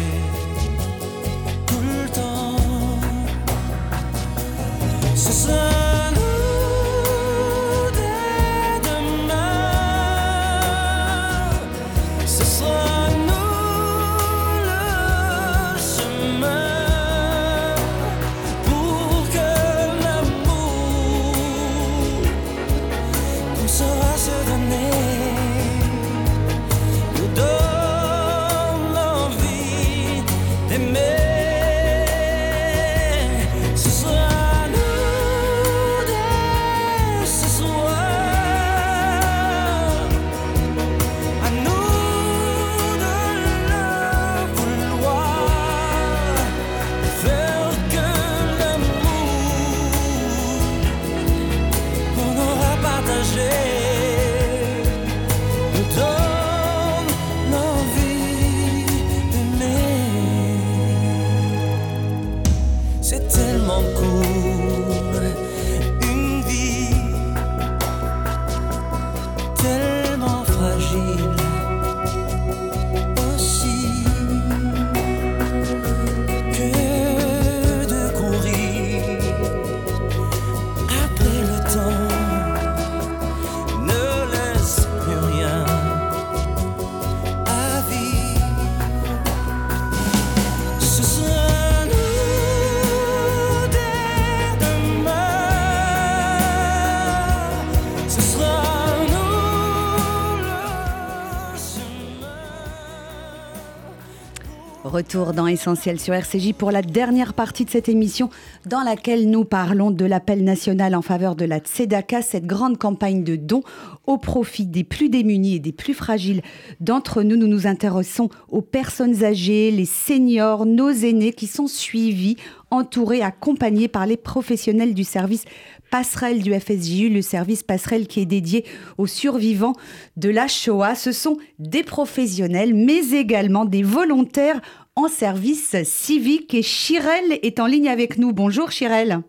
retour 105.08 105.32
dans 105.32 105.48
Essentiel 105.48 106.02
sur 106.02 106.14
RCJ 106.14 106.52
pour 106.52 106.70
la 106.70 106.82
dernière 106.82 107.34
partie 107.34 107.64
de 107.64 107.70
cette 107.70 107.88
émission 107.88 108.30
dans 108.66 108.82
laquelle 108.82 109.30
nous 109.30 109.46
parlons 109.46 109.90
de 109.90 110.04
l'appel 110.04 110.44
national 110.44 110.96
en 110.96 111.02
faveur 111.02 111.38
de 111.38 111.46
la 111.46 111.60
Tzedaka, 111.60 112.22
cette 112.22 112.46
grande 112.46 112.78
campagne 112.78 113.24
de 113.24 113.38
dons 113.38 113.64
au 114.06 114.18
profit 114.18 114.66
des 114.66 114.84
plus 114.84 115.08
démunis 115.08 115.56
et 115.56 115.60
des 115.60 115.72
plus 115.72 115.94
fragiles 115.94 116.42
d'entre 116.82 117.24
nous. 117.24 117.38
Nous 117.38 117.48
nous 117.48 117.68
intéressons 117.68 118.28
aux 118.50 118.62
personnes 118.62 119.24
âgées, 119.24 119.72
les 119.72 119.86
seniors, 119.86 120.66
nos 120.66 120.92
aînés 120.92 121.32
qui 121.32 121.48
sont 121.48 121.68
suivis, 121.68 122.36
entourés, 122.70 123.22
accompagnés 123.22 123.88
par 123.88 124.08
les 124.08 124.18
professionnels 124.18 124.94
du 124.94 125.06
service 125.06 125.46
passerelle 125.90 126.42
du 126.42 126.54
FSJU, 126.54 127.10
le 127.10 127.22
service 127.22 127.64
passerelle 127.64 128.08
qui 128.08 128.22
est 128.22 128.26
dédié 128.26 128.66
aux 128.98 129.08
survivants 129.08 129.76
de 130.16 130.30
la 130.30 130.48
Shoah. 130.48 130.96
Ce 130.96 131.12
sont 131.12 131.38
des 131.60 131.84
professionnels, 131.84 132.74
mais 132.74 133.12
également 133.12 133.66
des 133.66 133.84
volontaires 133.84 134.62
en 134.96 135.08
service 135.08 135.76
civique. 135.84 136.54
Et 136.54 136.64
Chirel 136.64 137.40
est 137.44 137.60
en 137.60 137.66
ligne 137.66 137.90
avec 137.90 138.18
nous. 138.18 138.34
Bonjour 138.34 138.72
Chirel. 138.72 139.20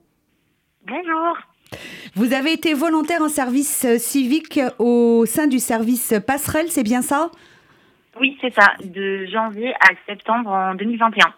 Bonjour. 0.86 1.36
Vous 2.14 2.32
avez 2.32 2.52
été 2.52 2.72
volontaire 2.74 3.22
en 3.22 3.28
service 3.28 3.86
civique 3.98 4.58
au 4.78 5.26
sein 5.26 5.46
du 5.46 5.58
service 5.58 6.14
passerelle, 6.26 6.70
c'est 6.70 6.82
bien 6.82 7.02
ça? 7.02 7.30
Oui, 8.20 8.36
c'est 8.40 8.52
ça, 8.52 8.72
de 8.82 9.26
janvier 9.26 9.72
à 9.74 9.90
septembre 10.06 10.50
en 10.50 10.74
2021. 10.74 11.32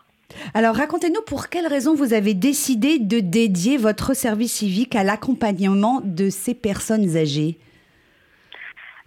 Alors 0.54 0.76
racontez-nous 0.76 1.22
pour 1.22 1.48
quelles 1.48 1.66
raisons 1.66 1.94
vous 1.94 2.12
avez 2.14 2.34
décidé 2.34 2.98
de 2.98 3.20
dédier 3.20 3.76
votre 3.76 4.14
service 4.14 4.52
civique 4.52 4.94
à 4.96 5.04
l'accompagnement 5.04 6.00
de 6.04 6.30
ces 6.30 6.54
personnes 6.54 7.16
âgées? 7.16 7.58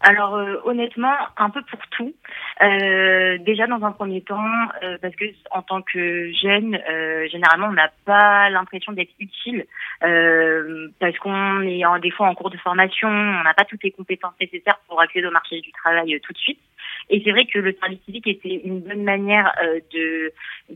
Alors 0.03 0.35
euh, 0.35 0.57
honnêtement, 0.65 1.13
un 1.37 1.49
peu 1.49 1.61
pour 1.63 1.79
tout. 1.91 2.13
Euh, 2.61 3.37
déjà 3.39 3.67
dans 3.67 3.83
un 3.85 3.93
premier 3.93 4.21
temps, 4.21 4.37
euh, 4.83 4.97
parce 5.01 5.15
que 5.15 5.25
en 5.49 5.61
tant 5.61 5.81
que 5.81 6.29
jeune, 6.33 6.77
généralement 7.31 7.67
on 7.67 7.73
n'a 7.73 7.89
pas 8.05 8.49
l'impression 8.49 8.91
d'être 8.91 9.13
utile 9.19 9.65
parce 10.01 11.17
qu'on 11.19 11.61
est 11.61 11.85
en, 11.85 11.99
des 11.99 12.11
fois 12.11 12.27
en 12.27 12.35
cours 12.35 12.49
de 12.49 12.57
formation, 12.57 13.07
on 13.07 13.43
n'a 13.43 13.53
pas 13.53 13.63
toutes 13.63 13.83
les 13.83 13.91
compétences 13.91 14.33
nécessaires 14.41 14.79
pour 14.89 14.99
accéder 15.01 15.27
au 15.27 15.31
marché 15.31 15.61
du 15.61 15.71
travail 15.71 16.19
tout 16.21 16.33
de 16.33 16.37
suite. 16.37 16.59
Et 17.09 17.21
c'est 17.23 17.31
vrai 17.31 17.45
que 17.45 17.59
le 17.59 17.73
service 17.79 17.99
civique 18.05 18.27
était 18.27 18.61
une 18.63 18.79
bonne 18.79 19.03
manière 19.03 19.51
euh, 19.63 19.79
de 19.93 20.31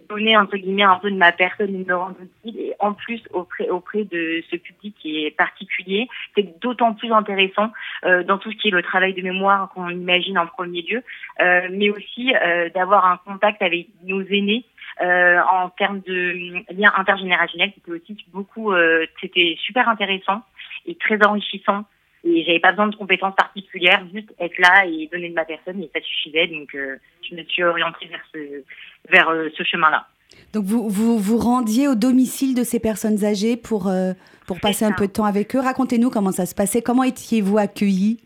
donner 0.10 0.38
entre 0.38 0.58
guillemets 0.58 0.84
un 0.84 0.98
peu 0.98 1.10
de 1.10 1.16
ma 1.16 1.32
personne 1.32 1.74
une 1.74 1.92
rendre 1.92 2.18
utile. 2.22 2.60
Et 2.60 2.74
en 2.80 2.94
plus 2.94 3.22
auprès 3.32 3.70
auprès 3.70 4.04
de 4.04 4.44
ce 4.52 4.56
public 4.58 4.96
qui 5.00 5.26
est 5.26 5.32
particulier, 5.32 6.08
c'est 6.36 6.60
d'autant 6.62 6.94
plus 6.94 7.12
intéressant 7.12 7.72
euh, 8.06 8.24
dans 8.24 8.38
tout 8.38 8.52
ce 8.52 8.58
qui 8.58 8.68
est 8.70 8.72
le 8.72 8.84
travail 8.84 9.14
de 9.14 9.22
mémoire 9.22 9.70
qu'on 9.74 9.90
imagine 9.90 10.38
en 10.38 10.48
premier 10.48 10.82
lieu, 10.82 11.04
euh, 11.42 11.68
mais 11.72 11.90
aussi 11.90 12.34
d'avoir 12.74 13.06
un 13.06 13.18
contact 13.26 13.62
avec 13.62 13.88
nos 14.04 14.22
aînés 14.22 14.66
euh, 15.02 15.40
en 15.52 15.70
termes 15.70 16.02
de 16.08 16.64
lien 16.74 16.92
intergénérationnel, 16.96 17.72
c'était 17.76 17.92
aussi 17.92 18.18
beaucoup, 18.34 18.72
euh, 18.72 19.06
c'était 19.22 19.56
super 19.60 19.88
intéressant 19.90 20.42
et 20.88 20.96
très 20.96 21.24
enrichissant 21.24 21.86
et 22.28 22.44
j'avais 22.46 22.60
pas 22.60 22.72
besoin 22.72 22.88
de 22.88 22.96
compétences 22.96 23.36
particulières, 23.36 24.04
juste 24.14 24.34
être 24.40 24.58
là 24.60 24.86
et 24.86 25.10
donner 25.12 25.30
de 25.30 25.34
ma 25.34 25.46
personne 25.46 25.82
et 25.82 25.90
ça 25.94 26.02
suffisait. 26.02 26.48
Donc 26.48 26.74
euh, 26.76 26.98
je 27.30 27.36
me 27.36 27.44
suis 27.44 27.64
orientée 27.64 28.08
vers 28.08 28.24
ce, 28.34 28.64
vers 29.10 29.30
euh, 29.30 29.50
ce 29.58 29.64
chemin-là. 29.64 30.08
Donc 30.54 30.66
vous, 30.66 30.90
vous 30.90 31.18
vous 31.18 31.38
rendiez 31.38 31.88
au 31.88 31.96
domicile 31.96 32.54
de 32.56 32.64
ces 32.64 32.80
personnes 32.80 33.24
âgées 33.24 33.58
pour, 33.58 33.88
euh, 33.88 34.14
pour 34.46 34.60
passer 34.60 34.86
un 34.86 34.92
peu 34.92 35.08
de 35.08 35.12
temps 35.12 35.26
avec 35.26 35.56
eux. 35.56 35.60
Racontez-nous 35.60 36.10
comment 36.10 36.32
ça 36.32 36.46
se 36.46 36.56
passait, 36.56 36.82
comment 36.82 37.04
étiez-vous 37.04 37.58
accueillis? 37.58 38.20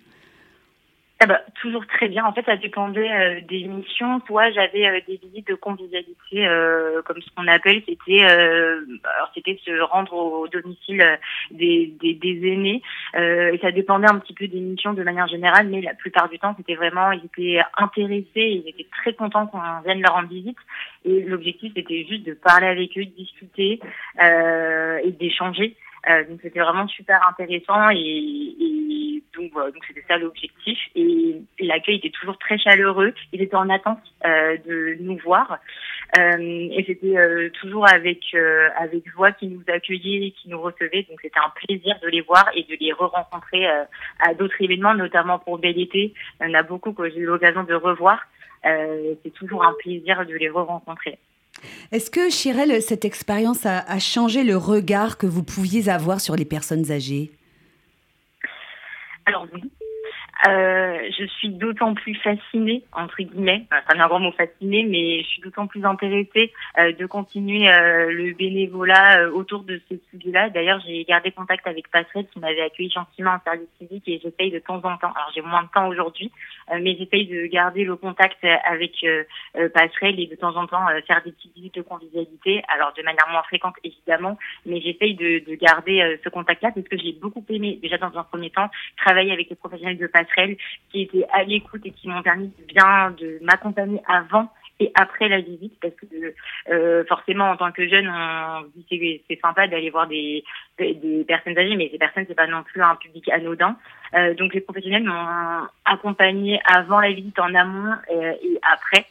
Ah 1.24 1.28
bah, 1.28 1.42
toujours 1.62 1.86
très 1.86 2.08
bien. 2.08 2.26
En 2.26 2.34
fait, 2.34 2.44
ça 2.48 2.58
dépendait 2.58 3.12
euh, 3.12 3.42
des 3.48 3.66
missions. 3.66 4.20
Soit 4.26 4.50
j'avais 4.50 4.88
euh, 4.88 5.00
des 5.08 5.18
visites 5.18 5.48
de 5.48 5.54
convivialité, 5.54 6.48
euh, 6.48 7.04
comme 7.04 7.22
ce 7.22 7.30
qu'on 7.36 7.48
appelle, 7.48 7.84
c'était 7.88 8.24
alors 8.24 9.30
c'était 9.36 9.60
se 9.64 9.82
rendre 9.82 10.14
au, 10.14 10.48
domicile 10.48 11.20
des, 11.52 11.94
des, 12.02 12.16
des 12.16 12.52
aînés. 12.52 12.82
et 13.14 13.60
ça 13.62 13.72
dépendait 13.72 14.10
un 14.10 14.18
petit 14.18 14.34
peu 14.34 14.48
des 14.48 14.60
missions 14.60 14.94
de 14.94 15.04
manière 15.04 15.28
générale, 15.28 15.68
mais 15.68 15.82
la 15.82 15.94
plupart 15.94 16.28
du 16.28 16.40
temps, 16.40 16.56
c'était 16.58 16.74
vraiment 16.74 17.12
ils 17.12 17.26
étaient 17.26 17.62
intéressés, 17.78 18.26
ils 18.36 18.68
étaient 18.68 18.88
très 18.92 19.14
contents 19.14 19.46
qu'on 19.46 19.60
vienne 19.86 20.02
leur 20.02 20.16
rendre 20.16 20.30
visite. 20.30 20.58
Et 21.06 21.22
l'objectif, 21.22 21.72
c'était 21.76 22.04
juste 22.10 22.26
de 22.26 22.34
parler 22.34 22.66
avec 22.66 22.98
eux, 22.98 23.06
de 23.06 23.12
discuter 23.12 23.80
et 24.20 25.12
d'échanger. 25.12 25.76
Euh, 26.10 26.24
donc 26.28 26.40
c'était 26.42 26.60
vraiment 26.60 26.88
super 26.88 27.20
intéressant 27.28 27.90
et, 27.92 27.98
et 28.60 29.24
donc 29.38 29.52
voilà, 29.54 29.72
donc 29.72 29.84
c'était 29.88 30.04
ça 30.08 30.18
l'objectif 30.18 30.78
et, 30.96 31.42
l'accueil 31.60 31.98
était 31.98 32.10
toujours 32.10 32.38
très 32.38 32.58
chaleureux. 32.58 33.14
Ils 33.32 33.42
étaient 33.42 33.56
en 33.56 33.70
attente 33.70 34.00
euh, 34.26 34.58
de 34.66 34.98
nous 35.00 35.18
voir 35.18 35.60
euh, 36.18 36.68
et 36.72 36.84
c'était 36.86 37.18
euh, 37.18 37.50
toujours 37.62 37.88
avec 37.90 38.20
euh, 38.34 38.68
avec 38.78 39.10
joie 39.10 39.32
qu'ils 39.32 39.52
nous 39.52 39.64
accueillaient 39.68 40.28
et 40.28 40.32
qui 40.32 40.50
nous 40.50 40.60
recevaient. 40.60 41.06
Donc 41.10 41.20
c'était 41.22 41.40
un 41.40 41.52
plaisir 41.56 41.98
de 42.02 42.08
les 42.10 42.22
voir 42.22 42.50
et 42.54 42.64
de 42.64 42.76
les 42.80 42.92
re-rencontrer 42.92 43.68
à 43.68 44.34
d'autres 44.34 44.60
événements, 44.60 44.94
notamment 44.94 45.40
pour 45.40 45.60
Bel 45.60 45.80
été. 45.80 46.14
Il 46.42 46.48
y 46.48 46.52
en 46.52 46.60
a 46.60 46.64
beaucoup 46.64 46.94
que 46.94 47.10
j'ai 47.10 47.20
eu 47.20 47.26
l'occasion 47.26 47.64
de 47.64 47.74
revoir. 47.74 48.20
c'est 48.64 49.34
toujours 49.34 49.64
un 49.64 49.74
plaisir 49.80 50.26
de 50.26 50.34
les 50.34 50.50
re-rencontrer. 50.50 51.18
Est-ce 51.92 52.10
que, 52.10 52.30
Chirel, 52.30 52.82
cette 52.82 53.06
expérience 53.06 53.66
a, 53.66 53.80
a, 53.80 54.00
changé 54.00 54.44
le 54.44 54.58
regard 54.58 55.18
que 55.18 55.28
vous 55.28 55.44
pouviez 55.44 55.90
avoir 55.90 56.22
sur 56.22 56.36
les 56.36 56.46
personnes 56.46 56.92
âgées? 56.92 57.32
Alors 59.26 59.48
oui, 59.54 59.72
euh, 60.48 60.98
je 61.18 61.26
suis 61.26 61.50
d'autant 61.50 61.94
plus 61.94 62.16
fascinée, 62.16 62.84
entre 62.94 63.18
guillemets, 63.22 63.66
enfin, 63.72 64.00
un 64.00 64.08
grand 64.08 64.20
mot 64.20 64.32
fascinée, 64.32 64.84
mais 64.84 65.22
je 65.22 65.28
suis 65.28 65.42
d'autant 65.42 65.68
plus 65.68 65.86
intéressée 65.86 66.52
euh, 66.80 66.94
de 66.94 67.06
continuer 67.06 67.70
euh, 67.70 68.12
le 68.12 68.34
bénévolat 68.34 69.20
euh, 69.20 69.32
autour 69.32 69.64
de 69.64 69.80
ce 69.90 69.96
sujet-là. 70.10 70.50
D'ailleurs, 70.50 70.82
j'ai 70.86 71.04
gardé 71.04 71.32
contact 71.32 71.68
avec 71.68 71.90
Passerelle 71.92 72.26
qui 72.34 72.40
m'avait 72.40 72.62
accueilli 72.62 72.90
gentiment 72.90 73.32
en 73.32 73.40
service 73.44 73.68
civique 73.78 74.04
et 74.08 74.20
j'essaye 74.24 74.50
de 74.50 74.58
temps 74.60 74.82
en 74.84 74.98
temps, 74.98 75.14
alors 75.14 75.32
j'ai 75.36 75.42
moins 75.42 75.64
de 75.64 75.70
temps 75.74 75.88
aujourd'hui, 75.88 76.32
euh, 76.72 76.80
mais 76.82 76.96
j'essaye 76.98 77.28
de 77.28 77.46
garder 77.46 77.84
le 77.84 77.96
contact 77.96 78.44
avec 78.66 79.06
Passerelle 79.74 80.20
et 80.20 80.26
de 80.26 80.36
temps 80.36 80.56
en 80.56 80.66
temps 80.66 80.88
faire 81.08 81.22
des 81.24 81.32
petites 81.32 81.54
visites 81.56 81.76
de 81.76 81.82
convivialité, 81.82 82.64
alors 82.68 82.94
de 82.98 83.04
manière 83.04 83.28
moins 83.32 83.44
fréquente 83.44 83.76
évidemment, 83.84 84.38
mais 84.66 84.82
j'essaye 84.82 85.14
de, 85.16 85.46
de 85.48 85.56
garder 85.56 86.20
ce 86.24 86.30
contact-là 86.30 86.72
parce 86.74 86.88
que 86.88 86.98
j'ai 86.98 87.14
beaucoup 87.14 87.46
aimé, 87.50 87.78
déjà 87.82 87.98
dans 87.98 88.18
un 88.18 88.24
premier 88.24 88.50
temps, 88.50 88.70
travailler 88.98 89.32
avec 89.32 89.50
les 89.50 89.56
professionnels 89.56 89.98
de 89.98 90.08
Passerelle 90.08 90.31
qui 90.92 91.02
étaient 91.04 91.26
à 91.32 91.44
l'écoute 91.44 91.82
et 91.86 91.92
qui 91.92 92.08
m'ont 92.08 92.22
permis 92.22 92.52
bien 92.68 93.12
de 93.12 93.40
m'accompagner 93.42 94.02
avant 94.08 94.52
et 94.80 94.92
après 94.96 95.30
la 95.30 95.42
visite 95.42 95.74
parce 95.80 95.94
que 95.94 96.34
euh, 96.72 97.04
forcément 97.06 97.52
en 97.52 97.58
tant 97.58 97.72
que 97.72 97.88
jeune 97.88 98.10
on 98.10 98.64
dit 98.76 99.22
c'est 99.30 99.40
sympa 99.40 99.68
d'aller 99.68 99.92
voir 99.92 100.08
des, 100.08 100.44
des, 100.80 101.24
personnes 101.28 101.58
âgées 101.58 101.76
mais 101.76 101.90
ces 101.92 102.00
personnes 102.00 102.26
c'est 102.28 102.36
pas 102.36 102.48
non 102.48 102.64
plus 102.64 102.82
un 102.82 102.96
public 102.96 103.30
anodin 103.30 103.78
euh, 104.16 104.34
donc 104.34 104.54
les 104.54 104.62
professionnels 104.62 105.04
m'ont 105.04 105.68
accompagné 105.86 106.60
avant 106.66 107.00
la 107.00 107.12
visite 107.12 107.38
en 107.38 107.54
amont 107.54 107.94
et, 108.10 108.48
et 108.48 108.60
après 108.64 109.06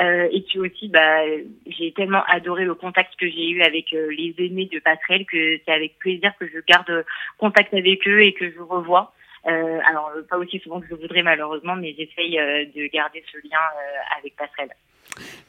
euh, 0.00 0.28
et 0.32 0.40
puis 0.40 0.58
aussi, 0.58 0.88
bah, 0.88 1.22
j'ai 1.66 1.92
tellement 1.92 2.24
adoré 2.24 2.64
le 2.64 2.74
contact 2.74 3.14
que 3.16 3.28
j'ai 3.28 3.50
eu 3.50 3.62
avec 3.62 3.92
euh, 3.92 4.08
les 4.10 4.34
aînés 4.38 4.68
de 4.72 4.78
Passerelle 4.80 5.26
que 5.26 5.58
c'est 5.64 5.72
avec 5.72 5.98
plaisir 5.98 6.32
que 6.40 6.46
je 6.46 6.58
garde 6.66 7.04
contact 7.38 7.74
avec 7.74 8.06
eux 8.08 8.22
et 8.22 8.32
que 8.32 8.50
je 8.50 8.60
revois. 8.60 9.12
Euh, 9.46 9.80
alors, 9.88 10.10
pas 10.28 10.38
aussi 10.38 10.60
souvent 10.60 10.80
que 10.80 10.86
je 10.88 10.94
voudrais 10.94 11.22
malheureusement, 11.22 11.74
mais 11.74 11.94
j'essaye 11.98 12.38
euh, 12.38 12.64
de 12.76 12.86
garder 12.92 13.24
ce 13.30 13.38
lien 13.38 13.58
euh, 13.58 14.18
avec 14.18 14.36
Passerelle. 14.36 14.70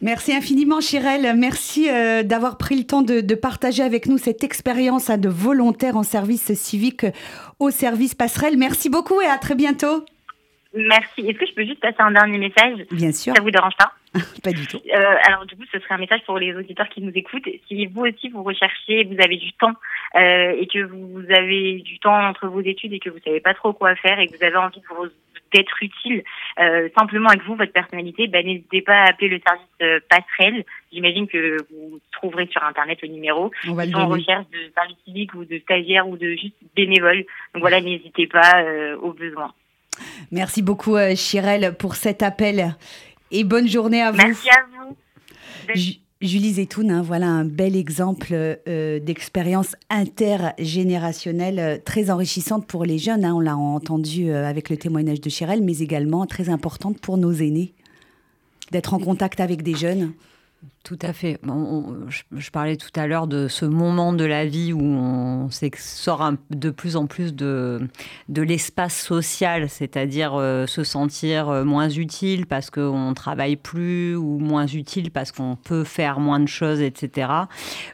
Merci 0.01 0.33
infiniment, 0.33 0.81
Chirel. 0.81 1.35
Merci 1.37 1.87
d'avoir 2.25 2.57
pris 2.57 2.75
le 2.75 2.83
temps 2.83 3.01
de, 3.01 3.21
de, 3.21 3.35
partager 3.35 3.81
avec 3.81 4.07
nous 4.07 4.17
cette 4.17 4.43
expérience 4.43 5.09
hein, 5.09 5.17
de 5.17 5.29
volontaire 5.29 5.95
en 5.95 6.03
service 6.03 6.53
civique 6.53 7.05
au 7.59 7.69
service 7.69 8.13
Passerelle. 8.13 8.57
Merci 8.57 8.89
beaucoup 8.89 9.21
et 9.21 9.25
à 9.25 9.37
très 9.37 9.55
bientôt. 9.55 10.03
Merci. 10.73 11.21
Est-ce 11.21 11.37
que 11.37 11.45
je 11.45 11.53
peux 11.53 11.65
juste 11.65 11.79
passer 11.79 11.99
un 11.99 12.11
dernier 12.11 12.39
message? 12.39 12.85
Bien 12.91 13.13
sûr. 13.13 13.33
Ça 13.33 13.41
vous 13.41 13.51
dérange 13.51 13.75
pas? 13.77 13.93
Pas 14.43 14.51
du 14.51 14.67
tout. 14.67 14.79
Euh, 14.93 15.15
alors 15.27 15.45
du 15.45 15.55
coup, 15.55 15.63
ce 15.71 15.79
serait 15.79 15.95
un 15.95 15.99
message 15.99 16.21
pour 16.25 16.37
les 16.37 16.55
auditeurs 16.55 16.87
qui 16.89 17.01
nous 17.01 17.11
écoutent. 17.15 17.47
Si 17.67 17.85
vous 17.87 18.01
aussi 18.01 18.29
vous 18.29 18.43
recherchez, 18.43 19.03
vous 19.05 19.19
avez 19.19 19.37
du 19.37 19.51
temps 19.53 19.73
euh, 20.15 20.55
et 20.57 20.67
que 20.67 20.83
vous 20.83 21.23
avez 21.31 21.79
du 21.79 21.99
temps 21.99 22.27
entre 22.27 22.47
vos 22.47 22.61
études 22.61 22.93
et 22.93 22.99
que 22.99 23.09
vous 23.09 23.19
savez 23.23 23.39
pas 23.39 23.55
trop 23.55 23.73
quoi 23.73 23.95
faire 23.95 24.19
et 24.19 24.27
que 24.27 24.37
vous 24.37 24.43
avez 24.43 24.57
envie 24.57 24.81
d'être 25.51 25.81
utile 25.81 26.23
euh, 26.59 26.89
simplement 26.97 27.29
avec 27.29 27.43
vous, 27.43 27.55
votre 27.55 27.71
personnalité, 27.71 28.27
ben, 28.27 28.45
n'hésitez 28.45 28.81
pas 28.81 29.01
à 29.01 29.09
appeler 29.09 29.29
le 29.29 29.39
service 29.45 30.03
passerelle. 30.09 30.63
J'imagine 30.91 31.27
que 31.27 31.57
vous 31.71 31.99
trouverez 32.11 32.47
sur 32.47 32.63
Internet 32.63 32.99
le 33.01 33.07
numéro. 33.07 33.51
On 33.67 33.73
va 33.73 33.85
Ils 33.85 33.91
le 33.91 33.97
sont 33.97 34.03
en 34.03 34.07
recherche 34.09 34.45
de 34.51 34.71
service 34.75 34.97
civique 35.05 35.33
ou 35.33 35.45
de 35.45 35.57
stagiaires 35.59 36.07
ou 36.07 36.17
de 36.17 36.29
juste 36.31 36.55
bénévoles. 36.75 37.25
Donc 37.53 37.61
voilà, 37.61 37.81
n'hésitez 37.81 38.27
pas 38.27 38.61
euh, 38.61 38.95
au 38.97 39.13
besoin. 39.13 39.53
Merci 40.31 40.63
beaucoup, 40.63 40.97
Chirel, 41.15 41.75
pour 41.77 41.95
cet 41.95 42.23
appel. 42.23 42.75
Et 43.33 43.43
bonne 43.43 43.67
journée 43.67 44.01
à 44.01 44.11
vous. 44.11 44.17
Merci 44.17 44.47
à 44.49 44.59
vous. 44.85 44.95
Ju- 45.73 45.95
Julie 46.21 46.53
Zetoun, 46.53 46.89
hein, 46.89 47.01
voilà 47.01 47.27
un 47.27 47.43
bel 47.43 47.75
exemple 47.75 48.27
euh, 48.31 48.99
d'expérience 48.99 49.75
intergénérationnelle 49.89 51.59
euh, 51.59 51.77
très 51.83 52.09
enrichissante 52.11 52.65
pour 52.67 52.85
les 52.85 52.97
jeunes. 52.97 53.25
hein, 53.25 53.33
on 53.33 53.39
l'a 53.41 53.57
entendu 53.57 54.29
euh, 54.29 54.47
avec 54.47 54.69
le 54.69 54.77
témoignage 54.77 55.19
de 55.19 55.29
Chirel, 55.29 55.61
mais 55.63 55.79
également 55.79 56.25
très 56.25 56.47
importante 56.49 57.01
pour 57.01 57.17
nos 57.17 57.33
aînés. 57.33 57.73
D'être 58.71 58.93
en 58.93 58.99
contact 58.99 59.39
avec 59.41 59.63
des 59.63 59.75
jeunes. 59.75 60.13
Tout 60.83 60.99
à 61.01 61.13
fait. 61.13 61.39
je, 62.09 62.51
parlais 62.51 62.75
tout 62.75 62.91
à 62.97 63.07
l'heure 63.07 63.27
de 63.27 63.47
ce 63.47 63.63
moment 63.63 64.11
de 64.11 64.25
la 64.25 64.45
vie 64.45 64.73
où 64.73 64.81
on 64.81 65.47
sort 65.77 66.33
de 66.49 66.69
plus 66.71 66.97
en 66.97 67.07
plus 67.07 67.33
de, 67.33 67.87
de 68.27 68.41
l'espace 68.41 69.01
social, 69.01 69.69
c'est-à-dire 69.69 70.35
euh, 70.35 70.67
se 70.67 70.83
sentir 70.83 71.47
euh, 71.47 71.63
moins 71.63 71.87
utile 71.87 72.47
parce 72.47 72.69
qu'on 72.69 73.13
travaille 73.13 73.55
plus 73.55 74.17
ou 74.17 74.39
moins 74.39 74.67
utile 74.67 75.09
parce 75.09 75.31
qu'on 75.31 75.55
peut 75.55 75.85
faire 75.85 76.19
moins 76.19 76.41
de 76.41 76.47
choses, 76.47 76.81
etc. 76.81 77.31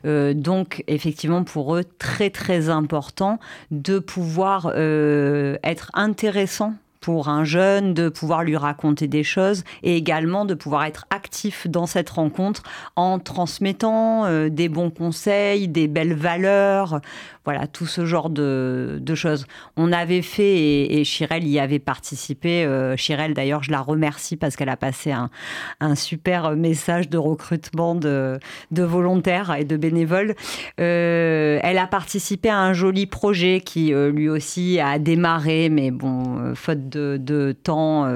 Euh, 0.05 0.34
donc, 0.34 0.84
effectivement, 0.88 1.43
pour 1.43 1.76
eux, 1.76 1.84
très 1.99 2.32
très 2.32 2.70
important 2.70 3.38
de 3.70 3.99
pouvoir 3.99 4.74
être 4.76 5.91
intéressant 5.93 6.74
pour 7.02 7.30
un 7.30 7.43
jeune 7.43 7.93
de 7.93 8.10
pouvoir 8.10 8.43
lui 8.43 8.58
raconter 8.58 9.08
des 9.08 9.24
choses 9.24 9.64
et 9.84 9.95
également 9.95 10.45
de 10.45 10.54
pouvoir 10.54 10.84
être 10.86 11.06
actif 11.10 11.68
dans 11.68 11.86
cette 11.86 12.10
rencontre 12.10 12.64
en 12.95 13.20
transmettant 13.20 14.26
euh, 14.26 14.50
des 14.50 14.70
bons 14.70 14.89
conseils, 14.89 15.68
des 15.68 15.88
belles 15.88 16.14
valeurs, 16.14 17.02
voilà, 17.50 17.66
tout 17.66 17.88
ce 17.88 18.06
genre 18.06 18.30
de, 18.30 19.02
choses. 19.16 19.47
On 19.76 19.91
avait 19.91 20.22
fait, 20.22 20.43
et, 20.43 21.00
et 21.00 21.04
Chirel 21.04 21.47
y 21.47 21.58
avait 21.58 21.80
participé. 21.80 22.64
Euh, 22.64 22.95
Chirel, 22.95 23.34
d'ailleurs, 23.34 23.64
je 23.64 23.72
la 23.72 23.82
remercie 23.82 24.38
parce 24.38 24.56
qu'elle 24.56 24.70
a 24.70 24.78
passé 24.78 25.12
un, 25.12 25.95
super 25.95 26.56
message 26.56 27.10
de 27.10 27.18
recrutement 27.18 27.95
de, 27.95 28.39
volontaires 28.72 29.56
et 29.58 29.66
de 29.66 29.78
bénévoles. 29.78 30.36
Euh, 30.80 31.60
elle 31.64 31.80
a 31.80 31.88
participé 31.88 32.50
à 32.50 32.60
un 32.60 32.74
joli 32.74 33.08
projet 33.08 33.62
qui, 33.62 33.95
euh, 33.95 34.12
lui 34.12 34.30
aussi, 34.30 34.80
a 34.80 35.00
démarré, 35.00 35.70
mais 35.70 35.89
bon, 35.89 36.54
faute 36.54 36.88
de, 36.88 37.52
temps, 37.64 38.08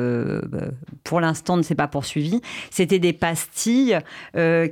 pour 1.03 1.21
l'instant, 1.21 1.57
ne 1.57 1.63
s'est 1.63 1.73
pas 1.73 1.87
poursuivi. 1.87 2.39
C'était 2.69 2.99
des 2.99 3.13
pastilles 3.13 3.97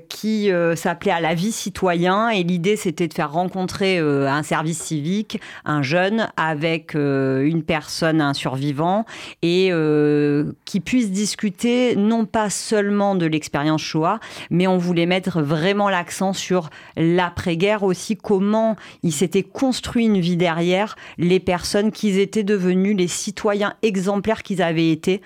qui 0.08 0.52
s'appelaient 0.76 1.12
à 1.12 1.20
la 1.20 1.34
vie 1.34 1.52
citoyen, 1.52 2.30
et 2.30 2.44
l'idée, 2.44 2.76
c'était 2.76 3.08
de 3.08 3.14
faire 3.16 3.32
rencontrer 3.32 3.98
un 3.98 4.44
service 4.52 4.82
civique, 4.82 5.40
un 5.64 5.82
jeune 5.82 6.28
avec 6.36 6.94
euh, 6.96 7.42
une 7.46 7.64
personne, 7.64 8.20
un 8.20 8.34
survivant, 8.34 9.06
et 9.42 9.70
euh, 9.72 10.52
qui 10.66 10.82
puisse 10.82 11.10
discuter 11.10 11.96
non 11.96 12.26
pas 12.26 12.50
seulement 12.50 13.16
de 13.16 13.26
l'expérience 13.26 13.82
Shoah, 13.82 14.20
mais 14.50 14.68
on 14.68 14.78
voulait 14.78 15.06
mettre 15.06 15.42
vraiment 15.42 15.90
l'accent 15.90 16.34
sur 16.34 16.70
l'après-guerre 16.98 17.84
aussi, 17.84 18.18
comment 18.18 18.76
il 19.04 19.14
s'était 19.14 19.44
construit 19.44 20.08
une 20.08 20.20
vie 20.20 20.36
derrière 20.36 20.98
les 21.18 21.40
personnes 21.40 21.94
qui 21.94 22.20
étaient 22.20 22.44
devenus 22.44 22.98
les 22.98 23.08
citoyens 23.08 23.76
exemplaires 23.84 24.44
qu'ils 24.44 24.62
avaient 24.62 24.92
été, 24.92 25.22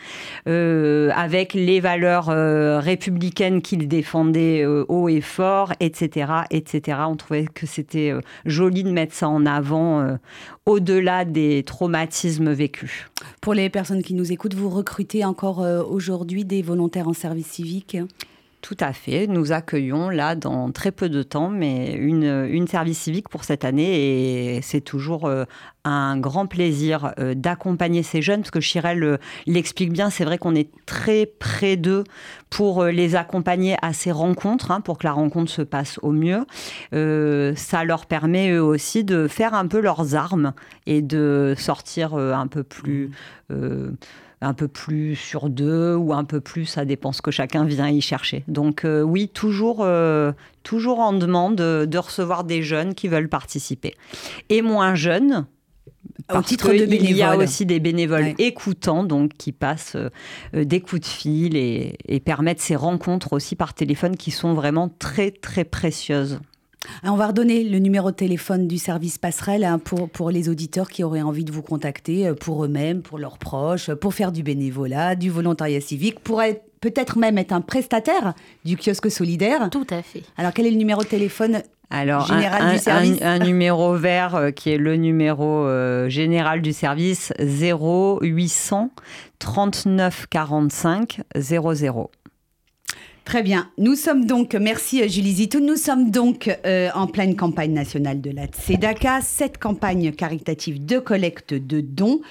euh, 0.48 1.10
avec 1.16 1.56
les 1.56 1.80
valeurs 1.80 2.28
républicaines 2.28 3.64
qu'ils 3.64 3.88
défendaient 3.88 4.64
haut 4.66 5.10
et 5.10 5.22
fort, 5.22 5.74
etc., 5.80 6.32
etc. 6.52 7.00
On 7.08 7.16
trouvait 7.16 7.48
que 7.52 7.66
c'était 7.66 8.14
joli 8.46 8.84
de 8.84 8.92
mettre 8.92 9.15
en 9.24 9.46
avant 9.46 10.02
euh, 10.02 10.16
au-delà 10.66 11.26
des 11.26 11.64
traumatismes 11.64 12.52
vécus. 12.52 13.06
Pour 13.42 13.54
les 13.54 13.70
personnes 13.70 14.04
qui 14.04 14.14
nous 14.14 14.32
écoutent, 14.32 14.56
vous 14.56 14.70
recrutez 14.70 15.24
encore 15.26 15.62
euh, 15.62 15.84
aujourd'hui 15.84 16.46
des 16.46 16.62
volontaires 16.62 17.08
en 17.08 17.14
service 17.14 17.48
civique? 17.48 17.98
Tout 18.66 18.78
à 18.80 18.94
fait. 18.94 19.28
Nous 19.28 19.52
accueillons 19.52 20.10
là 20.10 20.34
dans 20.34 20.72
très 20.72 20.92
peu 20.92 21.08
de 21.08 21.22
temps, 21.22 21.50
mais 21.50 21.94
une, 21.94 22.48
une 22.50 22.68
service 22.68 22.98
civique 22.98 23.30
pour 23.30 23.44
cette 23.44 23.64
année 23.64 24.56
et 24.56 24.62
c'est 24.64 24.82
toujours 24.82 25.26
euh, 25.26 25.46
un 25.84 26.18
grand 26.18 26.48
plaisir 26.48 27.14
euh, 27.20 27.36
d'accompagner 27.36 28.02
ces 28.02 28.24
jeunes 28.24 28.40
parce 28.40 28.50
que 28.50 28.60
Chirel 28.60 29.04
euh, 29.04 29.18
l'explique 29.46 29.94
bien. 29.94 30.10
C'est 30.10 30.26
vrai 30.26 30.40
qu'on 30.40 30.56
est 30.56 30.72
très 30.88 31.28
près 31.28 31.76
d'eux 31.76 32.06
pour 32.50 32.86
les 32.86 33.16
accompagner 33.16 33.78
à 33.84 33.94
ces 33.94 34.12
rencontres, 34.12 34.72
hein, 34.72 34.82
pour 34.82 34.98
que 34.98 35.06
la 35.06 35.14
rencontre 35.14 35.52
se 35.52 35.62
passe 35.62 36.00
au 36.02 36.12
mieux. 36.12 36.48
ça 36.92 37.84
leur 37.84 38.08
permet 38.08 38.50
eux 38.50 38.64
aussi 38.64 39.04
de 39.04 39.28
faire 39.28 39.54
un 39.54 39.68
peu 39.68 39.80
leurs 39.80 40.16
armes 40.16 40.54
et 40.88 41.04
de 41.04 41.54
sortir 41.56 42.16
un 42.16 42.48
peu 42.48 42.64
plus 42.64 43.12
un 44.42 44.54
peu 44.54 44.68
plus 44.68 45.16
sur 45.16 45.50
deux 45.50 45.96
ou 45.96 46.14
un 46.14 46.24
peu 46.24 46.42
plus, 46.42 46.66
ça 46.66 46.86
dépend 46.86 47.12
ce 47.12 47.22
que 47.22 47.32
chacun 47.32 47.66
vient 47.66 47.90
y 47.90 48.02
chercher. 48.02 48.44
Donc 48.48 48.86
euh, 48.86 49.02
oui, 49.02 49.30
toujours, 49.30 49.80
euh, 49.82 50.32
toujours 50.64 51.00
en 51.00 51.14
demande 51.14 51.56
de, 51.56 51.98
recevoir 51.98 52.44
des 52.44 52.62
jeunes 52.62 52.94
qui 52.94 53.08
veulent 53.08 53.30
participer. 53.30 53.96
Et 54.50 54.62
moins 54.62 54.96
jeunes, 54.96 55.46
au 56.34 56.42
titre 56.42 56.72
de 56.72 56.86
bénévoles. 56.86 57.10
Il 57.10 57.18
y 57.18 57.24
a 57.24 57.38
aussi 57.38 57.66
des 57.66 57.80
bénévoles 57.80 58.34
écoutants, 58.38 59.04
donc 59.04 59.34
qui 59.38 59.52
passent 59.52 59.96
euh, 59.96 60.66
des 60.66 60.82
coups 60.82 61.02
de 61.02 61.08
fil 61.08 61.56
et, 61.56 61.98
et, 62.06 62.20
permettent 62.20 62.62
ces 62.62 62.76
rencontres 62.76 63.34
aussi 63.34 63.56
par 63.56 63.74
téléphone 63.74 64.18
qui 64.18 64.32
sont 64.32 64.54
vraiment 64.54 64.90
très 65.00 65.32
très 65.32 65.64
précieuses. 65.64 66.40
Ah, 67.04 67.12
on 67.12 67.16
va 67.16 67.28
redonner 67.28 67.64
le 67.64 67.80
numéro 67.80 68.12
de 68.12 68.16
téléphone 68.16 68.68
du 68.68 68.78
service 68.78 69.18
passerelle 69.18 69.64
hein, 69.64 69.80
pour, 69.80 70.10
pour 70.10 70.32
les 70.32 70.50
auditeurs 70.50 70.90
qui 70.90 71.04
auraient 71.04 71.22
envie 71.22 71.46
de 71.46 71.52
vous 71.52 71.62
contacter 71.62 72.28
euh, 72.28 72.34
pour 72.34 72.66
eux-mêmes, 72.66 73.02
pour 73.02 73.20
leurs 73.20 73.38
proches, 73.38 73.92
pour 73.94 74.14
faire 74.14 74.32
du 74.32 74.44
bénévolat, 74.44 75.16
du 75.16 75.30
volontariat 75.30 75.82
civique, 75.82 76.20
pour 76.20 76.42
peut-être 76.82 77.18
même 77.18 77.38
être 77.38 77.52
un 77.52 77.62
prestataire 77.62 78.34
du 78.64 78.78
kiosque 78.78 79.10
solidaire. 79.10 79.70
Tout 79.72 79.88
à 79.90 80.02
fait. 80.02 80.24
Alors 80.38 80.54
quel 80.54 80.68
est 80.68 80.72
le 80.72 80.78
numéro 80.78 81.02
de 81.02 81.08
téléphone 81.08 81.62
alors, 81.90 82.26
général 82.26 82.64
un, 82.64 82.74
du 82.74 82.80
service 82.80 83.22
un, 83.22 83.40
numéro 83.40 83.96
vert 83.96 84.36
euh, 84.36 84.52
qui 84.52 84.72
est 84.72 84.78
le 84.78 84.96
numéro 84.96 85.66
euh, 85.66 86.10
général 86.10 86.62
du 86.62 86.74
service 86.74 87.32
0800 87.40 88.90
39 89.40 90.26
45 90.30 91.22
00. 91.38 92.12
Très 93.26 93.42
bien. 93.42 93.72
Nous 93.80 93.96
sommes 93.96 94.26
donc, 94.26 94.54
merci 94.54 95.02
euh, 95.02 95.08
Julie 95.08 95.34
Zitou, 95.34 95.60
nous 95.60 95.78
sommes 95.78 96.12
donc 96.12 96.56
euh, 96.64 96.90
en 96.94 97.08
pleine 97.08 97.36
campagne 97.36 97.74
nationale 97.74 98.22
de 98.22 98.30
la 98.30 98.46
Tzedaka, 98.46 99.20
cette 99.22 99.58
campagne 99.58 100.12
caritative 100.12 100.86
de 100.86 101.00
collecte 101.00 101.56
de 101.56 101.82
dons. 101.82 102.22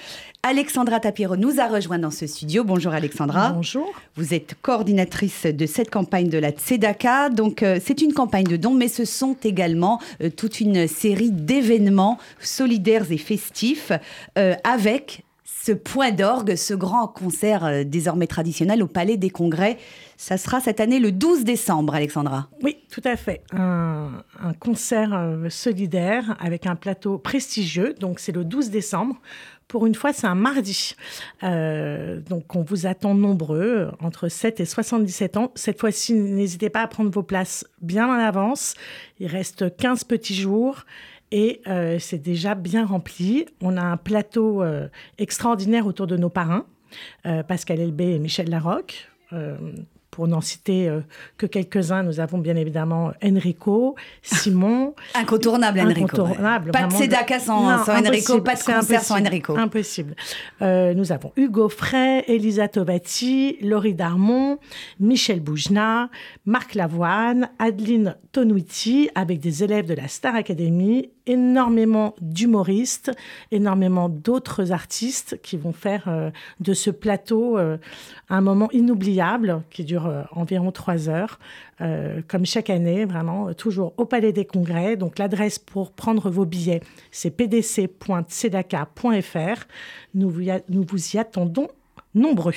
Alexandra 0.44 1.00
Tapiro 1.00 1.36
nous 1.36 1.58
a 1.58 1.66
rejoint 1.66 1.98
dans 1.98 2.12
ce 2.12 2.28
studio. 2.28 2.62
Bonjour 2.62 2.92
Alexandra. 2.92 3.50
Bonjour. 3.50 3.92
Vous 4.14 4.34
êtes 4.34 4.54
coordinatrice 4.62 5.46
de 5.46 5.66
cette 5.66 5.90
campagne 5.90 6.28
de 6.28 6.38
la 6.38 6.52
Tzedaka. 6.52 7.28
Donc 7.28 7.64
euh, 7.64 7.80
c'est 7.84 8.00
une 8.00 8.12
campagne 8.12 8.46
de 8.46 8.56
dons, 8.56 8.74
mais 8.74 8.88
ce 8.88 9.04
sont 9.04 9.36
également 9.42 10.00
toute 10.36 10.60
une 10.60 10.86
série 10.86 11.32
d'événements 11.32 12.18
solidaires 12.38 13.10
et 13.10 13.18
festifs 13.18 13.90
avec 14.62 15.24
ce 15.44 15.72
point 15.72 16.12
d'orgue, 16.12 16.54
ce 16.54 16.74
grand 16.74 17.08
concert 17.08 17.84
désormais 17.84 18.26
traditionnel 18.26 18.82
au 18.82 18.86
Palais 18.86 19.16
des 19.16 19.30
Congrès. 19.30 19.78
Ça 20.16 20.36
sera 20.36 20.60
cette 20.60 20.80
année 20.80 20.98
le 20.98 21.12
12 21.12 21.44
décembre, 21.44 21.94
Alexandra. 21.94 22.48
Oui, 22.62 22.78
tout 22.90 23.02
à 23.04 23.16
fait. 23.16 23.42
Un, 23.52 24.22
concert 24.60 25.14
euh, 25.14 25.48
solidaire 25.48 26.36
avec 26.40 26.66
un 26.66 26.76
plateau 26.76 27.18
prestigieux. 27.18 27.94
Donc 28.00 28.20
c'est 28.20 28.32
le 28.32 28.44
12 28.44 28.70
décembre. 28.70 29.16
Pour 29.66 29.86
une 29.86 29.94
fois, 29.94 30.12
c'est 30.12 30.26
un 30.26 30.34
mardi. 30.34 30.94
Euh, 31.42 32.20
donc 32.20 32.54
on 32.54 32.62
vous 32.62 32.86
attend 32.86 33.14
nombreux, 33.14 33.90
entre 34.00 34.28
7 34.28 34.60
et 34.60 34.64
77 34.64 35.36
ans. 35.36 35.52
Cette 35.54 35.80
fois-ci, 35.80 36.14
n'hésitez 36.14 36.70
pas 36.70 36.82
à 36.82 36.86
prendre 36.86 37.10
vos 37.10 37.22
places 37.22 37.66
bien 37.80 38.06
en 38.08 38.18
avance. 38.18 38.74
Il 39.18 39.26
reste 39.26 39.76
15 39.76 40.04
petits 40.04 40.34
jours 40.34 40.84
et 41.34 41.60
euh, 41.66 41.98
c'est 41.98 42.18
déjà 42.18 42.54
bien 42.54 42.86
rempli. 42.86 43.46
On 43.60 43.76
a 43.76 43.82
un 43.82 43.96
plateau 43.96 44.62
euh, 44.62 44.86
extraordinaire 45.18 45.86
autour 45.86 46.06
de 46.06 46.16
nos 46.16 46.30
parrains, 46.30 46.64
euh, 47.26 47.42
Pascal 47.42 47.80
Elbé 47.80 48.14
et 48.14 48.18
Michel 48.20 48.48
Larocque. 48.48 49.08
Pour 50.14 50.28
n'en 50.28 50.40
citer 50.40 50.88
que 51.38 51.46
quelques-uns, 51.46 52.04
nous 52.04 52.20
avons 52.20 52.38
bien 52.38 52.54
évidemment 52.54 53.10
Enrico, 53.20 53.96
Simon. 54.22 54.94
Incontournable, 55.14 55.80
Enrico. 55.80 56.04
Incontournable. 56.04 56.70
Pas 56.70 56.86
de 56.86 56.92
Sedaka 56.92 57.40
sans, 57.40 57.68
Enrico, 57.88 58.40
pas 58.40 58.54
de 58.54 58.62
concert 58.62 59.02
sans 59.02 59.18
Enrico. 59.18 59.56
Impossible. 59.56 60.14
nous 60.60 61.10
avons 61.10 61.32
Hugo 61.36 61.68
Frey, 61.68 62.24
Elisa 62.28 62.68
Tovati, 62.68 63.58
Laurie 63.60 63.94
Darmon, 63.94 64.58
Michel 65.00 65.40
Boujna, 65.40 66.10
Marc 66.46 66.76
Lavoine, 66.76 67.50
Adeline 67.58 68.14
Tonuiti, 68.30 69.10
avec 69.16 69.40
des 69.40 69.64
élèves 69.64 69.86
de 69.86 69.94
la 69.94 70.06
Star 70.06 70.36
Academy 70.36 71.10
énormément 71.26 72.14
d'humoristes, 72.20 73.10
énormément 73.50 74.08
d'autres 74.08 74.70
artistes 74.72 75.40
qui 75.42 75.56
vont 75.56 75.72
faire 75.72 76.04
euh, 76.08 76.30
de 76.60 76.74
ce 76.74 76.90
plateau 76.90 77.58
euh, 77.58 77.78
un 78.28 78.40
moment 78.40 78.70
inoubliable 78.72 79.62
qui 79.70 79.84
dure 79.84 80.06
euh, 80.06 80.22
environ 80.32 80.72
trois 80.72 81.08
heures, 81.08 81.38
comme 82.28 82.46
chaque 82.46 82.70
année, 82.70 83.04
vraiment, 83.04 83.52
toujours 83.52 83.94
au 83.96 84.04
Palais 84.04 84.32
des 84.32 84.44
Congrès. 84.44 84.96
Donc 84.96 85.18
l'adresse 85.18 85.58
pour 85.58 85.90
prendre 85.90 86.30
vos 86.30 86.44
billets, 86.44 86.80
c'est 87.10 87.32
pdc.tzedaka.fr. 87.32 89.64
Nous, 90.14 90.32
nous 90.68 90.86
vous 90.88 91.16
y 91.16 91.18
attendons 91.18 91.66
nombreux. 92.14 92.54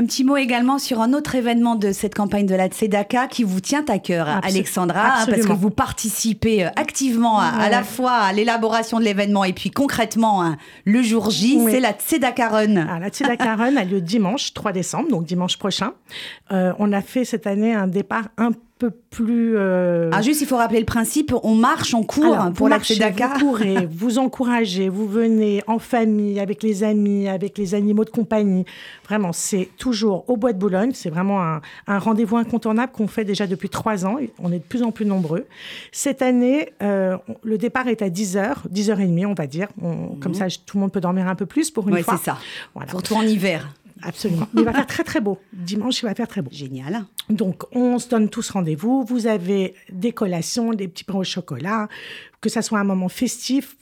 Un 0.00 0.06
petit 0.06 0.24
mot 0.24 0.38
également 0.38 0.78
sur 0.78 1.02
un 1.02 1.12
autre 1.12 1.34
événement 1.34 1.74
de 1.74 1.92
cette 1.92 2.14
campagne 2.14 2.46
de 2.46 2.54
la 2.54 2.68
Tzedaka 2.68 3.26
qui 3.26 3.44
vous 3.44 3.60
tient 3.60 3.84
à 3.86 3.98
cœur, 3.98 4.28
Alexandra, 4.42 5.20
hein, 5.20 5.26
parce 5.26 5.44
que 5.44 5.52
vous 5.52 5.68
participez 5.68 6.64
euh, 6.64 6.70
activement 6.76 7.38
à, 7.38 7.68
la 7.68 7.82
fois 7.82 8.12
à 8.12 8.32
l'élaboration 8.32 8.98
de 8.98 9.04
l'événement 9.04 9.44
et 9.44 9.52
puis 9.52 9.70
concrètement 9.70 10.42
hein, 10.42 10.56
le 10.86 11.02
jour 11.02 11.28
J, 11.28 11.60
c'est 11.68 11.80
la 11.80 11.92
Tzedaka 11.92 12.48
Run. 12.48 12.76
Ah, 12.78 12.98
la 12.98 13.10
Tzedaka 13.10 13.56
Run 13.56 13.76
a 13.76 13.84
lieu 13.84 14.00
dimanche 14.00 14.54
3 14.54 14.72
décembre, 14.72 15.10
donc 15.10 15.26
dimanche 15.26 15.58
prochain. 15.58 15.92
Euh, 16.50 16.72
on 16.78 16.94
a 16.94 17.02
fait 17.02 17.26
cette 17.26 17.46
année 17.46 17.74
un 17.74 17.86
départ 17.86 18.28
un 18.38 18.52
peu 18.52 18.69
plus. 18.88 19.56
Euh... 19.56 20.10
Ah, 20.12 20.22
juste, 20.22 20.40
il 20.40 20.46
faut 20.46 20.56
rappeler 20.56 20.80
le 20.80 20.86
principe 20.86 21.34
on 21.42 21.54
marche, 21.54 21.94
on 21.94 22.02
court 22.02 22.36
pour 22.54 22.68
la 22.68 22.78
Tzedaka. 22.78 23.34
Vous 23.34 23.46
courez, 23.46 23.86
vous 23.90 24.18
encouragez, 24.18 24.88
vous 24.88 25.06
venez 25.06 25.62
en 25.66 25.78
famille, 25.78 26.40
avec 26.40 26.62
les 26.62 26.84
amis, 26.84 27.28
avec 27.28 27.58
les 27.58 27.74
animaux 27.74 28.04
de 28.04 28.10
compagnie. 28.10 28.64
Vraiment, 29.06 29.32
c'est 29.32 29.68
toujours 29.76 30.24
au 30.28 30.36
Bois 30.36 30.52
de 30.52 30.58
Boulogne. 30.58 30.92
C'est 30.94 31.10
vraiment 31.10 31.42
un, 31.42 31.60
un 31.86 31.98
rendez-vous 31.98 32.36
incontournable 32.36 32.92
qu'on 32.92 33.06
fait 33.06 33.24
déjà 33.24 33.46
depuis 33.46 33.68
trois 33.68 34.06
ans. 34.06 34.16
On 34.38 34.52
est 34.52 34.58
de 34.58 34.64
plus 34.64 34.82
en 34.82 34.92
plus 34.92 35.06
nombreux. 35.06 35.46
Cette 35.92 36.22
année, 36.22 36.70
euh, 36.82 37.16
le 37.42 37.58
départ 37.58 37.88
est 37.88 38.02
à 38.02 38.08
10h, 38.08 38.68
10h30, 38.72 39.26
on 39.26 39.34
va 39.34 39.46
dire. 39.46 39.68
On, 39.82 40.16
Comme 40.20 40.34
ça, 40.34 40.46
tout 40.48 40.76
le 40.76 40.82
monde 40.82 40.92
peut 40.92 41.00
dormir 41.00 41.28
un 41.28 41.34
peu 41.34 41.46
plus 41.46 41.70
pour 41.70 41.88
une 41.88 42.02
fois. 42.02 42.14
Oui, 42.14 42.20
c'est 42.20 42.30
ça. 42.30 42.38
Voilà. 42.74 42.90
Surtout 42.90 43.14
en 43.14 43.22
hiver. 43.22 43.68
Absolument. 44.02 44.48
il 44.54 44.64
va 44.64 44.72
faire 44.72 44.86
très 44.86 45.04
très 45.04 45.20
beau. 45.20 45.38
Dimanche, 45.52 46.02
il 46.02 46.06
va 46.06 46.14
faire 46.14 46.28
très 46.28 46.42
beau. 46.42 46.50
Génial. 46.52 47.04
Donc, 47.28 47.64
on 47.74 47.98
se 47.98 48.08
donne 48.08 48.28
tous 48.28 48.50
rendez-vous. 48.50 49.04
Vous 49.04 49.26
avez 49.26 49.74
des 49.90 50.12
collations, 50.12 50.72
des 50.72 50.88
petits 50.88 51.04
pains 51.04 51.18
au 51.18 51.24
chocolat, 51.24 51.88
que 52.40 52.48
ça 52.48 52.62
soit 52.62 52.78
un 52.78 52.84
moment 52.84 53.08
festif, 53.08 53.76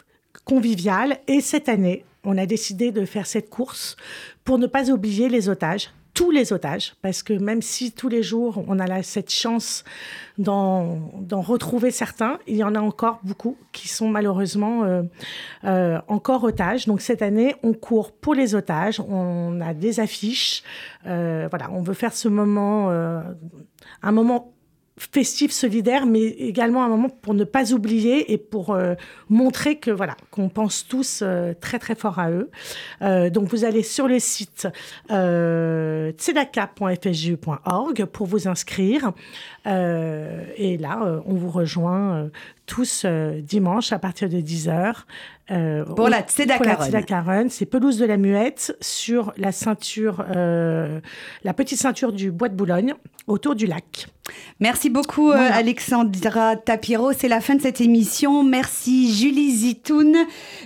convivial. 0.44 1.18
Et 1.26 1.40
cette 1.40 1.68
année, 1.68 2.04
on 2.24 2.36
a 2.38 2.46
décidé 2.46 2.92
de 2.92 3.04
faire 3.04 3.26
cette 3.26 3.48
course 3.50 3.96
pour 4.44 4.58
ne 4.58 4.66
pas 4.66 4.90
oublier 4.90 5.28
les 5.28 5.48
otages 5.48 5.90
tous 6.18 6.32
les 6.32 6.52
otages, 6.52 6.96
parce 7.00 7.22
que 7.22 7.32
même 7.32 7.62
si 7.62 7.92
tous 7.92 8.08
les 8.08 8.24
jours 8.24 8.64
on 8.66 8.80
a 8.80 9.02
cette 9.04 9.30
chance 9.30 9.84
d'en 10.36 10.98
retrouver 11.30 11.92
certains, 11.92 12.40
il 12.48 12.56
y 12.56 12.64
en 12.64 12.74
a 12.74 12.80
encore 12.80 13.20
beaucoup 13.22 13.56
qui 13.70 13.86
sont 13.86 14.08
malheureusement 14.08 14.82
euh, 14.82 15.02
euh, 15.62 16.00
encore 16.08 16.42
otages. 16.42 16.86
Donc 16.86 17.02
cette 17.02 17.22
année, 17.22 17.54
on 17.62 17.72
court 17.72 18.10
pour 18.10 18.34
les 18.34 18.56
otages, 18.56 18.98
on 18.98 19.60
a 19.60 19.74
des 19.74 20.00
affiches, 20.00 20.64
euh, 21.06 21.46
voilà, 21.50 21.70
on 21.70 21.82
veut 21.82 21.94
faire 21.94 22.12
ce 22.12 22.26
moment, 22.26 22.90
un 22.90 24.12
moment 24.12 24.52
festif, 24.98 25.52
solidaire, 25.52 26.06
mais 26.06 26.22
également 26.22 26.82
un 26.84 26.88
moment 26.88 27.08
pour 27.08 27.34
ne 27.34 27.44
pas 27.44 27.72
oublier 27.72 28.32
et 28.32 28.38
pour 28.38 28.74
euh, 28.74 28.94
montrer 29.28 29.76
que 29.76 29.90
voilà 29.90 30.16
qu'on 30.30 30.48
pense 30.48 30.86
tous 30.86 31.20
euh, 31.22 31.52
très 31.58 31.78
très 31.78 31.94
fort 31.94 32.18
à 32.18 32.30
eux. 32.30 32.50
Euh, 33.02 33.28
donc 33.30 33.48
vous 33.48 33.64
allez 33.64 33.82
sur 33.82 34.06
le 34.08 34.18
site 34.18 34.68
tzedaka.fsju.org 35.08 38.04
pour 38.06 38.26
vous 38.26 38.48
inscrire 38.48 39.12
et 39.66 40.78
là 40.78 41.20
on 41.26 41.34
vous 41.34 41.50
rejoint 41.50 42.30
tous 42.68 43.06
dimanche 43.42 43.92
à 43.92 43.98
partir 43.98 44.28
de 44.28 44.38
10h. 44.38 44.94
pour 45.96 46.08
la 46.08 46.20
Tzedaka 46.20 47.22
Run. 47.22 47.48
C'est 47.48 47.66
pelouse 47.66 47.98
de 47.98 48.04
la 48.04 48.16
Muette 48.16 48.76
sur 48.80 49.32
la 49.36 49.52
ceinture, 49.52 50.24
la 50.28 51.54
petite 51.54 51.78
ceinture 51.78 52.12
du 52.12 52.30
Bois 52.30 52.48
de 52.48 52.54
Boulogne 52.54 52.94
autour 53.26 53.54
du 53.54 53.66
lac. 53.66 54.08
Merci 54.60 54.90
beaucoup 54.90 55.30
euh, 55.30 55.36
Alexandra 55.52 56.56
Tapiro. 56.56 57.12
C'est 57.12 57.28
la 57.28 57.40
fin 57.40 57.54
de 57.54 57.62
cette 57.62 57.80
émission. 57.80 58.42
Merci 58.42 59.14
Julie 59.14 59.54
Zitoun. 59.54 60.16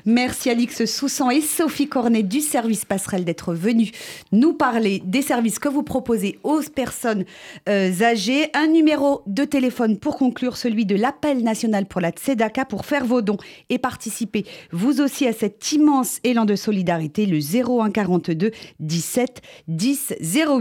Merci 0.05 0.51
Alix 0.51 0.85
Soussan 0.85 1.31
et 1.31 1.41
Sophie 1.41 1.89
Cornet 1.89 2.23
du 2.23 2.41
service 2.41 2.85
passerelle 2.85 3.25
d'être 3.25 3.55
venus 3.55 3.91
nous 4.33 4.55
parler 4.55 5.03
des 5.05 5.23
services 5.23 5.59
que 5.59 5.69
vous 5.69 5.83
proposez 5.83 6.39
aux 6.43 6.61
personnes 6.75 7.25
euh, 7.69 7.91
âgées. 8.01 8.51
Un 8.55 8.69
numéro 8.69 9.23
de 9.27 9.45
téléphone 9.45 9.99
pour 9.99 10.17
conclure, 10.17 10.57
celui 10.57 10.87
de 10.87 10.97
l'appel 10.97 11.43
national 11.43 11.87
pour 11.93 12.01
la 12.01 12.11
Tzedaka 12.11 12.65
pour 12.65 12.87
faire 12.87 13.05
vos 13.05 13.21
dons 13.21 13.37
et 13.69 13.79
participer 13.79 14.47
vous 14.73 15.03
aussi 15.03 15.27
à 15.27 15.35
cet 15.35 15.73
immense 15.73 16.21
élan 16.25 16.47
de 16.47 16.57
solidarité, 16.57 17.27
le 17.27 17.39
01 17.39 17.91
42 17.91 18.51
17 18.81 19.43
10 19.69 20.15
08. 20.21 20.61